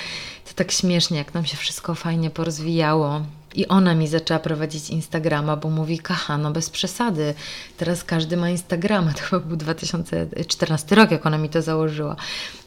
To 0.48 0.54
tak 0.54 0.72
śmiesznie, 0.72 1.18
jak 1.18 1.34
nam 1.34 1.44
się 1.44 1.56
wszystko 1.56 1.94
fajnie 1.94 2.30
porozwijało. 2.30 3.20
I 3.56 3.68
ona 3.68 3.94
mi 3.94 4.08
zaczęła 4.08 4.40
prowadzić 4.40 4.90
Instagrama, 4.90 5.56
bo 5.56 5.70
mówi, 5.70 5.98
kacha, 5.98 6.38
no 6.38 6.50
bez 6.50 6.70
przesady, 6.70 7.34
teraz 7.76 8.04
każdy 8.04 8.36
ma 8.36 8.50
Instagrama. 8.50 9.12
To 9.16 9.20
chyba 9.20 9.40
był 9.40 9.56
2014 9.56 10.94
rok, 10.94 11.10
jak 11.10 11.26
ona 11.26 11.38
mi 11.38 11.48
to 11.48 11.62
założyła. 11.62 12.16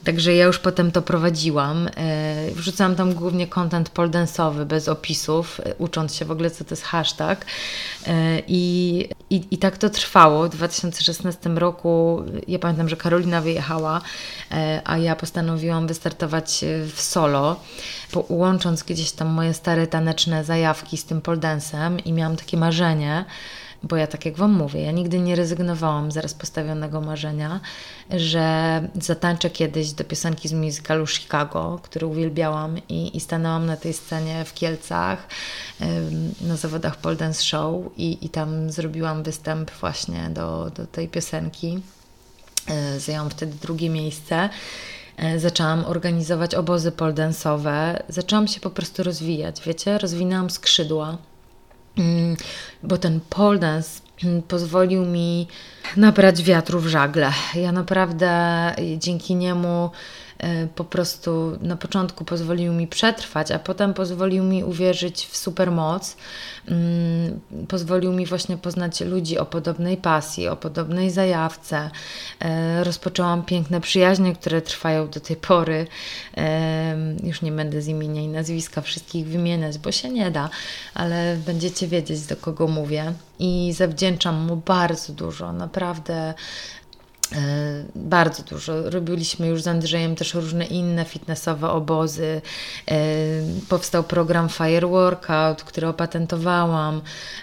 Także 0.04 0.36
ja 0.36 0.46
już 0.46 0.60
potem 0.60 0.92
to 0.92 1.02
prowadziłam. 1.02 1.90
E, 1.98 2.52
wrzucałam 2.52 2.96
tam 2.96 3.14
głównie 3.14 3.48
content 3.48 3.90
poldensowy, 3.90 4.66
bez 4.66 4.88
opisów, 4.88 5.62
e, 5.66 5.76
ucząc 5.76 6.16
się 6.16 6.26
w 6.26 6.32
ogóle, 6.32 6.52
co 6.52 6.64
to 6.64 6.70
jest 6.70 6.84
hashtag. 6.84 7.46
E, 8.08 8.42
I, 8.48 9.10
i, 9.30 9.44
I 9.52 9.58
tak 9.58 9.78
to 9.78 9.90
trwało. 9.90 10.44
W 10.44 10.50
2016 10.50 11.50
roku, 11.50 12.24
ja 12.48 12.60
pamiętam, 12.60 12.90
że 12.90 12.98
Karolina 12.98 13.42
wyjechała, 13.42 14.02
a 14.86 14.98
ja 14.98 15.16
postanowiłam 15.16 15.88
wystartować 15.88 16.66
w 16.94 17.02
solo, 17.02 17.60
łącząc 18.30 18.84
gdzieś 18.84 19.12
tam 19.12 19.28
moje 19.28 19.54
stare 19.54 19.88
taneczne 19.88 20.44
zajawki 20.44 20.98
z 20.98 21.06
tym 21.06 21.22
poldensem 21.22 22.00
i 22.00 22.14
miałam 22.14 22.36
takie 22.36 22.58
marzenie, 22.58 23.26
bo 23.84 23.96
ja 23.96 24.08
tak 24.08 24.26
jak 24.26 24.38
Wam 24.38 24.54
mówię, 24.54 24.82
ja 24.82 24.92
nigdy 24.92 25.20
nie 25.20 25.36
rezygnowałam 25.36 26.12
z 26.12 26.34
postawionego 26.34 27.02
marzenia, 27.02 27.60
że 28.10 28.82
zatańczę 29.02 29.50
kiedyś 29.50 29.92
do 29.92 30.04
piosenki 30.04 30.48
z 30.48 30.54
musicalu 30.54 31.08
Chicago, 31.08 31.80
który 31.84 32.08
uwielbiałam 32.08 32.78
i, 32.90 33.18
i 33.18 33.20
stanęłam 33.20 33.66
na 33.66 33.78
tej 33.78 33.94
scenie 33.94 34.46
w 34.46 34.54
Kielcach 34.54 35.28
na 36.42 36.56
zawodach 36.56 36.96
Pole 36.96 37.16
Dance 37.16 37.44
Show 37.44 37.76
i, 37.98 38.26
i 38.26 38.30
tam 38.30 38.72
zrobiłam 38.72 39.24
występ 39.24 39.72
właśnie 39.72 40.30
do, 40.30 40.72
do 40.76 40.88
tej 40.88 41.08
piosenki. 41.08 41.82
E, 42.68 43.00
zajęłam 43.00 43.30
wtedy 43.30 43.54
drugie 43.62 43.90
miejsce 43.90 44.50
e, 45.18 45.40
zaczęłam 45.40 45.86
organizować 45.86 46.56
obozy 46.56 46.92
poldensowe, 46.92 48.04
zaczęłam 48.10 48.48
się 48.48 48.60
po 48.60 48.70
prostu 48.70 49.04
rozwijać, 49.04 49.62
wiecie, 49.62 49.98
rozwinęłam 49.98 50.50
skrzydła. 50.50 51.18
Mm, 51.98 52.38
bo 52.84 52.98
ten 52.98 53.20
pole 53.30 53.60
dance 53.60 54.02
mm, 54.24 54.42
pozwolił 54.42 55.06
mi 55.06 55.48
nabrać 55.98 56.44
wiatru 56.44 56.80
w 56.80 56.88
żagle. 56.88 57.32
Ja 57.56 57.72
naprawdę 57.72 58.32
dzięki 58.98 59.36
niemu 59.36 59.90
po 60.76 60.84
prostu 60.84 61.58
na 61.62 61.76
początku 61.76 62.26
pozwolił 62.26 62.74
mi 62.74 62.88
przetrwać, 62.88 63.52
a 63.52 63.60
potem 63.60 63.94
pozwolił 63.94 64.44
mi 64.44 64.64
uwierzyć 64.64 65.26
w 65.26 65.38
supermoc. 65.38 66.18
Mm, 66.68 67.40
pozwolił 67.68 68.14
mi 68.14 68.26
właśnie 68.26 68.58
poznać 68.58 69.02
ludzi 69.02 69.38
o 69.38 69.46
podobnej 69.46 69.98
pasji, 69.98 70.48
o 70.48 70.56
podobnej 70.56 71.12
zajawce. 71.12 71.90
E, 72.40 72.84
rozpoczęłam 72.84 73.46
piękne 73.46 73.82
przyjaźnie, 73.82 74.36
które 74.36 74.62
trwają 74.62 75.10
do 75.10 75.20
tej 75.20 75.36
pory. 75.36 75.88
Już 77.24 77.42
nie 77.42 77.52
będę 77.52 77.82
z 77.82 77.88
imienia 77.88 78.22
i 78.22 78.28
nazwiska 78.28 78.82
wszystkich 78.82 79.28
wymieniać, 79.28 79.78
bo 79.78 79.92
się 79.92 80.10
nie 80.10 80.32
da, 80.32 80.50
ale 80.94 81.38
będziecie 81.46 81.88
wiedzieć, 81.88 82.26
do 82.26 82.36
kogo 82.36 82.68
mówię. 82.68 83.14
I 83.40 83.74
zawdzięczam 83.74 84.46
mu 84.46 84.56
bardzo 84.56 85.14
dużo, 85.14 85.54
naprawdę 85.54 86.34
bardzo 87.96 88.44
dużo. 88.44 88.90
Robiliśmy 88.90 89.48
już 89.48 89.62
z 89.62 89.68
Andrzejem 89.68 90.16
też 90.16 90.34
różne 90.34 90.66
inne 90.66 91.06
fitnessowe 91.06 91.70
obozy. 91.70 92.42
E, 92.88 92.96
powstał 93.70 94.04
program 94.04 94.50
Fire 94.50 94.88
Workout, 94.88 95.64
który 95.64 95.88
opatentowałam, 95.88 97.02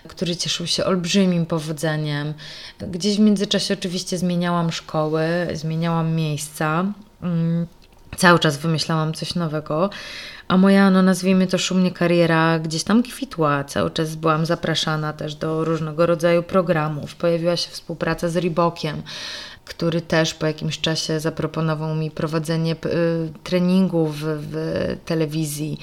który 0.09 0.37
cieszył 0.37 0.67
się 0.67 0.85
olbrzymim 0.85 1.47
powodzeniem. 1.47 2.35
Gdzieś 2.79 3.17
w 3.17 3.21
międzyczasie 3.21 3.75
oczywiście 3.75 4.19
zmieniałam 4.19 4.73
szkoły, 4.73 5.27
zmieniałam 5.53 6.15
miejsca. 6.15 6.85
Mm, 7.23 7.67
cały 8.17 8.39
czas 8.39 8.57
wymyślałam 8.57 9.15
coś 9.15 9.35
nowego, 9.35 9.91
a 10.49 10.57
moja, 10.57 10.91
no 10.91 11.03
nazwijmy 11.03 11.47
to 11.47 11.59
szumnie, 11.59 11.91
kariera 11.91 12.59
gdzieś 12.59 12.85
tam 12.85 13.03
kwitła. 13.03 13.65
Cały 13.65 13.91
czas 13.91 14.15
byłam 14.15 14.47
zapraszana 14.47 15.13
też 15.13 15.35
do 15.35 15.65
różnego 15.65 16.07
rodzaju 16.07 16.43
programów. 16.43 17.15
Pojawiła 17.15 17.57
się 17.57 17.71
współpraca 17.71 18.29
z 18.29 18.37
Reebokiem 18.37 19.03
który 19.67 20.01
też 20.01 20.35
po 20.35 20.47
jakimś 20.47 20.81
czasie 20.81 21.21
zaproponował 21.21 21.95
mi 21.95 22.11
prowadzenie 22.11 22.73
y, 22.73 22.77
treningów 23.45 24.17
w, 24.21 24.97
telewizji, 25.05 25.79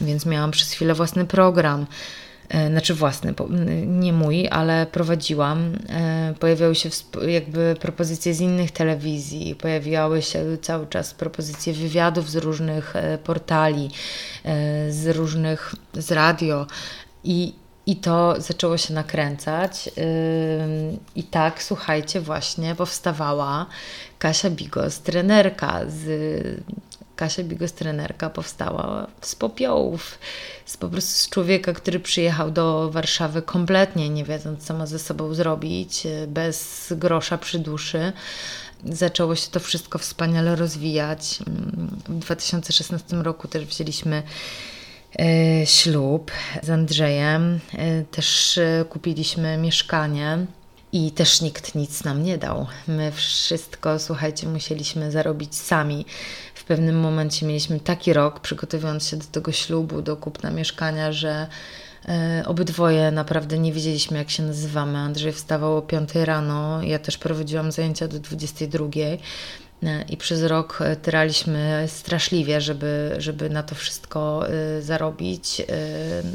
więc 0.00 0.26
miałam 0.26 0.50
przez 0.50 0.72
chwilę 0.72 0.94
własny 0.94 1.24
program 1.24 1.86
e, 2.48 2.68
znaczy 2.68 2.94
własny, 2.94 3.34
nie 3.86 4.12
mój, 4.12 4.48
ale 4.48 4.86
prowadziłam. 4.86 5.72
E, 5.88 6.34
pojawiały 6.40 6.74
się 6.74 6.88
jakby 7.28 7.76
propozycje 7.80 8.34
z 8.34 8.40
innych 8.40 8.70
telewizji, 8.70 9.54
pojawiały 9.54 10.22
się 10.22 10.58
cały 10.62 10.86
czas 10.86 11.14
propozycje 11.14 11.72
wywiadów 11.72 12.30
z 12.30 12.36
różnych 12.36 12.96
e, 12.96 13.18
portali, 13.18 13.90
z 14.88 15.16
różnych, 15.16 15.74
z 15.94 16.12
radio 16.12 16.66
i 17.24 17.54
i 17.86 17.96
to 17.96 18.34
zaczęło 18.38 18.76
się 18.76 18.94
nakręcać. 18.94 19.90
I 21.14 21.24
tak, 21.24 21.62
słuchajcie, 21.62 22.20
właśnie 22.20 22.74
powstawała 22.74 23.66
Kasia 24.18 24.50
Bigos, 24.50 25.00
trenerka 25.00 25.80
z 25.88 26.62
Kasia 27.16 27.42
Bigos, 27.42 27.72
trenerka, 27.72 28.30
powstała 28.30 29.06
z 29.20 29.34
popiołów, 29.34 30.18
z 30.66 30.76
po 30.76 30.88
prostu 30.88 31.10
z 31.10 31.28
człowieka, 31.28 31.72
który 31.72 32.00
przyjechał 32.00 32.50
do 32.50 32.90
Warszawy 32.90 33.42
kompletnie 33.42 34.08
nie 34.08 34.24
wiedząc, 34.24 34.64
co 34.64 34.74
ma 34.74 34.86
ze 34.86 34.98
sobą 34.98 35.34
zrobić, 35.34 36.06
bez 36.28 36.86
grosza 36.96 37.38
przy 37.38 37.58
duszy. 37.58 38.12
Zaczęło 38.84 39.36
się 39.36 39.50
to 39.50 39.60
wszystko 39.60 39.98
wspaniale 39.98 40.56
rozwijać. 40.56 41.38
W 42.08 42.18
2016 42.18 43.16
roku 43.16 43.48
też 43.48 43.64
wzięliśmy 43.64 44.22
ślub 45.64 46.30
z 46.62 46.70
Andrzejem. 46.70 47.60
E, 47.78 48.02
też 48.02 48.58
e, 48.58 48.84
kupiliśmy 48.88 49.56
mieszkanie. 49.56 50.46
I 50.92 51.10
też 51.10 51.40
nikt 51.40 51.74
nic 51.74 52.04
nam 52.04 52.22
nie 52.22 52.38
dał. 52.38 52.66
My 52.88 53.12
wszystko, 53.12 53.98
słuchajcie, 53.98 54.48
musieliśmy 54.48 55.10
zarobić 55.10 55.56
sami. 55.56 56.06
W 56.54 56.64
pewnym 56.64 57.00
momencie 57.00 57.46
mieliśmy 57.46 57.80
taki 57.80 58.12
rok, 58.12 58.40
przygotowując 58.40 59.08
się 59.08 59.16
do 59.16 59.24
tego 59.24 59.52
ślubu, 59.52 60.02
do 60.02 60.16
kupna 60.16 60.50
mieszkania, 60.50 61.12
że 61.12 61.46
obydwoje 62.46 63.10
naprawdę 63.10 63.58
nie 63.58 63.72
wiedzieliśmy, 63.72 64.18
jak 64.18 64.30
się 64.30 64.42
nazywamy. 64.42 64.98
Andrzej 64.98 65.32
wstawał 65.32 65.76
o 65.76 65.82
5 65.82 66.14
rano, 66.14 66.82
ja 66.82 66.98
też 66.98 67.18
prowadziłam 67.18 67.72
zajęcia 67.72 68.08
do 68.08 68.18
22. 68.18 68.86
E, 69.82 70.04
I 70.08 70.16
przez 70.16 70.42
rok 70.42 70.78
e, 70.80 70.96
tyraliśmy 70.96 71.84
straszliwie, 71.88 72.60
żeby, 72.60 73.14
żeby 73.18 73.50
na 73.50 73.62
to 73.62 73.74
wszystko 73.74 74.48
e, 74.48 74.82
zarobić, 74.82 75.62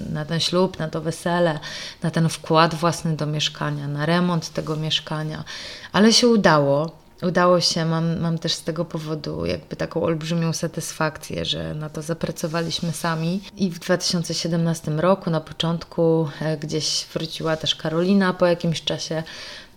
na 0.09 0.25
ten 0.25 0.39
ślub, 0.39 0.79
na 0.79 0.87
to 0.87 1.01
wesele, 1.01 1.59
na 2.03 2.11
ten 2.11 2.29
wkład 2.29 2.75
własny 2.75 3.15
do 3.15 3.25
mieszkania, 3.25 3.87
na 3.87 4.05
remont 4.05 4.49
tego 4.49 4.75
mieszkania. 4.75 5.43
Ale 5.91 6.13
się 6.13 6.27
udało. 6.27 7.01
Udało 7.21 7.61
się, 7.61 7.85
mam, 7.85 8.19
mam 8.19 8.37
też 8.37 8.53
z 8.53 8.63
tego 8.63 8.85
powodu 8.85 9.45
jakby 9.45 9.75
taką 9.75 10.03
olbrzymią 10.03 10.53
satysfakcję, 10.53 11.45
że 11.45 11.75
na 11.75 11.89
to 11.89 12.01
zapracowaliśmy 12.01 12.91
sami. 12.91 13.41
I 13.57 13.69
w 13.69 13.79
2017 13.79 14.91
roku, 14.91 15.29
na 15.29 15.41
początku, 15.41 16.29
gdzieś 16.59 17.07
wróciła 17.13 17.57
też 17.57 17.75
Karolina 17.75 18.33
po 18.33 18.45
jakimś 18.45 18.83
czasie 18.83 19.23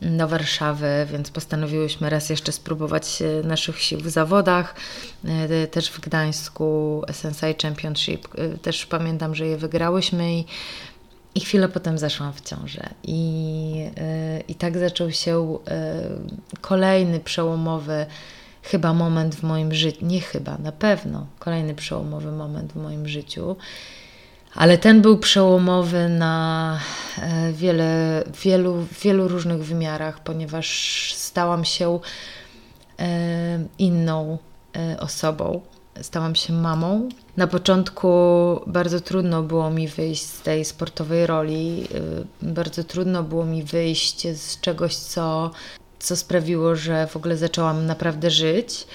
do 0.03 0.29
Warszawy, 0.29 1.07
więc 1.13 1.31
postanowiłyśmy 1.31 2.11
raz 2.11 2.31
jeszcze 2.31 2.53
spróbować 2.53 3.23
naszych 3.45 3.81
sił 3.81 4.01
w 4.01 4.09
zawodach. 4.09 4.75
E, 5.25 5.67
też 5.67 5.91
w 5.91 6.01
Gdańsku 6.01 7.03
SNSI 7.13 7.55
Championship, 7.63 8.29
e, 8.39 8.59
też 8.59 8.87
pamiętam, 8.87 9.35
że 9.35 9.47
je 9.47 9.57
wygrałyśmy 9.57 10.35
i, 10.35 10.45
i 11.35 11.41
chwilę 11.41 11.69
potem 11.69 11.99
zaszłam 11.99 12.33
w 12.33 12.41
ciążę. 12.41 12.89
I, 13.03 13.91
e, 13.97 14.41
i 14.49 14.55
tak 14.55 14.79
zaczął 14.79 15.13
się 15.13 15.59
kolejny 16.61 17.21
przełomowy 17.21 18.07
chyba 18.63 18.95
moment 18.95 19.35
w 19.35 19.43
moim 19.43 19.75
życiu, 19.75 20.07
nie 20.07 20.21
chyba, 20.21 20.59
na 20.59 20.73
pewno 20.73 21.27
kolejny 21.39 21.75
przełomowy 21.75 22.33
moment 22.33 22.73
w 22.73 22.77
moim 22.77 23.09
życiu. 23.09 23.57
Ale 24.55 24.79
ten 24.79 25.03
był 25.03 25.19
przełomowy 25.19 26.09
na 26.09 26.79
e, 27.19 27.53
wiele, 27.53 28.25
wielu, 28.43 28.87
wielu 29.03 29.29
różnych 29.29 29.65
wymiarach, 29.65 30.21
ponieważ 30.21 30.69
stałam 31.17 31.65
się 31.65 32.01
e, 32.99 33.65
inną 33.79 34.39
e, 34.77 35.01
osobą. 35.01 35.61
Stałam 36.03 36.35
się 36.35 36.53
mamą. 36.53 37.09
Na 37.37 37.47
początku 37.47 38.09
bardzo 38.67 39.01
trudno 39.01 39.43
było 39.43 39.71
mi 39.71 39.89
wyjść 39.89 40.23
z 40.23 40.41
tej 40.41 40.65
sportowej 40.65 41.27
roli. 41.27 41.89
Bardzo 42.43 42.85
trudno 42.85 43.23
było 43.23 43.45
mi 43.45 43.63
wyjść 43.63 44.29
z 44.37 44.61
czegoś, 44.61 44.97
co, 44.97 45.51
co 45.99 46.17
sprawiło, 46.17 46.77
że 46.77 47.07
w 47.07 47.17
ogóle 47.17 47.37
zaczęłam 47.37 47.87
naprawdę 47.87 48.31
żyć. 48.31 48.87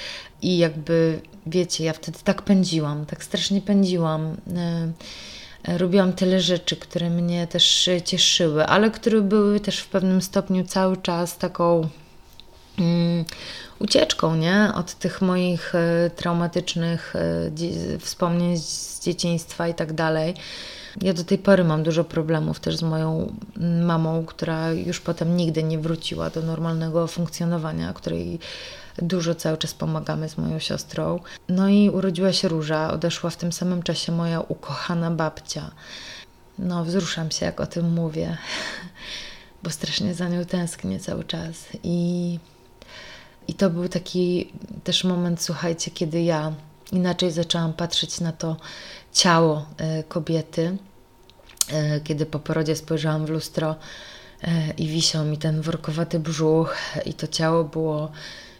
I 0.42 0.58
jakby, 0.58 1.22
wiecie, 1.46 1.84
ja 1.84 1.94
wtedy 1.94 2.20
tak 2.24 2.42
pędziłam, 2.42 3.06
tak 3.06 3.24
strasznie 3.24 3.62
pędziłam 3.62 4.36
robiłam 5.68 6.14
tyle 6.14 6.42
rzeczy, 6.42 6.76
które 6.76 7.10
mnie 7.10 7.48
też 7.48 7.90
cieszyły, 8.06 8.66
ale 8.66 8.92
które 8.92 9.22
były 9.22 9.60
też 9.60 9.80
w 9.80 9.88
pewnym 9.88 10.22
stopniu 10.22 10.64
cały 10.64 10.98
czas 10.98 11.38
taką 11.38 11.90
um, 12.80 13.26
ucieczką, 13.80 14.36
nie? 14.36 14.72
Od 14.76 14.94
tych 14.94 15.22
moich 15.22 15.76
e, 15.76 16.10
traumatycznych 16.16 17.14
e, 17.16 18.00
wspomnień 18.00 18.58
z 18.58 19.00
dzieciństwa 19.04 19.68
i 19.68 19.74
tak 19.74 19.94
dalej. 19.94 20.34
Ja 21.02 21.14
do 21.14 21.24
tej 21.24 21.38
pory 21.38 21.64
mam 21.64 21.84
dużo 21.84 22.04
problemów 22.04 22.60
też 22.60 22.78
z 22.78 22.82
moją 22.82 23.36
mamą, 23.82 24.26
która 24.26 24.72
już 24.72 25.00
potem 25.00 25.38
nigdy 25.38 25.64
nie 25.64 25.80
wróciła 25.80 26.30
do 26.30 26.42
normalnego 26.42 27.08
funkcjonowania, 27.08 27.94
której 27.94 28.40
Dużo 29.02 29.36
cały 29.36 29.58
czas 29.58 29.74
pomagamy 29.74 30.30
z 30.30 30.38
moją 30.38 30.60
siostrą. 30.60 31.20
No 31.50 31.70
i 31.70 31.90
urodziła 31.90 32.34
się 32.34 32.48
Róża, 32.48 32.92
odeszła 32.92 33.30
w 33.30 33.38
tym 33.38 33.52
samym 33.52 33.84
czasie 33.84 34.12
moja 34.12 34.42
ukochana 34.42 35.12
babcia. 35.12 35.72
No, 36.60 36.86
wzruszam 36.86 37.32
się, 37.32 37.46
jak 37.46 37.62
o 37.62 37.66
tym 37.66 37.94
mówię, 37.94 38.38
bo 39.64 39.70
strasznie 39.70 40.14
za 40.14 40.30
nią 40.30 40.46
tęsknię 40.46 41.00
cały 41.00 41.24
czas. 41.24 41.66
I, 41.84 42.40
i 43.48 43.54
to 43.54 43.70
był 43.70 43.90
taki 43.90 44.52
też 44.84 45.04
moment, 45.04 45.42
słuchajcie, 45.42 45.92
kiedy 45.92 46.22
ja 46.22 46.54
inaczej 46.92 47.32
zaczęłam 47.32 47.74
patrzeć 47.74 48.20
na 48.20 48.32
to 48.32 48.58
ciało 49.14 49.66
e, 49.78 50.04
kobiety. 50.04 50.78
E, 51.72 52.00
kiedy 52.00 52.26
po 52.26 52.40
porodzie 52.40 52.76
spojrzałam 52.76 53.26
w 53.26 53.30
lustro 53.30 53.76
e, 54.44 54.74
i 54.78 54.88
wisiał 54.88 55.26
mi 55.26 55.38
ten 55.38 55.62
workowaty 55.62 56.20
brzuch, 56.20 56.76
i 57.06 57.14
to 57.14 57.28
ciało 57.28 57.64
było 57.64 58.12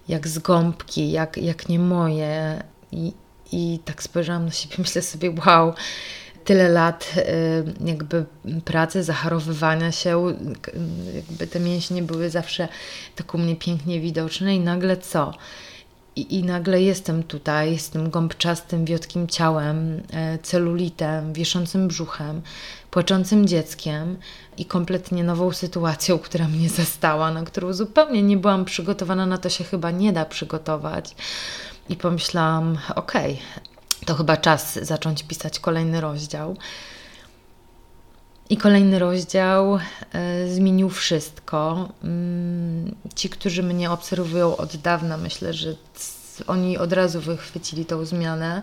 jak 0.10 0.28
z 0.28 0.40
gąbki, 0.40 1.12
jak, 1.12 1.38
jak 1.38 1.70
nie 1.70 1.80
moje. 1.80 2.64
I, 2.92 3.14
I 3.52 3.80
tak 3.86 4.04
spojrzałam 4.04 4.46
na 4.46 4.52
siebie, 4.52 4.76
myślę 4.86 5.02
sobie, 5.02 5.34
wow, 5.46 5.74
tyle 6.46 6.70
lat 6.70 7.14
y, 7.18 7.88
jakby 7.90 8.26
pracy, 8.66 9.04
zacharowywania 9.04 9.92
się, 9.92 10.36
jakby 11.16 11.48
te 11.48 11.60
mięśnie 11.60 12.04
były 12.04 12.30
zawsze 12.30 12.68
tak 13.16 13.34
u 13.34 13.38
mnie 13.38 13.56
pięknie 13.56 14.00
widoczne 14.00 14.56
i 14.56 14.60
nagle 14.60 14.98
co? 14.98 15.34
I, 16.20 16.36
I 16.36 16.44
nagle 16.44 16.82
jestem 16.82 17.24
tutaj 17.24 17.80
z 17.80 17.90
tym 17.90 18.10
gąbczastym, 18.10 18.86
wiotkim 18.86 19.28
ciałem, 19.28 20.02
e, 20.14 20.38
celulitem, 20.38 21.34
wieszącym 21.34 21.88
brzuchem, 21.88 22.42
płaczącym 22.92 23.48
dzieckiem 23.48 24.18
i 24.58 24.66
kompletnie 24.66 25.24
nową 25.24 25.52
sytuacją, 25.52 26.20
która 26.20 26.48
mnie 26.48 26.70
zastała, 26.70 27.32
na 27.32 27.44
którą 27.44 27.74
zupełnie 27.74 28.24
nie 28.24 28.38
byłam 28.38 28.66
przygotowana, 28.66 29.26
na 29.26 29.38
to 29.38 29.50
się 29.50 29.64
chyba 29.64 29.92
nie 29.92 30.14
da 30.14 30.26
przygotować. 30.26 31.16
i 31.90 31.96
pomyślałam, 31.96 32.78
okej, 32.96 33.34
okay, 33.34 34.06
to 34.06 34.16
chyba 34.16 34.38
czas 34.38 34.80
zacząć 34.82 35.24
pisać 35.24 35.60
kolejny 35.60 36.02
rozdział. 36.02 36.58
I 38.50 38.58
kolejny 38.58 39.00
rozdział 39.00 39.80
e, 40.14 40.48
zmienił 40.48 40.90
wszystko. 40.90 41.90
Mm, 42.04 42.96
ci, 43.16 43.30
którzy 43.30 43.64
mnie 43.64 43.92
obserwują 43.92 44.58
od 44.58 44.76
dawna, 44.76 45.18
myślę, 45.18 45.54
że 45.54 45.76
oni 46.48 46.78
od 46.78 46.94
razu 46.94 47.22
wychwycili 47.22 47.86
tą 47.86 48.06
zmianę. 48.06 48.62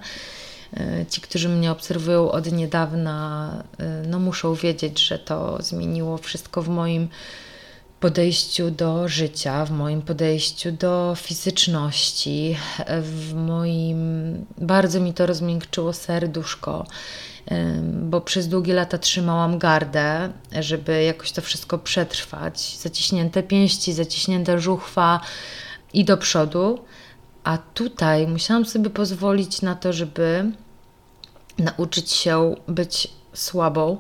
E, 0.77 1.07
ci, 1.11 1.21
którzy 1.21 1.49
mnie 1.49 1.71
obserwują 1.71 2.31
od 2.31 2.53
niedawna, 2.53 3.51
e, 3.79 4.03
no 4.09 4.19
muszą 4.19 4.55
wiedzieć, 4.55 5.01
że 5.01 5.19
to 5.19 5.63
zmieniło 5.63 6.19
wszystko 6.19 6.63
w 6.63 6.69
moim 6.69 7.09
podejściu 8.01 8.71
do 8.71 9.09
życia, 9.09 9.65
w 9.65 9.71
moim 9.71 10.03
podejściu 10.03 10.73
do 10.73 11.15
fizyczności, 11.17 12.57
w 13.03 13.35
moim. 13.35 13.99
Bardzo 14.59 15.01
mi 15.01 15.15
to 15.15 15.27
rozmiękczyło 15.27 15.93
serduszko, 15.93 16.87
bo 17.93 18.21
przez 18.21 18.49
długie 18.49 18.75
lata 18.75 18.99
trzymałam 18.99 19.59
gardę, 19.59 20.33
żeby 20.61 21.03
jakoś 21.03 21.33
to 21.33 21.43
wszystko 21.43 21.79
przetrwać. 21.79 22.77
Zaciśnięte 22.77 23.43
pięści, 23.43 23.93
zaciśnięta 23.93 24.59
żuchwa 24.59 25.21
i 25.93 26.05
do 26.05 26.17
przodu. 26.17 26.79
A 27.45 27.59
tutaj 27.59 28.27
musiałam 28.27 28.67
sobie 28.67 28.91
pozwolić 28.91 29.63
na 29.63 29.75
to, 29.75 29.93
żeby 29.93 30.51
nauczyć 31.59 32.13
się 32.13 32.55
być 32.69 33.09
słabą 33.35 33.99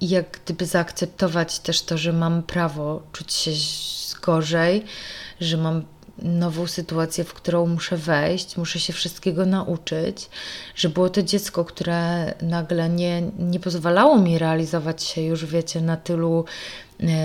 i 0.00 0.08
jak 0.08 0.40
gdyby 0.44 0.66
zaakceptować 0.66 1.58
też 1.58 1.82
to, 1.82 1.98
że 1.98 2.12
mam 2.12 2.42
prawo 2.42 3.02
czuć 3.12 3.32
się 3.32 3.50
gorzej, 4.22 4.84
że 5.40 5.56
mam 5.56 5.82
nową 6.22 6.66
sytuację, 6.66 7.24
w 7.24 7.34
którą 7.34 7.66
muszę 7.66 7.96
wejść, 7.96 8.56
muszę 8.56 8.80
się 8.80 8.92
wszystkiego 8.92 9.46
nauczyć, 9.46 10.30
że 10.74 10.88
było 10.88 11.10
to 11.10 11.22
dziecko, 11.22 11.64
które 11.64 12.34
nagle 12.42 12.88
nie, 12.88 13.22
nie 13.38 13.60
pozwalało 13.60 14.18
mi 14.18 14.38
realizować 14.38 15.02
się 15.02 15.22
już, 15.22 15.46
wiecie, 15.46 15.80
na 15.80 15.96
tylu 15.96 16.44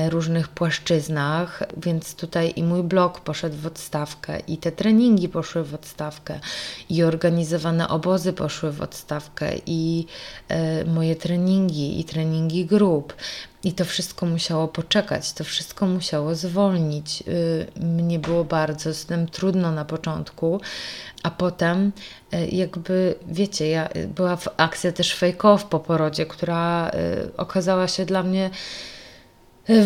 różnych 0.10 0.48
płaszczyznach, 0.48 1.64
więc 1.78 2.16
tutaj 2.16 2.54
i 2.56 2.64
mój 2.64 2.84
blog 2.84 3.20
poszedł 3.20 3.58
w 3.58 3.66
odstawkę, 3.66 4.40
i 4.40 4.58
te 4.58 4.72
treningi 4.72 5.30
poszły 5.30 5.64
w 5.64 5.74
odstawkę, 5.74 6.40
i 6.90 7.04
organizowane 7.04 7.88
obozy 7.88 8.34
poszły 8.34 8.72
w 8.72 8.82
odstawkę, 8.82 9.52
i 9.66 10.06
e, 10.50 10.86
moje 10.86 11.16
treningi, 11.16 12.00
i 12.00 12.04
treningi 12.04 12.66
grup. 12.66 13.14
I 13.64 13.74
to 13.74 13.86
wszystko 13.86 14.26
musiało 14.26 14.68
poczekać, 14.68 15.34
to 15.34 15.44
wszystko 15.44 15.88
musiało 15.88 16.36
zwolnić. 16.36 17.24
Y, 17.28 17.68
mnie 17.80 18.20
było 18.20 18.44
bardzo 18.44 18.94
z 18.94 19.06
tym 19.06 19.28
trudno 19.28 19.72
na 19.72 19.86
początku, 19.86 20.62
a 21.24 21.32
potem 21.32 21.92
e, 22.32 22.48
jakby, 22.48 23.16
wiecie, 23.28 23.70
ja, 23.70 23.90
była 24.08 24.38
akcja 24.58 24.92
też 24.92 25.16
fejkow 25.16 25.66
po 25.66 25.80
porodzie, 25.80 26.26
która 26.26 26.92
okazała 27.38 27.88
się 27.88 28.06
dla 28.06 28.24
mnie 28.24 28.50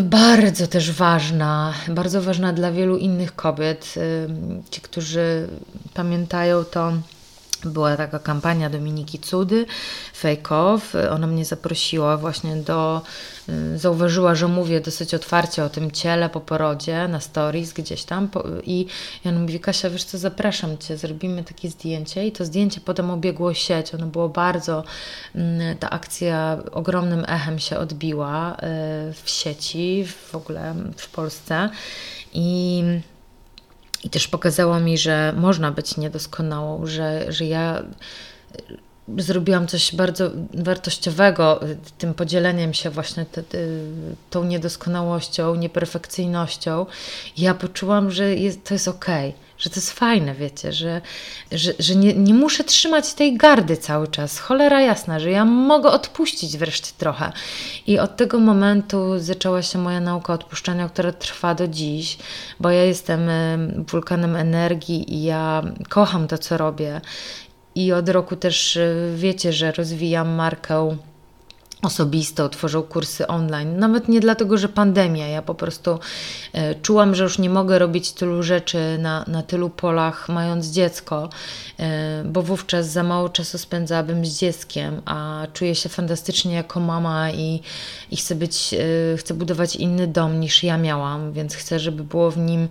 bardzo 0.04 0.68
też 0.68 0.92
ważna, 0.92 1.74
bardzo 1.88 2.22
ważna 2.22 2.54
dla 2.54 2.72
wielu 2.72 2.98
innych 2.98 3.36
kobiet. 3.36 3.96
Ci, 4.72 4.82
którzy 4.82 5.48
pamiętają 5.94 6.64
to, 6.64 6.94
była 7.66 7.98
taka 7.98 8.20
kampania 8.20 8.70
Dominiki 8.70 9.20
Cudy, 9.20 9.66
Fake 10.14 10.56
Off. 10.56 10.94
Ona 11.12 11.28
mnie 11.28 11.46
zaprosiła 11.46 12.18
właśnie 12.18 12.56
do 12.56 13.02
Y, 13.50 13.78
zauważyła, 13.78 14.36
że 14.36 14.48
mówię 14.48 14.82
dosyć 14.82 15.14
otwarcie 15.14 15.64
o 15.64 15.70
tym 15.70 15.92
ciele 15.92 16.30
po 16.30 16.42
porodzie 16.42 17.08
na 17.08 17.20
stories 17.20 17.74
gdzieś 17.74 18.04
tam 18.04 18.30
i 18.64 18.86
on 19.26 19.42
mówi, 19.42 19.60
Kasia, 19.60 19.90
wiesz 19.90 20.04
co, 20.04 20.18
zapraszam 20.18 20.78
Cię, 20.78 20.98
zrobimy 20.98 21.44
takie 21.44 21.70
zdjęcie. 21.70 22.28
I 22.28 22.32
to 22.32 22.46
zdjęcie 22.46 22.82
potem 22.82 23.12
obiegło 23.12 23.54
sieć, 23.54 23.94
ono 23.94 24.06
było 24.06 24.30
bardzo, 24.30 24.84
mm, 25.36 25.78
ta 25.78 25.90
akcja 25.90 26.58
ogromnym 26.72 27.26
echem 27.28 27.60
się 27.60 27.78
odbiła 27.78 28.54
y, 28.54 28.58
w 29.24 29.30
sieci, 29.30 30.06
w 30.32 30.36
ogóle 30.36 30.76
w 30.98 31.10
Polsce. 31.10 31.70
I 32.34 32.84
i 34.08 34.10
też 34.10 34.28
pokazała 34.28 34.80
mi, 34.80 34.98
że 34.98 35.34
można 35.38 35.72
być 35.72 35.98
niedoskonałą, 35.98 36.86
że, 36.86 37.32
że 37.32 37.46
ja 37.46 37.84
zrobiłam 39.18 39.68
coś 39.68 39.96
bardzo 39.96 40.32
wartościowego 40.54 41.60
tym 41.98 42.14
podzieleniem 42.14 42.74
się 42.74 42.90
właśnie 42.90 43.26
te, 43.26 43.44
te, 43.44 43.58
tą 44.30 44.44
niedoskonałością, 44.44 45.56
nieperfekcyjnością. 45.56 46.86
Ja 47.38 47.54
poczułam, 47.54 48.12
że 48.12 48.36
jest, 48.36 48.64
to 48.64 48.74
jest 48.74 48.88
okej, 48.88 49.30
okay, 49.30 49.47
że 49.58 49.70
to 49.70 49.76
jest 49.76 49.92
fajne, 49.92 50.36
wiecie, 50.36 50.74
że, 50.74 51.02
że, 51.52 51.74
że 51.80 51.96
nie, 51.96 52.14
nie 52.14 52.34
muszę 52.34 52.64
trzymać 52.64 53.14
tej 53.14 53.38
gardy 53.38 53.78
cały 53.78 54.08
czas. 54.08 54.40
Cholera 54.40 54.82
jasna, 54.82 55.20
że 55.20 55.32
ja 55.32 55.46
mogę 55.46 55.90
odpuścić 55.90 56.58
wreszcie 56.58 56.92
trochę. 56.98 57.32
I 57.88 58.00
od 58.00 58.18
tego 58.18 58.40
momentu 58.40 59.20
zaczęła 59.20 59.62
się 59.62 59.80
moja 59.80 60.00
nauka 60.00 60.34
odpuszczania, 60.34 60.90
która 60.90 61.12
trwa 61.12 61.56
do 61.56 61.68
dziś, 61.68 62.18
bo 62.60 62.70
ja 62.70 62.84
jestem 62.84 63.30
wulkanem 63.92 64.36
energii 64.36 65.14
i 65.14 65.24
ja 65.24 65.64
kocham 65.90 66.28
to, 66.28 66.38
co 66.38 66.58
robię 66.58 67.02
i 67.78 67.94
od 67.94 68.10
roku 68.10 68.36
też 68.36 68.76
y, 68.76 69.14
wiecie, 69.16 69.54
że 69.54 69.72
rozwijam 69.72 70.30
markę 70.30 70.98
osobistą, 71.82 72.50
tworzą 72.50 72.84
kursy 72.84 73.28
online. 73.28 73.80
Nawet 73.80 74.08
nie 74.08 74.20
dlatego, 74.20 74.58
że 74.58 74.70
pandemia. 74.70 75.28
Ja 75.28 75.42
po 75.42 75.56
prostu 75.56 76.00
e, 76.54 76.76
czułam, 76.76 77.16
że 77.16 77.24
już 77.24 77.40
nie 77.40 77.50
mogę 77.50 77.80
robić 77.80 78.12
tylu 78.12 78.44
rzeczy 78.44 78.98
na, 79.00 79.26
na 79.28 79.44
tylu 79.44 79.70
polach, 79.70 80.30
mając 80.30 80.68
dziecko, 80.68 81.30
e, 81.80 82.24
bo 82.26 82.42
wówczas 82.42 82.92
za 82.92 83.04
mało 83.04 83.30
czasu 83.30 83.58
spędzałabym 83.58 84.26
z 84.26 84.40
dzieckiem, 84.40 85.02
a 85.06 85.48
czuję 85.54 85.76
się 85.76 85.90
fantastycznie 85.90 86.54
jako 86.54 86.80
mama 86.80 87.32
i, 87.32 87.62
i 88.12 88.18
chcę 88.18 88.36
być, 88.36 88.74
e, 89.14 89.18
chcę 89.18 89.34
budować 89.34 89.76
inny 89.76 90.08
dom 90.08 90.40
niż 90.40 90.64
ja 90.64 90.78
miałam, 90.78 91.34
więc 91.34 91.56
chcę, 91.56 91.80
żeby 91.80 92.04
było 92.04 92.32
w 92.32 92.38
nim 92.38 92.68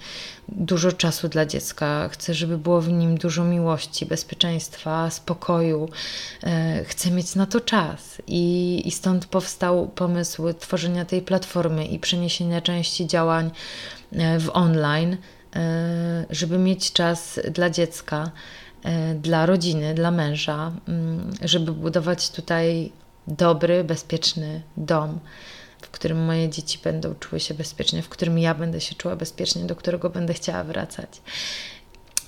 dużo 0.49 0.93
czasu 0.93 1.29
dla 1.29 1.47
dziecka, 1.47 2.09
chcę, 2.09 2.35
żeby 2.35 2.59
było 2.59 2.81
w 2.81 2.93
nim 2.93 3.19
dużo 3.19 3.45
miłości, 3.45 4.07
bezpieczeństwa, 4.07 5.11
spokoju. 5.11 5.89
Chcę 6.85 7.11
mieć 7.11 7.35
na 7.35 7.47
to 7.47 7.61
czas. 7.61 8.23
I, 8.27 8.83
i 8.85 8.91
stąd 8.91 9.27
powstał 9.27 9.89
pomysł 9.89 10.53
tworzenia 10.53 11.05
tej 11.05 11.23
platformy 11.23 11.85
i 11.85 11.99
przeniesienia 11.99 12.61
części 12.61 13.07
działań 13.07 13.51
e, 14.13 14.39
w 14.41 14.51
online, 14.57 15.17
e, 15.57 16.27
żeby 16.31 16.59
mieć 16.59 16.93
czas 16.93 17.41
dla 17.51 17.71
dziecka, 17.71 18.31
e, 18.85 19.15
dla 19.15 19.47
rodziny, 19.47 19.95
dla 19.95 20.11
męża, 20.11 20.73
mm, 20.89 21.31
żeby 21.43 21.73
budować 21.73 22.31
tutaj 22.31 22.93
dobry, 23.27 23.85
bezpieczny 23.85 24.63
dom, 24.77 25.19
w 25.87 25.91
którym 25.91 26.25
moje 26.25 26.49
dzieci 26.49 26.79
będą 26.85 27.15
czuły 27.15 27.41
się 27.41 27.55
bezpiecznie, 27.55 28.03
w 28.03 28.09
którym 28.09 28.39
ja 28.39 28.55
będę 28.55 28.81
się 28.81 28.95
czuła 28.95 29.17
bezpiecznie, 29.17 29.65
do 29.65 29.77
którego 29.77 30.11
będę 30.11 30.35
chciała 30.35 30.65
wracać. 30.65 31.09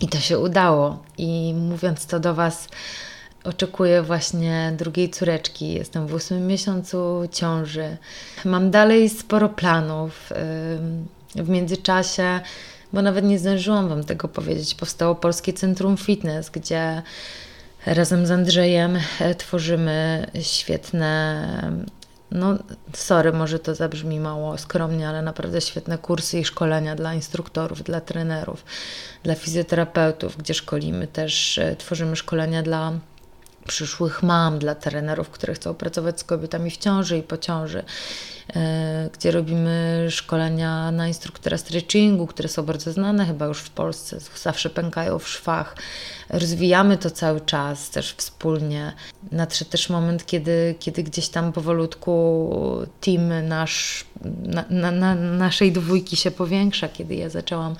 I 0.00 0.08
to 0.08 0.18
się 0.18 0.38
udało. 0.38 1.02
I 1.18 1.54
mówiąc 1.54 2.06
to 2.06 2.20
do 2.20 2.34
Was, 2.34 2.68
Oczekuję 3.44 4.02
właśnie 4.02 4.72
drugiej 4.76 5.10
córeczki. 5.10 5.72
Jestem 5.72 6.06
w 6.06 6.14
ósmym 6.14 6.46
miesiącu 6.46 7.22
ciąży. 7.32 7.96
Mam 8.44 8.70
dalej 8.70 9.08
sporo 9.08 9.48
planów. 9.48 10.30
W 11.34 11.48
międzyczasie, 11.48 12.40
bo 12.92 13.02
nawet 13.02 13.24
nie 13.24 13.38
zdążyłam 13.38 13.88
Wam 13.88 14.04
tego 14.04 14.28
powiedzieć, 14.28 14.74
powstało 14.74 15.14
Polskie 15.14 15.52
Centrum 15.52 15.96
Fitness, 15.96 16.50
gdzie 16.50 17.02
razem 17.86 18.26
z 18.26 18.30
Andrzejem 18.30 18.98
e, 19.20 19.34
tworzymy 19.34 20.26
świetne 20.42 21.86
no, 22.30 22.58
sorry, 22.92 23.32
może 23.32 23.58
to 23.58 23.74
zabrzmi 23.74 24.20
mało 24.20 24.58
skromnie, 24.58 25.08
ale 25.08 25.22
naprawdę 25.22 25.60
świetne 25.60 25.98
kursy 25.98 26.38
i 26.38 26.44
szkolenia 26.44 26.96
dla 26.96 27.14
instruktorów, 27.14 27.82
dla 27.82 28.00
trenerów, 28.00 28.64
dla 29.22 29.34
fizjoterapeutów, 29.34 30.36
gdzie 30.36 30.54
szkolimy 30.54 31.06
też, 31.06 31.58
e, 31.58 31.76
tworzymy 31.76 32.16
szkolenia 32.16 32.62
dla 32.62 32.92
przyszłych 33.66 34.22
mam, 34.22 34.58
dla 34.58 34.74
trenerów, 34.74 35.30
które 35.30 35.54
chcą 35.54 35.74
pracować 35.74 36.20
z 36.20 36.24
kobietami 36.24 36.70
w 36.70 36.76
ciąży 36.76 37.18
i 37.18 37.22
po 37.22 37.38
ciąży, 37.38 37.84
gdzie 39.12 39.30
robimy 39.30 40.06
szkolenia 40.10 40.90
na 40.90 41.08
instruktora 41.08 41.58
stretchingu, 41.58 42.26
które 42.26 42.48
są 42.48 42.62
bardzo 42.62 42.92
znane 42.92 43.26
chyba 43.26 43.46
już 43.46 43.58
w 43.58 43.70
Polsce, 43.70 44.18
zawsze 44.36 44.70
pękają 44.70 45.18
w 45.18 45.28
szwach. 45.28 45.76
Rozwijamy 46.30 46.96
to 46.96 47.10
cały 47.10 47.40
czas 47.40 47.90
też 47.90 48.12
wspólnie. 48.12 48.92
Nadszedł 49.32 49.70
też 49.70 49.90
moment, 49.90 50.26
kiedy, 50.26 50.74
kiedy 50.78 51.02
gdzieś 51.02 51.28
tam 51.28 51.52
powolutku 51.52 52.50
team 53.00 53.48
nasz, 53.48 54.04
na, 54.42 54.64
na, 54.70 54.90
na 54.90 55.14
naszej 55.14 55.72
dwójki 55.72 56.16
się 56.16 56.30
powiększa, 56.30 56.88
kiedy 56.88 57.14
ja 57.14 57.28
zaczęłam 57.28 57.76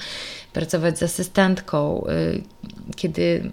pracować 0.52 0.98
z 0.98 1.02
asystentką, 1.02 2.06
y, 2.06 2.42
kiedy 2.96 3.52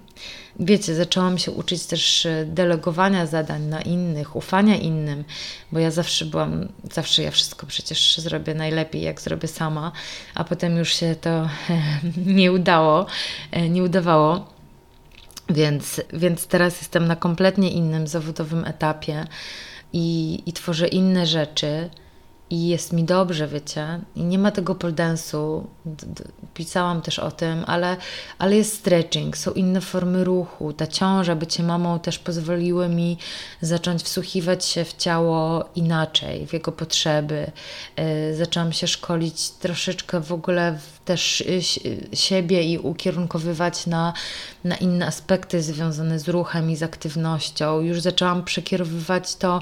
wiecie, 0.60 0.95
zaczęłam 0.95 1.38
się 1.38 1.51
uczyć 1.51 1.86
też 1.86 2.26
e, 2.26 2.45
delegowania 2.45 3.26
zadań 3.26 3.62
na 3.62 3.82
innych, 3.82 4.36
ufania 4.36 4.76
innym, 4.78 5.24
bo 5.72 5.80
ja 5.80 5.91
zawsze 5.91 6.26
byłam, 6.26 6.68
zawsze 6.93 7.24
ja 7.24 7.32
wszystko 7.32 7.68
przecież 7.68 8.18
zrobię 8.18 8.53
najlepiej, 8.53 9.01
jak 9.01 9.22
zrobię 9.22 9.47
sama, 9.47 9.91
a 10.36 10.43
potem 10.43 10.78
już 10.78 10.93
się 10.93 11.16
to 11.22 11.49
nie 12.41 12.51
udało, 12.51 13.06
e, 13.51 13.70
nie 13.70 13.84
udawało. 13.84 14.56
Więc, 15.49 16.01
więc 16.14 16.47
teraz 16.47 16.82
jestem 16.82 17.08
na 17.08 17.16
kompletnie 17.16 17.70
innym 17.72 18.08
zawodowym 18.08 18.66
etapie 18.66 19.28
i, 19.93 20.39
i 20.45 20.53
tworzę 20.53 20.88
inne 20.88 21.26
rzeczy 21.26 21.89
i 22.50 22.68
jest 22.68 22.93
mi 22.93 23.04
dobrze, 23.04 23.48
wiecie, 23.48 24.00
i 24.16 24.24
nie 24.24 24.39
ma 24.39 24.52
tego 24.52 24.76
poldensu. 24.76 25.68
Pisałam 26.54 27.02
też 27.02 27.20
o 27.20 27.32
tym, 27.32 27.64
ale, 27.68 27.98
ale 28.38 28.56
jest 28.56 28.74
stretching, 28.74 29.38
są 29.38 29.52
inne 29.52 29.82
formy 29.82 30.24
ruchu. 30.24 30.74
Ta 30.74 30.88
ciąża, 30.88 31.36
bycie 31.36 31.64
mamą 31.64 32.00
też 32.00 32.20
pozwoliły 32.20 32.89
mi 32.89 33.18
zacząć 33.62 34.04
wsłuchiwać 34.04 34.66
się 34.66 34.86
w 34.86 34.93
ciało 34.93 35.66
inaczej, 35.76 36.48
w 36.48 36.54
jego 36.54 36.72
potrzeby. 36.72 37.52
Yy, 37.98 38.36
zaczęłam 38.36 38.74
się 38.74 38.88
szkolić 38.88 39.50
troszeczkę 39.50 40.22
w 40.22 40.32
ogóle 40.32 40.80
też 41.06 41.43
yy, 41.48 42.18
siebie 42.18 42.64
i 42.64 42.78
ukierunkowywać 42.78 43.88
na, 43.88 44.14
na 44.64 44.76
inne 44.76 45.08
aspekty 45.08 45.62
związane 45.62 46.20
z 46.20 46.28
ruchem 46.28 46.72
i 46.72 46.76
z 46.76 46.84
aktywnością. 46.84 47.82
Już 47.82 48.02
zaczęłam 48.02 48.43
przekierowywać 48.43 49.36
to 49.36 49.62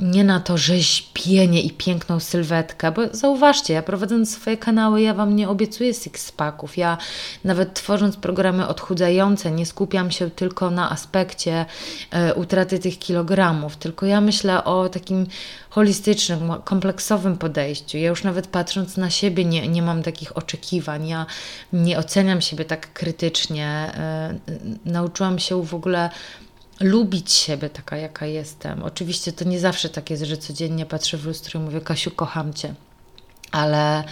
nie 0.00 0.24
na 0.24 0.40
to 0.40 0.58
rzeźbienie 0.58 1.62
i 1.62 1.70
piękną 1.70 2.20
sylwetkę, 2.20 2.92
bo 2.92 3.02
zauważcie, 3.12 3.74
ja 3.74 3.82
prowadząc 3.82 4.34
swoje 4.34 4.56
kanały, 4.56 5.02
ja 5.02 5.14
Wam 5.14 5.36
nie 5.36 5.48
obiecuję 5.48 5.94
six-packów, 5.94 6.68
ja 6.76 6.98
nawet 7.44 7.74
tworząc 7.74 8.16
programy 8.16 8.66
odchudzające, 8.66 9.50
nie 9.50 9.66
skupiam 9.66 10.10
się 10.10 10.30
tylko 10.30 10.70
na 10.70 10.90
aspekcie 10.90 11.66
e, 12.10 12.34
utraty 12.34 12.78
tych 12.78 12.98
kilogramów, 12.98 13.76
tylko 13.76 14.06
ja 14.06 14.20
myślę 14.20 14.64
o 14.64 14.88
takim 14.88 15.26
holistycznym, 15.70 16.52
kompleksowym 16.64 17.36
podejściu. 17.36 17.98
Ja 17.98 18.08
już 18.08 18.24
nawet 18.24 18.46
patrząc 18.46 18.96
na 18.96 19.10
siebie 19.10 19.44
nie, 19.44 19.68
nie 19.68 19.82
mam 19.82 20.02
takich 20.02 20.36
oczekiwań, 20.36 21.08
ja 21.08 21.26
nie 21.72 21.98
oceniam 21.98 22.40
siebie 22.40 22.64
tak 22.64 22.92
krytycznie, 22.92 23.66
e, 23.66 24.38
nauczyłam 24.84 25.38
się 25.38 25.62
w 25.62 25.74
ogóle 25.74 26.10
lubić 26.80 27.32
siebie 27.32 27.70
taka, 27.70 27.96
jaka 27.96 28.26
jestem. 28.26 28.82
Oczywiście 28.82 29.32
to 29.32 29.44
nie 29.44 29.60
zawsze 29.60 29.88
tak 29.88 30.10
jest, 30.10 30.22
że 30.22 30.36
codziennie 30.36 30.86
patrzę 30.86 31.16
w 31.16 31.26
lustro 31.26 31.60
i 31.60 31.62
mówię, 31.62 31.80
Kasiu, 31.80 32.10
kocham 32.10 32.54
Cię. 32.54 32.74
Ale, 33.52 34.04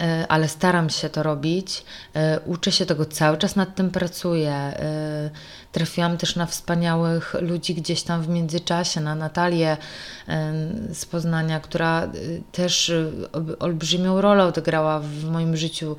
e, 0.00 0.26
ale 0.28 0.48
staram 0.48 0.90
się 0.90 1.08
to 1.08 1.22
robić. 1.22 1.84
E, 2.14 2.40
uczę 2.40 2.72
się 2.72 2.86
tego 2.86 3.06
cały 3.06 3.38
czas, 3.38 3.56
nad 3.56 3.74
tym 3.74 3.90
pracuję. 3.90 4.52
E, 4.52 5.30
trafiłam 5.72 6.16
też 6.16 6.36
na 6.36 6.46
wspaniałych 6.46 7.34
ludzi 7.40 7.74
gdzieś 7.74 8.02
tam 8.02 8.22
w 8.22 8.28
międzyczasie, 8.28 9.00
na 9.00 9.14
Natalię 9.14 9.76
z 10.92 11.06
Poznania, 11.06 11.60
która 11.60 12.08
też 12.52 12.92
olbrzymią 13.58 14.20
rolę 14.20 14.44
odegrała 14.44 15.00
w 15.00 15.24
moim 15.24 15.56
życiu. 15.56 15.96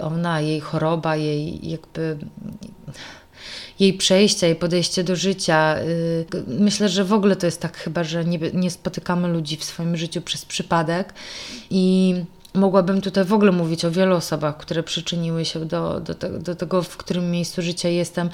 Ona, 0.00 0.40
jej 0.40 0.60
choroba, 0.60 1.16
jej 1.16 1.70
jakby 1.70 2.18
jej 3.80 3.94
przejścia, 3.94 4.46
jej 4.46 4.56
podejście 4.56 5.04
do 5.04 5.16
życia. 5.16 5.76
Y, 5.78 6.26
myślę, 6.46 6.88
że 6.88 7.04
w 7.04 7.12
ogóle 7.12 7.36
to 7.36 7.46
jest 7.46 7.60
tak 7.60 7.76
chyba, 7.76 8.04
że 8.04 8.24
nie, 8.24 8.38
nie 8.38 8.70
spotykamy 8.70 9.28
ludzi 9.28 9.56
w 9.56 9.64
swoim 9.64 9.96
życiu 9.96 10.20
przez 10.20 10.44
przypadek 10.44 11.14
i 11.70 12.14
mogłabym 12.54 13.00
tutaj 13.00 13.24
w 13.24 13.32
ogóle 13.32 13.52
mówić 13.52 13.84
o 13.84 13.90
wielu 13.90 14.16
osobach, 14.16 14.56
które 14.56 14.82
przyczyniły 14.82 15.44
się 15.44 15.64
do, 15.64 16.00
do, 16.00 16.14
te, 16.14 16.38
do 16.38 16.54
tego, 16.54 16.82
w 16.82 16.96
którym 16.96 17.30
miejscu 17.30 17.62
życia 17.62 17.88
jestem. 17.88 18.30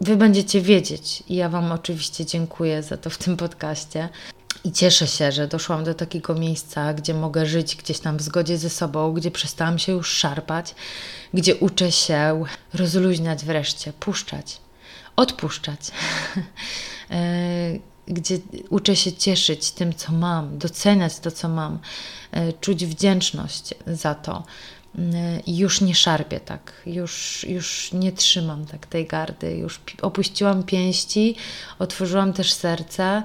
Wy 0.00 0.16
będziecie 0.16 0.60
wiedzieć 0.60 1.22
i 1.28 1.34
ja 1.34 1.48
Wam 1.48 1.72
oczywiście 1.72 2.26
dziękuję 2.26 2.82
za 2.82 2.96
to 2.96 3.10
w 3.10 3.18
tym 3.18 3.36
podcaście. 3.36 4.08
I 4.64 4.72
cieszę 4.72 5.06
się, 5.06 5.32
że 5.32 5.48
doszłam 5.48 5.84
do 5.84 5.94
takiego 5.94 6.34
miejsca, 6.34 6.94
gdzie 6.94 7.14
mogę 7.14 7.46
żyć 7.46 7.76
gdzieś 7.76 7.98
tam 7.98 8.16
w 8.16 8.22
zgodzie 8.22 8.58
ze 8.58 8.70
sobą, 8.70 9.12
gdzie 9.12 9.30
przestałam 9.30 9.78
się 9.78 9.92
już 9.92 10.12
szarpać, 10.12 10.74
gdzie 11.34 11.56
uczę 11.56 11.92
się 11.92 12.44
rozluźniać 12.74 13.44
wreszcie, 13.44 13.92
puszczać, 13.92 14.58
odpuszczać, 15.20 15.80
e, 17.10 17.78
gdzie 18.06 18.38
uczę 18.70 18.96
się 18.96 19.12
cieszyć 19.12 19.70
tym, 19.70 19.94
co 19.94 20.12
mam, 20.12 20.58
doceniać 20.58 21.18
to, 21.18 21.30
co 21.30 21.48
mam, 21.48 21.78
e, 22.32 22.52
czuć 22.52 22.86
wdzięczność 22.86 23.74
za 23.86 24.14
to. 24.14 24.44
E, 24.98 25.40
I 25.40 25.56
już 25.56 25.80
nie 25.80 25.94
szarpię 25.94 26.40
tak, 26.40 26.72
już, 26.86 27.44
już 27.48 27.92
nie 27.92 28.12
trzymam 28.12 28.66
tak 28.66 28.86
tej 28.86 29.06
gardy, 29.06 29.56
już 29.56 29.80
opuściłam 30.02 30.62
pięści, 30.62 31.36
otworzyłam 31.78 32.32
też 32.32 32.52
serce, 32.52 33.22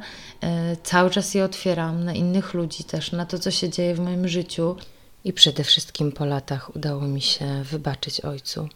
cały 0.84 1.10
czas 1.10 1.34
je 1.34 1.44
otwieram 1.44 2.04
na 2.04 2.14
innych 2.14 2.54
ludzi 2.54 2.84
też, 2.84 3.12
na 3.12 3.26
to, 3.26 3.40
co 3.40 3.52
się 3.52 3.70
dzieje 3.70 3.96
w 3.96 4.00
moim 4.00 4.28
życiu. 4.28 4.76
I 5.24 5.34
przede 5.34 5.64
wszystkim 5.64 6.12
po 6.12 6.26
latach 6.26 6.76
udało 6.76 7.02
mi 7.02 7.22
się 7.22 7.64
wybaczyć 7.64 8.22
ojcu 8.22 8.70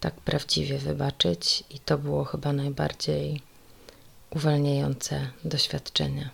tak 0.00 0.14
prawdziwie 0.14 0.78
wybaczyć, 0.78 1.64
i 1.70 1.78
to 1.78 1.98
było 1.98 2.24
chyba 2.24 2.52
najbardziej 2.52 3.42
uwalniające 4.30 5.30
doświadczenie. 5.44 6.30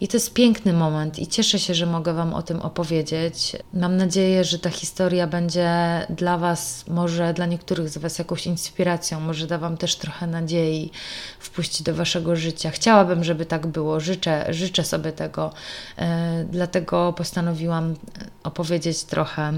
I 0.00 0.08
to 0.08 0.16
jest 0.16 0.34
piękny 0.34 0.72
moment 0.72 1.18
i 1.18 1.26
cieszę 1.26 1.58
się, 1.58 1.74
że 1.74 1.86
mogę 1.86 2.14
Wam 2.14 2.34
o 2.34 2.42
tym 2.42 2.60
opowiedzieć. 2.60 3.56
Mam 3.74 3.96
nadzieję, 3.96 4.44
że 4.44 4.58
ta 4.58 4.70
historia 4.70 5.26
będzie 5.26 5.70
dla 6.10 6.38
Was, 6.38 6.84
może 6.88 7.34
dla 7.34 7.46
niektórych 7.46 7.88
z 7.88 7.98
Was 7.98 8.18
jakąś 8.18 8.46
inspiracją, 8.46 9.20
może 9.20 9.46
da 9.46 9.58
Wam 9.58 9.76
też 9.76 9.96
trochę 9.96 10.26
nadziei 10.26 10.90
wpuścić 11.38 11.82
do 11.82 11.94
Waszego 11.94 12.36
życia. 12.36 12.70
Chciałabym, 12.70 13.24
żeby 13.24 13.46
tak 13.46 13.66
było, 13.66 14.00
życzę, 14.00 14.46
życzę 14.54 14.84
sobie 14.84 15.12
tego, 15.12 15.52
e, 15.98 16.44
dlatego 16.50 17.12
postanowiłam 17.12 17.94
opowiedzieć 18.42 19.04
trochę 19.04 19.52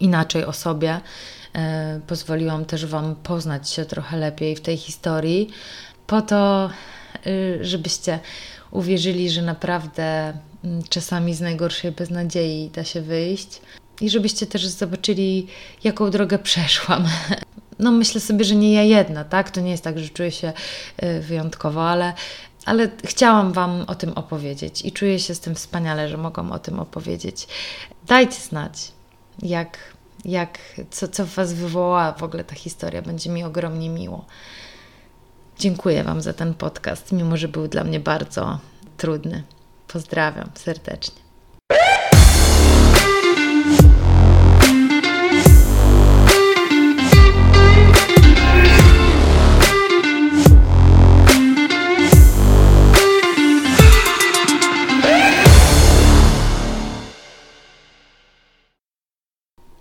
inaczej 0.00 0.44
o 0.44 0.52
sobie. 0.52 1.00
E, 1.56 2.00
pozwoliłam 2.06 2.64
też 2.64 2.86
Wam 2.86 3.14
poznać 3.14 3.70
się 3.70 3.84
trochę 3.84 4.16
lepiej 4.16 4.56
w 4.56 4.60
tej 4.60 4.76
historii, 4.76 5.50
po 6.06 6.22
to, 6.22 6.70
y, 7.26 7.58
żebyście 7.60 8.18
uwierzyli, 8.70 9.30
że 9.30 9.42
naprawdę 9.42 10.32
mm, 10.64 10.82
czasami 10.88 11.34
z 11.34 11.40
najgorszej 11.40 11.92
beznadziei 11.92 12.70
da 12.74 12.84
się 12.84 13.02
wyjść 13.02 13.60
i 14.00 14.10
żebyście 14.10 14.46
też 14.46 14.66
zobaczyli, 14.66 15.46
jaką 15.84 16.10
drogę 16.10 16.38
przeszłam. 16.38 17.04
No 17.78 17.92
myślę 17.92 18.20
sobie, 18.20 18.44
że 18.44 18.54
nie 18.54 18.74
ja 18.74 18.82
jedna, 18.82 19.24
tak? 19.24 19.50
To 19.50 19.60
nie 19.60 19.70
jest 19.70 19.84
tak, 19.84 19.98
że 19.98 20.08
czuję 20.08 20.30
się 20.30 20.52
y, 21.02 21.20
wyjątkowo, 21.20 21.88
ale, 21.88 22.12
ale 22.64 22.90
chciałam 23.04 23.52
Wam 23.52 23.84
o 23.86 23.94
tym 23.94 24.12
opowiedzieć 24.12 24.84
i 24.84 24.92
czuję 24.92 25.18
się 25.18 25.34
z 25.34 25.40
tym 25.40 25.54
wspaniale, 25.54 26.08
że 26.08 26.16
mogłam 26.16 26.52
o 26.52 26.58
tym 26.58 26.80
opowiedzieć. 26.80 27.48
Dajcie 28.06 28.40
znać, 28.40 28.92
jak 29.42 29.95
jak, 30.24 30.58
co, 30.90 31.08
co 31.08 31.26
w 31.26 31.34
Was 31.34 31.52
wywołała 31.52 32.12
w 32.12 32.22
ogóle 32.22 32.44
ta 32.44 32.54
historia. 32.54 33.02
Będzie 33.02 33.30
mi 33.30 33.44
ogromnie 33.44 33.90
miło. 33.90 34.24
Dziękuję 35.58 36.04
Wam 36.04 36.20
za 36.20 36.32
ten 36.32 36.54
podcast, 36.54 37.12
mimo 37.12 37.36
że 37.36 37.48
był 37.48 37.68
dla 37.68 37.84
mnie 37.84 38.00
bardzo 38.00 38.58
trudny. 38.96 39.42
Pozdrawiam 39.88 40.50
serdecznie. 40.54 41.26